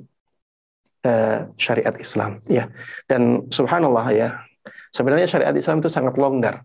uh, 1.09 1.49
syariat 1.57 1.97
Islam 1.97 2.39
ya. 2.47 2.69
Dan 3.09 3.49
subhanallah 3.49 4.07
ya 4.13 4.29
sebenarnya 4.93 5.27
syariat 5.27 5.57
Islam 5.57 5.81
itu 5.81 5.91
sangat 5.91 6.21
longgar 6.21 6.63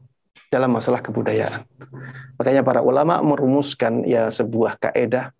dalam 0.51 0.71
masalah 0.71 1.01
kebudayaan. 1.01 1.65
Makanya 2.37 2.61
para 2.61 2.79
ulama 2.83 3.19
merumuskan 3.23 4.05
ya 4.05 4.29
sebuah 4.29 4.77
kaedah 4.77 5.33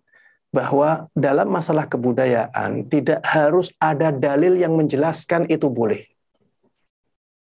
bahwa 0.50 1.12
dalam 1.12 1.52
masalah 1.52 1.84
kebudayaan 1.84 2.88
tidak 2.88 3.20
harus 3.28 3.72
ada 3.76 4.08
dalil 4.08 4.56
yang 4.56 4.72
menjelaskan 4.72 5.46
itu 5.52 5.68
boleh. 5.68 6.08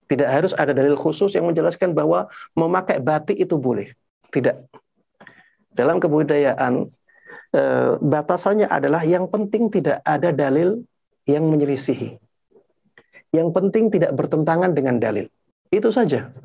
Tidak 0.06 0.28
harus 0.28 0.52
ada 0.52 0.76
dalil 0.76 1.00
khusus 1.00 1.32
yang 1.32 1.48
menjelaskan 1.48 1.96
bahwa 1.96 2.28
memakai 2.52 3.00
batik 3.00 3.39
itu 3.39 3.56
boleh. 3.56 3.96
Tidak 4.28 4.71
dalam 5.72 5.98
kebudayaan 6.04 6.92
eh, 7.56 7.92
batasannya 8.00 8.68
adalah 8.68 9.04
yang 9.08 9.28
penting 9.32 9.72
tidak 9.72 10.04
ada 10.04 10.36
dalil 10.36 10.84
yang 11.28 11.48
menyelisihi. 11.48 12.20
Yang 13.32 13.50
penting 13.56 13.88
tidak 13.88 14.12
bertentangan 14.12 14.76
dengan 14.76 15.00
dalil. 15.00 15.32
Itu 15.72 15.88
saja. 15.88 16.36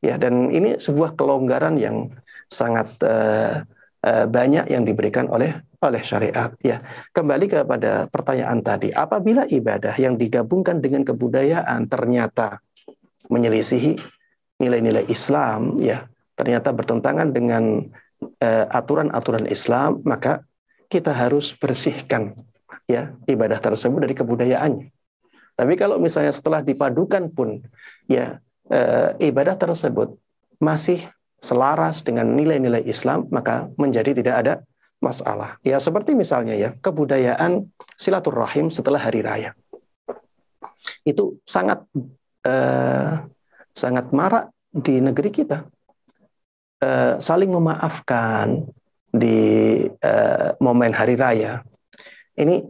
Ya, 0.00 0.16
dan 0.16 0.48
ini 0.48 0.80
sebuah 0.80 1.16
kelonggaran 1.16 1.80
yang 1.80 2.12
sangat 2.48 2.96
uh, 3.04 3.64
uh, 4.04 4.26
banyak 4.28 4.68
yang 4.68 4.84
diberikan 4.84 5.28
oleh 5.32 5.52
oleh 5.80 6.00
syariat. 6.00 6.52
Ya, 6.60 6.80
kembali 7.12 7.48
kepada 7.48 8.08
pertanyaan 8.08 8.60
tadi, 8.64 8.92
apabila 8.92 9.48
ibadah 9.48 9.96
yang 9.96 10.16
digabungkan 10.16 10.80
dengan 10.80 11.04
kebudayaan 11.08 11.88
ternyata 11.88 12.60
menyelisihi 13.32 13.96
nilai-nilai 14.60 15.08
Islam, 15.08 15.76
ya, 15.80 16.04
ternyata 16.36 16.72
bertentangan 16.72 17.32
dengan 17.32 17.84
Eh, 17.84 18.03
aturan-aturan 18.70 19.50
Islam, 19.50 20.00
maka 20.06 20.44
kita 20.88 21.10
harus 21.10 21.56
bersihkan 21.56 22.36
ya 22.84 23.16
ibadah 23.24 23.58
tersebut 23.58 23.98
dari 24.04 24.14
kebudayaannya. 24.14 24.88
Tapi 25.54 25.74
kalau 25.78 26.02
misalnya 26.02 26.34
setelah 26.34 26.60
dipadukan 26.60 27.30
pun 27.30 27.62
ya 28.10 28.42
e, 28.66 28.80
ibadah 29.30 29.54
tersebut 29.54 30.18
masih 30.58 30.98
selaras 31.38 32.02
dengan 32.02 32.26
nilai-nilai 32.34 32.82
Islam, 32.82 33.30
maka 33.30 33.70
menjadi 33.78 34.10
tidak 34.16 34.34
ada 34.42 34.54
masalah. 34.98 35.60
Ya 35.62 35.78
seperti 35.78 36.16
misalnya 36.18 36.58
ya 36.58 36.74
kebudayaan 36.82 37.70
silaturahim 37.94 38.66
setelah 38.72 38.98
hari 38.98 39.22
raya. 39.22 39.54
Itu 41.06 41.38
sangat 41.46 41.86
e, 42.42 42.54
sangat 43.70 44.10
marak 44.10 44.50
di 44.74 44.98
negeri 44.98 45.30
kita. 45.30 45.70
Eh, 46.84 47.14
saling 47.22 47.48
memaafkan 47.48 48.60
di 49.14 49.38
uh, 49.86 50.58
momen 50.58 50.90
hari 50.90 51.14
raya 51.14 51.62
ini 52.34 52.66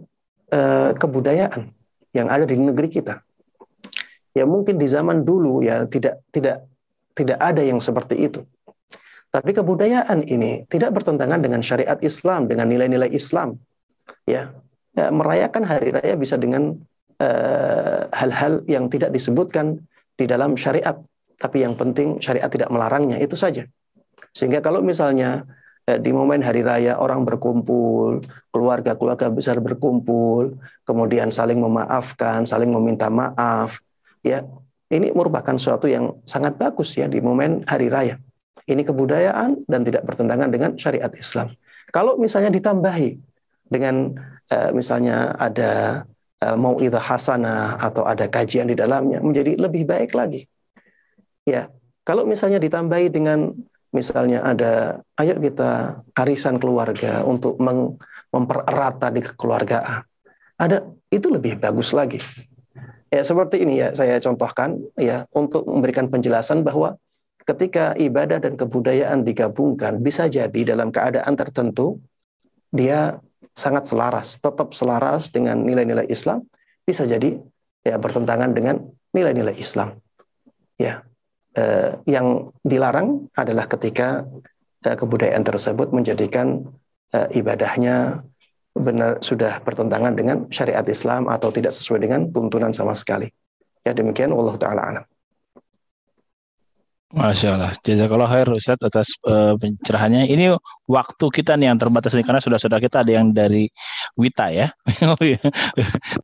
uh, 0.53 0.93
kebudayaan 0.93 1.73
yang 2.13 2.29
ada 2.29 2.45
di 2.45 2.53
negeri 2.53 2.93
kita. 2.93 3.25
Ya 4.37 4.45
mungkin 4.45 4.77
di 4.77 4.85
zaman 4.85 5.25
dulu 5.25 5.65
ya 5.65 5.89
tidak 5.89 6.21
tidak 6.31 6.69
tidak 7.17 7.39
ada 7.41 7.65
yang 7.65 7.81
seperti 7.81 8.29
itu. 8.29 8.45
Tapi 9.33 9.51
kebudayaan 9.57 10.29
ini 10.31 10.69
tidak 10.69 10.95
bertentangan 10.95 11.41
dengan 11.41 11.65
syariat 11.65 11.99
Islam, 12.05 12.47
dengan 12.47 12.69
nilai-nilai 12.71 13.11
Islam. 13.11 13.57
Ya, 14.29 14.53
ya 14.95 15.09
merayakan 15.11 15.65
hari 15.65 15.97
raya 15.97 16.15
bisa 16.15 16.37
dengan 16.37 16.77
hal-hal 18.15 18.63
uh, 18.63 18.65
yang 18.69 18.93
tidak 18.93 19.11
disebutkan 19.17 19.81
di 20.15 20.29
dalam 20.29 20.61
syariat, 20.61 21.01
tapi 21.41 21.65
yang 21.65 21.75
penting 21.75 22.21
syariat 22.21 22.53
tidak 22.53 22.69
melarangnya 22.69 23.17
itu 23.19 23.35
saja. 23.35 23.65
Sehingga 24.35 24.59
kalau 24.59 24.83
misalnya 24.83 25.47
eh, 25.87 25.97
di 26.03 26.11
momen 26.11 26.43
hari 26.43 26.67
raya 26.67 26.99
orang 26.99 27.23
berkumpul, 27.23 28.21
keluarga-keluarga 28.51 29.31
besar 29.31 29.63
berkumpul, 29.63 30.59
kemudian 30.83 31.31
saling 31.31 31.63
memaafkan, 31.63 32.43
saling 32.43 32.69
meminta 32.75 33.07
maaf, 33.07 33.79
ya 34.27 34.43
ini 34.91 35.15
merupakan 35.15 35.55
suatu 35.55 35.87
yang 35.87 36.19
sangat 36.27 36.59
bagus 36.59 36.99
ya 36.99 37.07
di 37.07 37.23
momen 37.23 37.63
hari 37.65 37.89
raya. 37.89 38.19
Ini 38.65 38.81
kebudayaan 38.83 39.69
dan 39.69 39.81
tidak 39.85 40.03
bertentangan 40.09 40.49
dengan 40.49 40.71
syariat 40.75 41.13
Islam. 41.15 41.53
Kalau 41.93 42.17
misalnya 42.17 42.51
ditambahi 42.51 43.21
dengan 43.69 44.19
eh, 44.51 44.71
misalnya 44.75 45.37
ada 45.37 46.05
eh, 46.43 46.57
mau 46.57 46.75
itu 46.81 46.97
hasanah 46.97 47.79
atau 47.79 48.03
ada 48.03 48.27
kajian 48.27 48.67
di 48.67 48.77
dalamnya 48.77 49.21
menjadi 49.23 49.61
lebih 49.61 49.85
baik 49.87 50.17
lagi. 50.17 50.49
Ya, 51.45 51.69
kalau 52.09 52.25
misalnya 52.25 52.57
ditambahi 52.57 53.13
dengan 53.13 53.53
misalnya 53.95 54.43
ada 54.43 55.01
ayo 55.23 55.39
kita 55.39 56.03
arisan 56.19 56.59
keluarga 56.59 57.23
untuk 57.23 57.57
meng, 57.63 57.95
mempererat 58.35 58.99
tadi 58.99 59.23
kekeluargaan. 59.23 60.03
Ada 60.59 60.83
itu 61.15 61.31
lebih 61.31 61.63
bagus 61.63 61.95
lagi. 61.95 62.19
Ya 63.15 63.23
seperti 63.23 63.63
ini 63.63 63.79
ya 63.79 63.95
saya 63.95 64.19
contohkan 64.19 64.83
ya 64.99 65.31
untuk 65.31 65.63
memberikan 65.71 66.11
penjelasan 66.11 66.67
bahwa 66.67 66.99
ketika 67.47 67.95
ibadah 67.95 68.43
dan 68.43 68.59
kebudayaan 68.59 69.23
digabungkan 69.23 70.03
bisa 70.03 70.27
jadi 70.27 70.75
dalam 70.75 70.91
keadaan 70.91 71.39
tertentu 71.39 72.03
dia 72.75 73.23
sangat 73.55 73.87
selaras, 73.87 74.43
tetap 74.43 74.75
selaras 74.75 75.31
dengan 75.31 75.63
nilai-nilai 75.63 76.11
Islam, 76.11 76.43
bisa 76.83 77.07
jadi 77.07 77.39
ya 77.87 77.97
bertentangan 78.03 78.51
dengan 78.51 78.83
nilai-nilai 79.15 79.55
Islam. 79.55 79.95
Ya, 80.75 81.07
eh, 81.55 81.91
yang 82.07 82.51
dilarang 82.63 83.31
adalah 83.35 83.67
ketika 83.71 84.27
eh, 84.85 84.97
kebudayaan 84.99 85.43
tersebut 85.47 85.95
menjadikan 85.95 86.67
eh, 87.15 87.29
ibadahnya 87.39 88.23
benar 88.75 89.23
sudah 89.23 89.63
bertentangan 89.63 90.19
dengan 90.19 90.51
syariat 90.51 90.83
Islam 90.83 91.31
atau 91.31 91.55
tidak 91.55 91.71
sesuai 91.71 92.03
dengan 92.03 92.27
tuntunan 92.35 92.75
sama 92.75 92.93
sekali. 92.99 93.31
Ya 93.87 93.95
demikian 93.95 94.35
Allah 94.35 94.57
taala 94.59 94.83
alam. 94.83 95.05
Masya 97.15 97.49
Allah. 97.55 97.71
Jazakallah 97.79 98.27
khair 98.27 98.49
Ustaz 98.51 98.75
atas 98.83 99.15
uh, 99.23 99.55
pencerahannya. 99.55 100.27
Ini 100.27 100.51
waktu 100.91 101.27
kita 101.31 101.55
nih 101.55 101.71
yang 101.71 101.79
terbatas 101.79 102.11
nih 102.11 102.27
karena 102.27 102.43
sudah 102.43 102.59
sudah 102.59 102.83
kita 102.83 103.07
ada 103.07 103.13
yang 103.15 103.31
dari 103.31 103.71
Wita 104.19 104.51
ya. 104.51 104.75
Oh, 105.15 105.21
iya. 105.23 105.39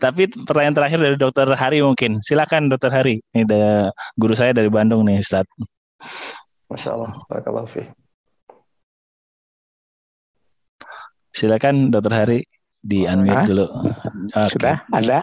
Tapi 0.02 0.26
pertanyaan 0.26 0.74
terakhir 0.74 0.98
dari 0.98 1.14
Dokter 1.14 1.46
Hari 1.46 1.78
mungkin. 1.86 2.18
Silakan 2.26 2.66
Dokter 2.66 2.90
Hari. 2.90 3.22
Ini 3.22 3.46
ada 3.46 3.94
guru 4.18 4.34
saya 4.34 4.50
dari 4.50 4.66
Bandung 4.66 5.06
nih 5.06 5.22
Ustaz. 5.22 5.46
Masya 6.66 6.90
Allah. 6.98 7.10
Barakallahu 7.30 7.70
fi. 7.70 7.86
Silakan 11.30 11.94
Dokter 11.94 12.12
Hari 12.18 12.38
di 12.82 13.06
unmute 13.06 13.46
dulu. 13.46 13.66
Okay. 14.34 14.50
Sudah 14.58 14.82
ada? 14.90 15.22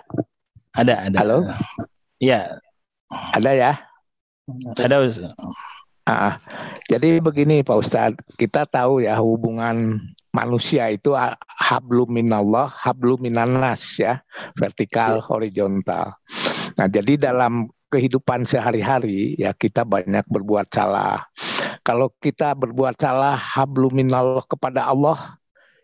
Ada, 0.80 1.12
ada. 1.12 1.18
Halo. 1.20 1.38
Ya. 2.24 2.56
Ada 3.36 3.52
ya? 3.52 3.72
Ada 4.80 5.04
Ustaz. 5.04 5.36
Ah, 6.08 6.40
jadi 6.88 7.20
begini 7.20 7.68
Pak 7.68 7.78
Ustadz, 7.84 8.24
kita 8.40 8.64
tahu 8.64 9.04
ya 9.04 9.20
hubungan 9.20 10.00
manusia 10.32 10.88
itu 10.88 11.12
hablum 11.60 12.08
minallah, 12.08 12.72
hablum 12.72 13.28
minanas 13.28 14.00
ya, 14.00 14.24
vertikal, 14.56 15.20
ya. 15.20 15.24
horizontal. 15.28 16.16
Nah, 16.80 16.88
jadi 16.88 17.20
dalam 17.20 17.68
kehidupan 17.92 18.48
sehari-hari 18.48 19.36
ya 19.36 19.52
kita 19.52 19.84
banyak 19.84 20.24
berbuat 20.32 20.72
salah. 20.72 21.28
Kalau 21.84 22.08
kita 22.24 22.56
berbuat 22.56 22.96
salah 22.96 23.36
hablum 23.36 24.00
minallah 24.00 24.48
kepada 24.48 24.88
Allah 24.88 25.36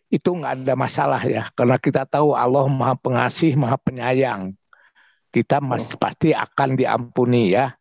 itu 0.08 0.32
nggak 0.32 0.64
ada 0.64 0.76
masalah 0.80 1.20
ya, 1.20 1.52
karena 1.52 1.76
kita 1.76 2.08
tahu 2.08 2.32
Allah 2.32 2.64
maha 2.72 2.96
pengasih, 2.96 3.60
maha 3.60 3.76
penyayang. 3.76 4.56
Kita 5.36 5.60
mas, 5.60 6.00
pasti 6.00 6.32
akan 6.32 6.80
diampuni 6.80 7.52
ya 7.52 7.76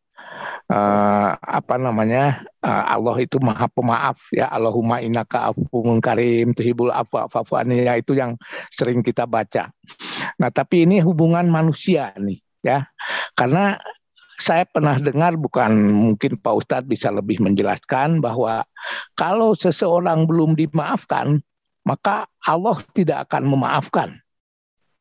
uh, 0.73 1.37
apa 1.37 1.77
namanya 1.77 2.41
uh, 2.65 2.85
Allah 2.97 3.17
itu 3.21 3.37
maha 3.39 3.69
pemaaf 3.69 4.33
ya 4.33 4.49
Allahumma 4.49 5.05
innaka 5.05 5.53
afuwun 5.53 6.01
karim 6.01 6.57
tuhibul 6.57 6.89
afwa 6.89 7.29
fa'fu 7.29 7.61
ya 7.69 8.01
itu 8.01 8.17
yang 8.17 8.41
sering 8.73 9.05
kita 9.05 9.29
baca. 9.29 9.69
Nah, 10.41 10.49
tapi 10.49 10.89
ini 10.89 11.05
hubungan 11.05 11.45
manusia 11.53 12.17
nih 12.17 12.41
ya. 12.65 12.89
Karena 13.37 13.77
saya 14.41 14.65
pernah 14.65 14.97
dengar 14.97 15.37
bukan 15.37 15.71
mungkin 15.93 16.41
Pak 16.41 16.55
Ustadz 16.65 16.89
bisa 16.89 17.13
lebih 17.13 17.39
menjelaskan 17.45 18.25
bahwa 18.25 18.65
kalau 19.15 19.53
seseorang 19.53 20.25
belum 20.25 20.57
dimaafkan 20.57 21.39
maka 21.83 22.31
Allah 22.47 22.79
tidak 22.95 23.29
akan 23.29 23.55
memaafkan 23.55 24.22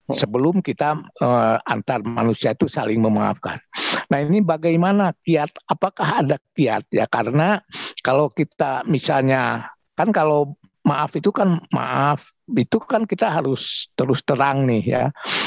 sebelum 0.10 0.66
kita 0.66 0.97
uh, 1.22 1.58
antar 1.66 2.02
manusia 2.02 2.58
itu 2.58 2.66
saling 2.66 2.97
memaafkan. 2.97 3.62
Nah 4.10 4.20
ini 4.20 4.41
bagaimana 4.41 5.14
kiat? 5.24 5.56
Apakah 5.70 6.26
ada 6.26 6.38
kiat 6.58 6.89
ya? 6.91 7.06
Karena 7.06 7.62
kalau 8.02 8.28
kita 8.34 8.84
misalnya 8.89 9.72
kan 9.93 10.10
kalau 10.10 10.58
maaf 10.82 11.14
itu 11.14 11.30
kan 11.30 11.62
maaf 11.70 12.34
itu 12.52 12.82
kan 12.82 13.06
kita 13.06 13.30
harus 13.30 13.88
terus 13.95 14.20
terang 14.26 14.68
nih 14.68 14.84
ya. 14.84 15.04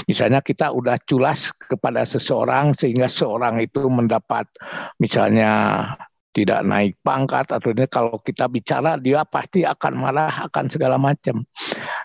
Misalnya 0.09 0.41
kita 0.41 0.73
udah 0.73 0.97
culas 1.05 1.53
kepada 1.53 2.07
seseorang 2.09 2.73
sehingga 2.73 3.11
seorang 3.11 3.61
itu 3.61 3.85
mendapat 3.91 4.49
misalnya 4.97 5.85
tidak 6.35 6.67
naik 6.67 6.99
pangkat 7.07 7.47
atau 7.47 7.71
ini 7.71 7.87
kalau 7.87 8.19
kita 8.19 8.51
bicara 8.51 8.99
dia 8.99 9.23
pasti 9.23 9.63
akan 9.63 9.93
marah 9.95 10.51
akan 10.51 10.67
segala 10.67 10.99
macam. 10.99 11.47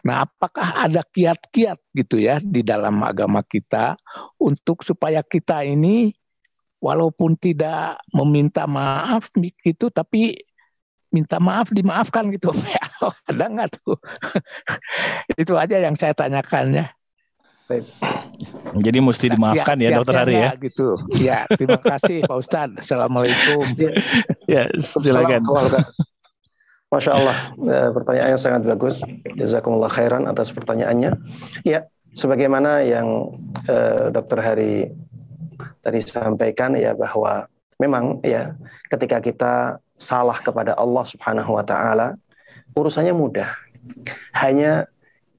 Nah, 0.05 0.29
apakah 0.29 0.85
ada 0.85 1.01
kiat-kiat 1.01 1.81
gitu 1.97 2.21
ya 2.21 2.37
di 2.37 2.61
dalam 2.61 3.01
agama 3.01 3.41
kita 3.41 3.97
untuk 4.37 4.85
supaya 4.85 5.25
kita 5.25 5.65
ini 5.65 6.13
walaupun 6.77 7.35
tidak 7.41 7.97
meminta 8.13 8.69
maaf 8.69 9.33
gitu 9.65 9.89
tapi 9.89 10.37
minta 11.09 11.41
maaf 11.41 11.73
dimaafkan 11.73 12.29
gitu. 12.29 12.53
ada 13.33 13.45
nggak 13.49 13.81
tuh? 13.81 13.97
Itu 15.41 15.57
aja 15.57 15.81
yang 15.81 15.97
saya 15.97 16.13
tanyakan 16.13 16.77
ya. 16.77 16.85
Jadi 18.81 18.97
mesti 18.97 19.29
ya, 19.29 19.33
dimaafkan 19.37 19.77
ya, 19.77 19.83
ya, 19.85 19.89
ya 19.93 19.97
dokter 20.01 20.15
Hari 20.17 20.35
ya. 20.35 20.51
Gitu. 20.57 20.87
Ya, 21.21 21.39
terima 21.53 21.77
kasih 21.77 22.25
Pak 22.25 22.37
Ustadz. 22.41 22.81
Assalamualaikum. 22.81 23.61
ya, 24.53 24.65
silakan. 24.81 25.45
Masya 26.89 27.11
Allah, 27.13 27.53
eh, 27.53 27.89
pertanyaan 27.93 28.33
yang 28.33 28.41
sangat 28.41 28.65
bagus. 28.65 29.05
Jazakumullah 29.37 29.93
khairan 29.93 30.25
atas 30.25 30.49
pertanyaannya. 30.49 31.13
Ya, 31.61 31.85
sebagaimana 32.17 32.81
yang 32.81 33.37
eh, 33.69 34.09
dokter 34.09 34.41
Hari 34.41 34.73
tadi 35.85 36.01
sampaikan 36.01 36.73
ya 36.73 36.97
bahwa 36.97 37.45
memang 37.77 38.17
ya 38.25 38.57
ketika 38.89 39.21
kita 39.21 39.53
salah 39.93 40.41
kepada 40.41 40.73
Allah 40.73 41.05
Subhanahu 41.05 41.53
wa 41.53 41.61
taala 41.61 42.17
urusannya 42.73 43.13
mudah. 43.13 43.53
Hanya 44.33 44.89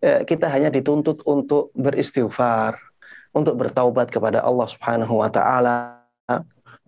kita 0.00 0.48
hanya 0.48 0.72
dituntut 0.72 1.20
untuk 1.28 1.68
beristighfar, 1.76 2.80
untuk 3.36 3.60
bertaubat 3.60 4.08
kepada 4.08 4.40
Allah 4.40 4.66
Subhanahu 4.66 5.20
wa 5.20 5.28
taala 5.28 6.00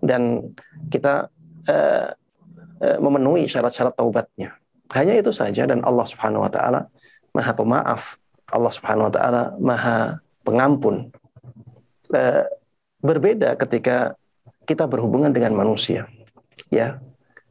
dan 0.01 0.53
kita 0.89 1.29
uh, 1.69 2.09
uh, 2.83 2.99
memenuhi 2.99 3.45
syarat-syarat 3.47 3.95
taubatnya. 3.95 4.57
Hanya 4.97 5.17
itu 5.17 5.31
saja 5.31 5.69
dan 5.69 5.85
Allah 5.85 6.09
Subhanahu 6.09 6.45
wa 6.45 6.51
taala 6.53 6.89
Maha 7.37 7.53
Pemaaf. 7.53 8.03
Allah 8.53 8.73
Subhanahu 8.73 9.09
wa 9.09 9.15
taala 9.15 9.43
Maha 9.61 9.99
Pengampun. 10.43 11.15
Berbeda 12.99 13.57
ketika 13.57 14.19
kita 14.67 14.85
berhubungan 14.85 15.33
dengan 15.33 15.57
manusia. 15.57 16.11
Ya. 16.69 17.01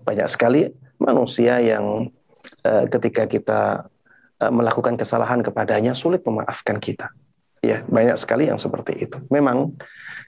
Banyak 0.05 0.27
sekali 0.29 0.69
manusia 1.01 1.57
yang 1.63 2.13
ketika 2.61 3.25
kita 3.25 3.61
Eh, 3.81 4.00
melakukan 4.49 4.97
kesalahan 4.97 5.45
kepadanya 5.45 5.93
sulit 5.93 6.25
memaafkan 6.25 6.81
kita. 6.81 7.13
Ya, 7.61 7.85
banyak 7.85 8.17
sekali 8.17 8.49
yang 8.49 8.57
seperti 8.57 9.05
itu. 9.05 9.21
Memang 9.29 9.77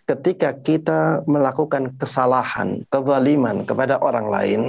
ketika 0.06 0.54
kita 0.54 1.26
melakukan 1.26 1.98
kesalahan, 1.98 2.86
kezaliman 2.94 3.66
kepada 3.66 3.98
orang 3.98 4.30
lain, 4.30 4.62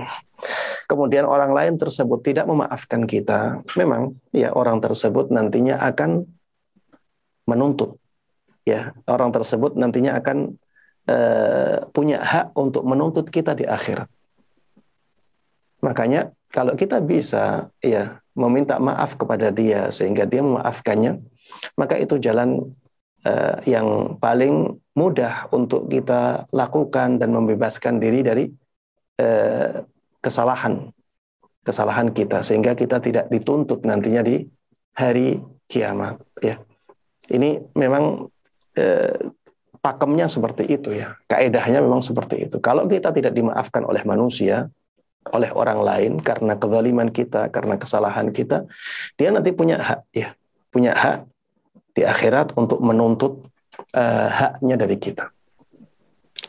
kemudian 0.89 1.29
orang 1.29 1.53
lain 1.53 1.75
tersebut 1.77 2.25
tidak 2.25 2.49
memaafkan 2.49 3.05
kita, 3.05 3.61
memang 3.77 4.17
ya 4.33 4.49
orang 4.57 4.81
tersebut 4.81 5.29
nantinya 5.29 5.77
akan 5.77 6.25
menuntut. 7.45 8.01
Ya, 8.65 8.97
orang 9.05 9.29
tersebut 9.29 9.77
nantinya 9.77 10.17
akan 10.17 10.57
uh, 11.05 11.85
punya 11.93 12.17
hak 12.25 12.57
untuk 12.57 12.81
menuntut 12.89 13.29
kita 13.29 13.53
di 13.53 13.69
akhirat. 13.69 14.09
Makanya 15.85 16.33
kalau 16.49 16.73
kita 16.73 17.05
bisa 17.05 17.69
ya 17.85 18.17
meminta 18.33 18.81
maaf 18.81 19.21
kepada 19.21 19.53
dia 19.53 19.93
sehingga 19.93 20.25
dia 20.25 20.41
memaafkannya, 20.41 21.21
maka 21.77 22.01
itu 22.01 22.17
jalan 22.17 22.73
uh, 23.29 23.57
yang 23.69 24.17
paling 24.17 24.81
mudah 24.97 25.53
untuk 25.53 25.93
kita 25.93 26.49
lakukan 26.57 27.21
dan 27.21 27.37
membebaskan 27.37 28.01
diri 28.01 28.25
dari 28.25 28.45
uh, 29.21 29.85
kesalahan 30.25 30.89
kesalahan 31.65 32.13
kita 32.13 32.45
sehingga 32.45 32.77
kita 32.77 33.01
tidak 33.01 33.29
dituntut 33.33 33.85
nantinya 33.89 34.21
di 34.25 34.45
hari 34.97 35.41
kiamat 35.69 36.21
ya. 36.41 36.61
Ini 37.25 37.73
memang 37.73 38.29
uh, 38.77 39.17
pakemnya 39.81 40.29
seperti 40.29 40.65
itu 40.69 40.93
ya. 40.93 41.17
Kaedahnya 41.29 41.81
memang 41.81 42.05
seperti 42.05 42.49
itu. 42.49 42.57
Kalau 42.61 42.85
kita 42.85 43.13
tidak 43.13 43.33
dimaafkan 43.33 43.85
oleh 43.85 44.05
manusia, 44.05 44.69
oleh 45.33 45.51
orang 45.57 45.81
lain 45.81 46.13
karena 46.21 46.59
kezaliman 46.61 47.09
kita, 47.09 47.49
karena 47.49 47.81
kesalahan 47.81 48.29
kita, 48.29 48.69
dia 49.17 49.29
nanti 49.33 49.55
punya 49.57 49.81
hak 49.81 50.01
ya, 50.13 50.37
punya 50.69 50.93
hak 50.93 51.25
di 51.95 52.03
akhirat 52.05 52.53
untuk 52.59 52.83
menuntut 52.85 53.49
uh, 53.97 54.29
haknya 54.29 54.77
dari 54.77 55.01
kita. 55.01 55.31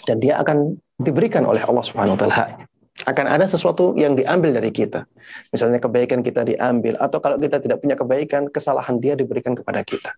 Dan 0.03 0.19
dia 0.19 0.41
akan 0.41 0.75
diberikan 0.99 1.47
oleh 1.47 1.63
Allah 1.63 1.85
Subhanahu 1.85 2.17
wa 2.17 2.19
taala 2.19 2.35
haknya. 2.35 2.65
Akan 3.05 3.27
ada 3.27 3.43
sesuatu 3.43 3.91
yang 3.99 4.15
diambil 4.15 4.55
dari 4.55 4.71
kita. 4.71 5.03
Misalnya 5.51 5.83
kebaikan 5.83 6.23
kita 6.23 6.47
diambil 6.47 6.95
atau 6.95 7.19
kalau 7.19 7.35
kita 7.35 7.59
tidak 7.59 7.83
punya 7.83 7.93
kebaikan, 7.99 8.47
kesalahan 8.47 8.97
dia 9.03 9.19
diberikan 9.19 9.51
kepada 9.51 9.83
kita. 9.83 10.15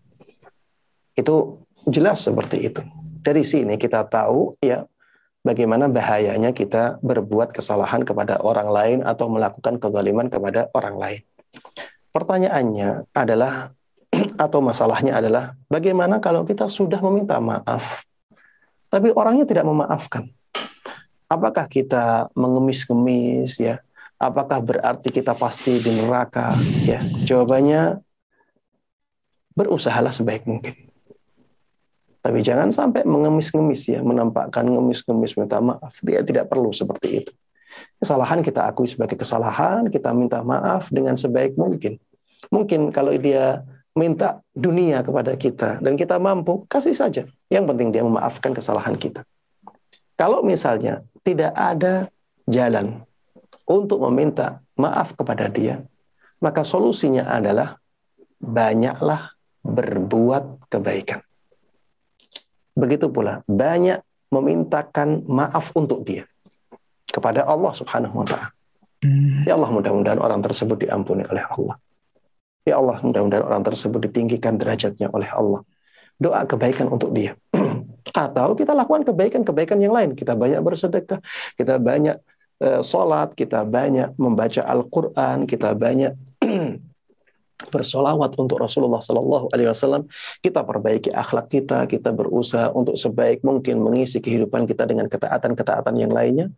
Itu 1.17 1.65
jelas 1.89 2.21
seperti 2.21 2.69
itu. 2.69 2.85
Dari 3.25 3.41
sini 3.41 3.75
kita 3.81 4.05
tahu 4.05 4.61
ya 4.61 4.85
bagaimana 5.47 5.87
bahayanya 5.87 6.51
kita 6.51 6.99
berbuat 6.99 7.55
kesalahan 7.55 8.03
kepada 8.03 8.43
orang 8.43 8.67
lain 8.67 8.99
atau 9.07 9.31
melakukan 9.31 9.79
kezaliman 9.79 10.27
kepada 10.27 10.67
orang 10.75 10.99
lain. 10.99 11.21
Pertanyaannya 12.11 13.07
adalah 13.15 13.71
atau 14.45 14.59
masalahnya 14.59 15.15
adalah 15.15 15.55
bagaimana 15.71 16.19
kalau 16.19 16.43
kita 16.43 16.67
sudah 16.67 16.99
meminta 16.99 17.39
maaf 17.39 18.03
tapi 18.87 19.11
orangnya 19.11 19.43
tidak 19.43 19.67
memaafkan? 19.67 20.31
Apakah 21.27 21.67
kita 21.67 22.31
mengemis-ngemis 22.31 23.59
ya? 23.59 23.83
Apakah 24.15 24.63
berarti 24.63 25.11
kita 25.11 25.35
pasti 25.35 25.83
di 25.83 25.91
neraka 25.91 26.55
ya? 26.87 27.03
Jawabannya 27.27 27.99
berusahalah 29.51 30.15
sebaik 30.15 30.47
mungkin. 30.47 30.86
Tapi 32.21 32.43
jangan 32.43 32.73
sampai 32.73 33.07
mengemis-ngemis 33.07 33.81
ya, 33.87 33.99
menampakkan 34.03 34.67
ngemis-ngemis 34.67 35.37
minta 35.39 35.61
maaf. 35.63 35.95
Dia 36.03 36.25
tidak 36.25 36.51
perlu 36.51 36.73
seperti 36.73 37.23
itu. 37.23 37.31
Kesalahan 38.01 38.41
kita 38.41 38.65
akui 38.65 38.89
sebagai 38.89 39.15
kesalahan, 39.15 39.87
kita 39.87 40.11
minta 40.11 40.41
maaf 40.41 40.89
dengan 40.89 41.15
sebaik 41.15 41.55
mungkin. 41.55 42.01
Mungkin 42.49 42.89
kalau 42.89 43.13
dia 43.15 43.61
minta 43.97 44.45
dunia 44.53 45.01
kepada 45.01 45.33
kita 45.33 45.81
dan 45.81 45.97
kita 45.97 46.21
mampu, 46.21 46.65
kasih 46.69 46.93
saja. 46.93 47.25
Yang 47.49 47.65
penting 47.73 47.89
dia 47.89 48.05
memaafkan 48.05 48.53
kesalahan 48.53 48.93
kita. 48.93 49.25
Kalau 50.17 50.41
misalnya 50.41 51.05
tidak 51.21 51.53
ada 51.53 52.09
jalan 52.49 53.05
untuk 53.67 54.01
meminta 54.09 54.61
maaf 54.77 55.13
kepada 55.13 55.49
dia, 55.49 55.85
maka 56.41 56.61
solusinya 56.61 57.29
adalah 57.29 57.77
banyaklah 58.37 59.33
berbuat 59.65 60.69
kebaikan. 60.69 61.26
Begitu 62.77 63.09
pula 63.09 63.41
banyak 63.49 63.97
memintakan 64.29 65.25
maaf 65.25 65.73
untuk 65.73 66.05
dia 66.05 66.29
kepada 67.09 67.41
Allah 67.49 67.73
Subhanahu 67.73 68.21
wa 68.21 68.25
taala. 68.27 68.53
Hmm. 69.01 69.45
Ya 69.49 69.57
Allah 69.57 69.73
mudah-mudahan 69.73 70.21
orang 70.21 70.41
tersebut 70.45 70.85
diampuni 70.85 71.25
oleh 71.25 71.41
Allah. 71.41 71.75
Ya 72.67 72.77
Allah 72.77 73.01
mudah-mudahan 73.01 73.45
orang 73.45 73.63
tersebut 73.65 74.09
ditinggikan 74.09 74.61
derajatnya 74.61 75.09
oleh 75.09 75.29
Allah. 75.33 75.65
Doa 76.21 76.45
kebaikan 76.45 76.89
untuk 76.89 77.13
dia. 77.13 77.33
Atau 78.13 78.57
kita 78.57 78.73
lakukan 78.73 79.05
kebaikan-kebaikan 79.05 79.77
yang 79.81 79.93
lain. 79.93 80.13
Kita 80.17 80.33
banyak 80.33 80.61
bersedekah, 80.61 81.21
kita 81.57 81.77
banyak 81.77 82.17
uh, 82.61 82.81
sholat, 82.81 83.33
kita 83.37 83.63
banyak 83.63 84.17
membaca 84.17 84.61
Al-Quran, 84.65 85.45
kita 85.45 85.77
banyak 85.77 86.13
bersolawat 87.73 88.37
untuk 88.37 88.61
Rasulullah 88.61 89.01
Sallallahu 89.01 89.49
Alaihi 89.49 89.69
Wasallam, 89.73 90.05
kita 90.45 90.61
perbaiki 90.61 91.09
akhlak 91.09 91.49
kita, 91.49 91.89
kita 91.89 92.13
berusaha 92.13 92.69
untuk 92.71 92.93
sebaik 92.93 93.41
mungkin 93.41 93.81
mengisi 93.81 94.21
kehidupan 94.21 94.69
kita 94.69 94.85
dengan 94.85 95.09
ketaatan-ketaatan 95.09 95.95
yang 95.97 96.13
lainnya. 96.13 96.53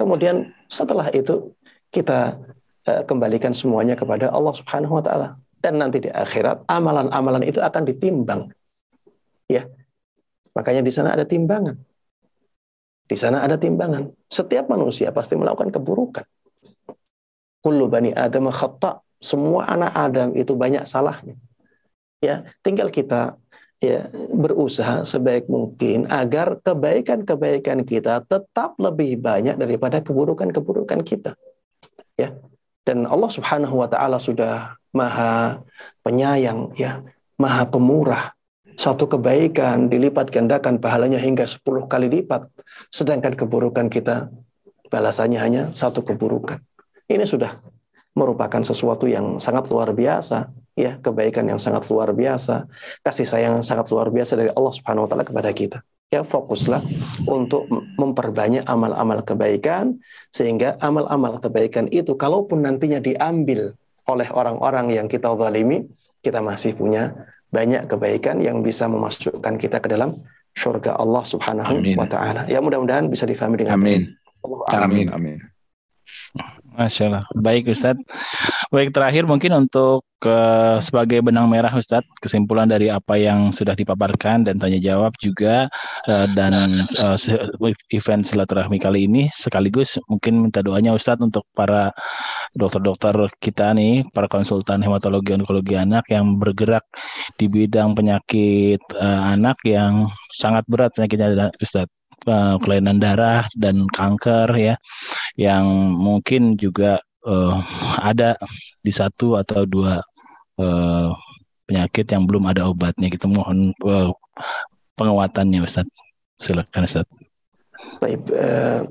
Kemudian 0.00 0.56
setelah 0.72 1.12
itu 1.12 1.52
kita 1.92 2.40
uh, 2.88 3.02
kembalikan 3.04 3.52
semuanya 3.52 3.92
kepada 3.98 4.32
Allah 4.32 4.54
Subhanahu 4.56 4.96
Wa 4.98 5.04
Taala 5.04 5.28
dan 5.60 5.76
nanti 5.76 6.00
di 6.00 6.08
akhirat 6.08 6.64
amalan-amalan 6.70 7.44
itu 7.44 7.60
akan 7.60 7.82
ditimbang, 7.84 8.48
ya. 9.50 9.66
Makanya 10.56 10.82
di 10.82 10.92
sana 10.94 11.14
ada 11.14 11.22
timbangan. 11.22 11.76
Di 13.08 13.16
sana 13.16 13.40
ada 13.40 13.56
timbangan. 13.56 14.10
Setiap 14.28 14.68
manusia 14.68 15.08
pasti 15.14 15.32
melakukan 15.32 15.72
keburukan. 15.72 16.26
Kullu 17.64 17.88
bani 17.88 18.12
Adam 18.12 18.52
khata. 18.52 19.00
Semua 19.18 19.66
anak 19.66 19.92
Adam 19.94 20.28
itu 20.34 20.54
banyak 20.54 20.86
salahnya. 20.86 21.34
Ya, 22.18 22.46
tinggal 22.62 22.90
kita 22.90 23.38
ya 23.78 24.10
berusaha 24.34 25.06
sebaik 25.06 25.46
mungkin 25.46 26.10
agar 26.10 26.58
kebaikan-kebaikan 26.58 27.86
kita 27.86 28.26
tetap 28.26 28.74
lebih 28.78 29.18
banyak 29.22 29.54
daripada 29.54 30.02
keburukan-keburukan 30.02 31.02
kita. 31.06 31.38
Ya. 32.18 32.34
Dan 32.82 33.04
Allah 33.04 33.30
Subhanahu 33.30 33.84
wa 33.84 33.88
taala 33.90 34.16
sudah 34.16 34.80
Maha 34.96 35.60
penyayang 36.00 36.72
ya, 36.74 37.04
Maha 37.36 37.68
pemurah 37.68 38.32
satu 38.78 39.10
kebaikan 39.10 39.90
dilipat 39.90 40.30
gandakan 40.30 40.78
pahalanya 40.78 41.18
hingga 41.18 41.42
10 41.42 41.90
kali 41.90 42.06
lipat. 42.06 42.46
Sedangkan 42.94 43.34
keburukan 43.34 43.90
kita 43.90 44.30
balasannya 44.86 45.38
hanya 45.42 45.62
satu 45.74 46.06
keburukan. 46.06 46.62
Ini 47.10 47.26
sudah 47.26 47.50
merupakan 48.18 48.58
sesuatu 48.66 49.06
yang 49.06 49.38
sangat 49.38 49.70
luar 49.70 49.94
biasa, 49.94 50.50
ya, 50.74 50.98
kebaikan 50.98 51.46
yang 51.46 51.62
sangat 51.62 51.86
luar 51.86 52.10
biasa, 52.10 52.66
kasih 53.06 53.26
sayang 53.26 53.52
yang 53.62 53.66
sangat 53.66 53.86
luar 53.94 54.10
biasa 54.10 54.34
dari 54.34 54.50
Allah 54.50 54.72
Subhanahu 54.74 55.06
wa 55.06 55.08
taala 55.08 55.24
kepada 55.24 55.50
kita. 55.54 55.78
Ya, 56.08 56.24
fokuslah 56.24 56.80
untuk 57.28 57.68
memperbanyak 58.00 58.64
amal-amal 58.64 59.20
kebaikan 59.22 60.00
sehingga 60.32 60.80
amal-amal 60.80 61.36
kebaikan 61.38 61.84
itu 61.92 62.16
kalaupun 62.16 62.64
nantinya 62.64 62.96
diambil 62.96 63.76
oleh 64.08 64.28
orang-orang 64.32 64.88
yang 64.88 65.06
kita 65.06 65.28
zalimi, 65.36 65.84
kita 66.24 66.40
masih 66.40 66.72
punya 66.74 67.12
banyak 67.52 67.84
kebaikan 67.84 68.40
yang 68.40 68.64
bisa 68.64 68.88
memasukkan 68.88 69.60
kita 69.60 69.84
ke 69.84 69.88
dalam 69.92 70.16
surga 70.56 70.96
Allah 70.96 71.24
Subhanahu 71.28 71.76
amin. 71.76 71.96
wa 72.00 72.08
taala. 72.08 72.48
Ya 72.48 72.64
mudah-mudahan 72.64 73.12
bisa 73.12 73.28
difahami 73.28 73.60
dengan 73.60 73.76
Amin. 73.76 74.02
Amin. 74.72 75.06
Amin. 75.12 75.36
Masya 76.78 77.02
Allah. 77.10 77.24
Baik 77.34 77.74
Ustadz. 77.74 78.06
Baik 78.70 78.94
terakhir 78.94 79.26
mungkin 79.26 79.50
untuk 79.66 80.06
ke 80.18 80.38
sebagai 80.82 81.22
benang 81.22 81.46
merah 81.46 81.70
Ustadz 81.70 82.10
kesimpulan 82.18 82.66
dari 82.66 82.90
apa 82.90 83.14
yang 83.14 83.54
sudah 83.54 83.74
dipaparkan 83.78 84.42
dan 84.42 84.58
tanya 84.58 84.82
jawab 84.82 85.14
juga 85.22 85.70
uh, 86.10 86.26
dan 86.34 86.82
uh, 86.98 87.14
event 87.94 88.26
silaturahmi 88.26 88.82
kali 88.82 89.06
ini 89.06 89.30
sekaligus 89.30 89.94
mungkin 90.10 90.50
minta 90.50 90.58
doanya 90.58 90.90
Ustadz 90.90 91.22
untuk 91.22 91.46
para 91.54 91.94
dokter-dokter 92.58 93.30
kita 93.38 93.70
nih 93.78 94.10
para 94.10 94.26
konsultan 94.26 94.82
hematologi 94.82 95.38
onkologi 95.38 95.78
anak 95.78 96.10
yang 96.10 96.34
bergerak 96.34 96.82
di 97.38 97.46
bidang 97.46 97.94
penyakit 97.94 98.82
uh, 98.98 99.38
anak 99.38 99.58
yang 99.62 100.10
sangat 100.34 100.66
berat 100.66 100.90
penyakitnya 100.98 101.54
Ustadz 101.62 101.94
kelainan 102.66 102.98
darah 102.98 103.46
dan 103.54 103.86
kanker 103.94 104.50
ya 104.58 104.74
yang 105.38 105.94
mungkin 105.94 106.58
juga 106.58 106.98
uh, 107.22 107.62
ada 108.02 108.34
di 108.82 108.90
satu 108.90 109.38
atau 109.38 109.62
dua 109.62 110.02
uh, 110.58 111.14
penyakit 111.62 112.10
yang 112.10 112.26
belum 112.26 112.50
ada 112.50 112.66
obatnya. 112.66 113.06
Kita 113.06 113.30
mohon 113.30 113.70
uh, 113.86 114.10
penguatannya, 114.98 115.62
Ustaz. 115.62 115.86
Silakan, 116.34 116.90
Ustaz. 116.90 117.06
Baik. 118.02 118.26
Uh, 118.34 118.82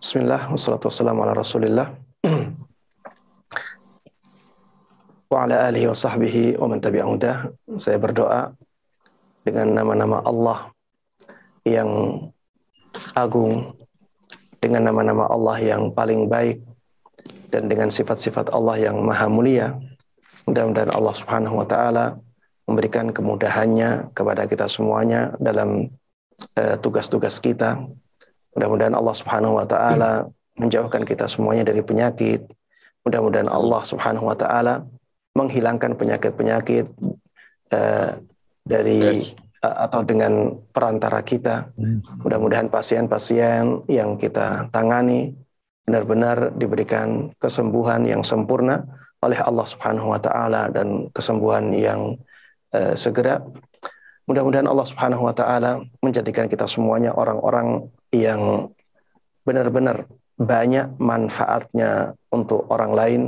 Bismillah, 0.00 0.48
wassalatu 0.48 0.88
wassalamu 0.88 1.24
ala 1.28 1.36
rasulillah. 1.36 1.92
wa 5.32 5.38
ala 5.44 5.68
alihi 5.68 5.92
wa 5.92 5.96
sahbihi 5.96 6.56
wa 6.56 6.72
man 6.72 6.80
tabi'ahudah. 6.80 7.52
Saya 7.76 8.00
berdoa 8.00 8.56
dengan 9.44 9.76
nama-nama 9.76 10.24
Allah 10.24 10.72
yang 11.68 11.88
agung, 13.12 13.73
dengan 14.64 14.88
nama-nama 14.88 15.28
Allah 15.28 15.60
yang 15.60 15.92
paling 15.92 16.24
baik 16.24 16.64
dan 17.52 17.68
dengan 17.68 17.92
sifat-sifat 17.92 18.48
Allah 18.56 18.80
yang 18.80 18.96
maha 19.04 19.28
mulia. 19.28 19.76
Mudah-mudahan 20.48 20.88
Allah 20.88 21.12
Subhanahu 21.12 21.60
wa 21.60 21.68
taala 21.68 22.16
memberikan 22.64 23.12
kemudahannya 23.12 24.08
kepada 24.16 24.48
kita 24.48 24.64
semuanya 24.64 25.36
dalam 25.36 25.92
uh, 26.56 26.76
tugas-tugas 26.80 27.36
kita. 27.44 27.76
Mudah-mudahan 28.56 28.96
Allah 28.96 29.12
Subhanahu 29.12 29.60
wa 29.60 29.68
taala 29.68 30.32
menjauhkan 30.56 31.04
kita 31.04 31.28
semuanya 31.28 31.68
dari 31.68 31.84
penyakit. 31.84 32.48
Mudah-mudahan 33.04 33.52
Allah 33.52 33.84
Subhanahu 33.84 34.32
wa 34.32 34.36
taala 34.36 34.88
menghilangkan 35.36 35.92
penyakit-penyakit 36.00 36.88
uh, 37.68 38.16
dari 38.64 39.28
atau 39.64 40.04
dengan 40.04 40.52
perantara 40.72 41.24
kita. 41.24 41.72
Hmm. 41.78 42.04
Mudah-mudahan 42.20 42.68
pasien-pasien 42.68 43.86
yang 43.88 44.20
kita 44.20 44.68
tangani 44.68 45.32
benar-benar 45.84 46.56
diberikan 46.56 47.32
kesembuhan 47.36 48.08
yang 48.08 48.24
sempurna 48.24 48.84
oleh 49.24 49.40
Allah 49.40 49.66
Subhanahu 49.68 50.12
wa 50.12 50.20
taala 50.20 50.68
dan 50.72 51.08
kesembuhan 51.12 51.72
yang 51.72 52.16
uh, 52.72 52.92
segera. 52.96 53.40
Mudah-mudahan 54.24 54.68
Allah 54.68 54.88
Subhanahu 54.88 55.28
wa 55.28 55.34
taala 55.36 55.84
menjadikan 56.00 56.48
kita 56.48 56.64
semuanya 56.64 57.12
orang-orang 57.12 57.88
yang 58.12 58.72
benar-benar 59.44 60.08
banyak 60.40 60.96
manfaatnya 60.96 62.16
untuk 62.32 62.66
orang 62.72 62.92
lain 62.96 63.22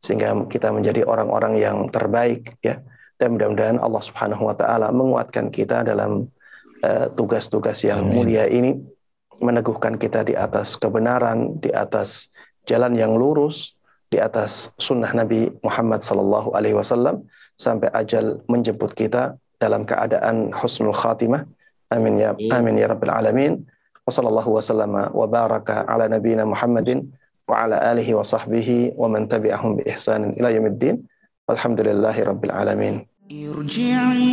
sehingga 0.00 0.32
kita 0.46 0.70
menjadi 0.70 1.02
orang-orang 1.02 1.58
yang 1.58 1.90
terbaik 1.90 2.54
ya 2.62 2.78
dan 3.16 3.36
mudah-mudahan 3.36 3.80
Allah 3.80 4.02
Subhanahu 4.04 4.48
wa 4.48 4.54
taala 4.56 4.92
menguatkan 4.92 5.48
kita 5.48 5.84
dalam 5.84 6.28
eh, 6.84 7.08
tugas-tugas 7.16 7.80
uh, 7.84 7.96
yang 7.96 8.00
Amin. 8.04 8.14
mulia 8.14 8.44
ini 8.48 8.76
meneguhkan 9.40 10.00
kita 10.00 10.24
di 10.24 10.32
atas 10.36 10.76
kebenaran, 10.80 11.60
di 11.60 11.68
atas 11.72 12.28
jalan 12.64 12.96
yang 12.96 13.16
lurus, 13.16 13.76
di 14.08 14.16
atas 14.20 14.70
sunnah 14.80 15.12
Nabi 15.12 15.50
Muhammad 15.60 16.00
sallallahu 16.00 16.54
alaihi 16.54 16.76
wasallam 16.76 17.26
sampai 17.58 17.90
ajal 17.92 18.40
menjemput 18.46 18.94
kita 18.94 19.36
dalam 19.56 19.84
keadaan 19.88 20.52
husnul 20.52 20.94
khatimah. 20.94 21.44
Amin 21.90 22.18
ya 22.18 22.34
amin 22.52 22.76
ya 22.78 22.90
rabbal 22.90 23.12
alamin. 23.12 23.62
Wa 24.06 24.10
sallallahu 24.14 24.58
wasallama 24.58 25.10
wa 25.10 25.26
baraka 25.26 25.82
ala 25.86 26.06
nabiyyina 26.06 26.46
Muhammadin 26.46 27.10
wa 27.46 27.66
ala 27.66 27.78
alihi 27.94 28.14
wa 28.14 28.22
sahbihi 28.22 28.94
wa 28.94 29.10
man 29.10 29.26
tabi'ahum 29.26 29.82
bi 29.82 29.82
ihsanin 29.90 30.34
ila 30.38 30.50
yaumiddin. 30.50 31.02
Walhamdulillahi 31.46 32.26
Rabbil 32.26 32.50
Alamin. 32.50 33.06
ارجعي 33.32 34.26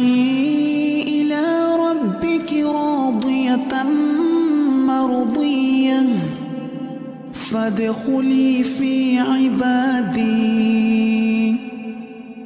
إلى 1.01 1.43
ربك 1.78 2.53
راضية 2.53 3.84
مرضية. 4.88 6.03
فادخلي 7.34 8.64
في 8.64 9.20
عبادي. 9.20 10.24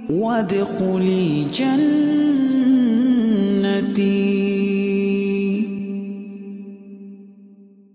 وادخلي 0.09 1.43
جنتي. 3.83 4.56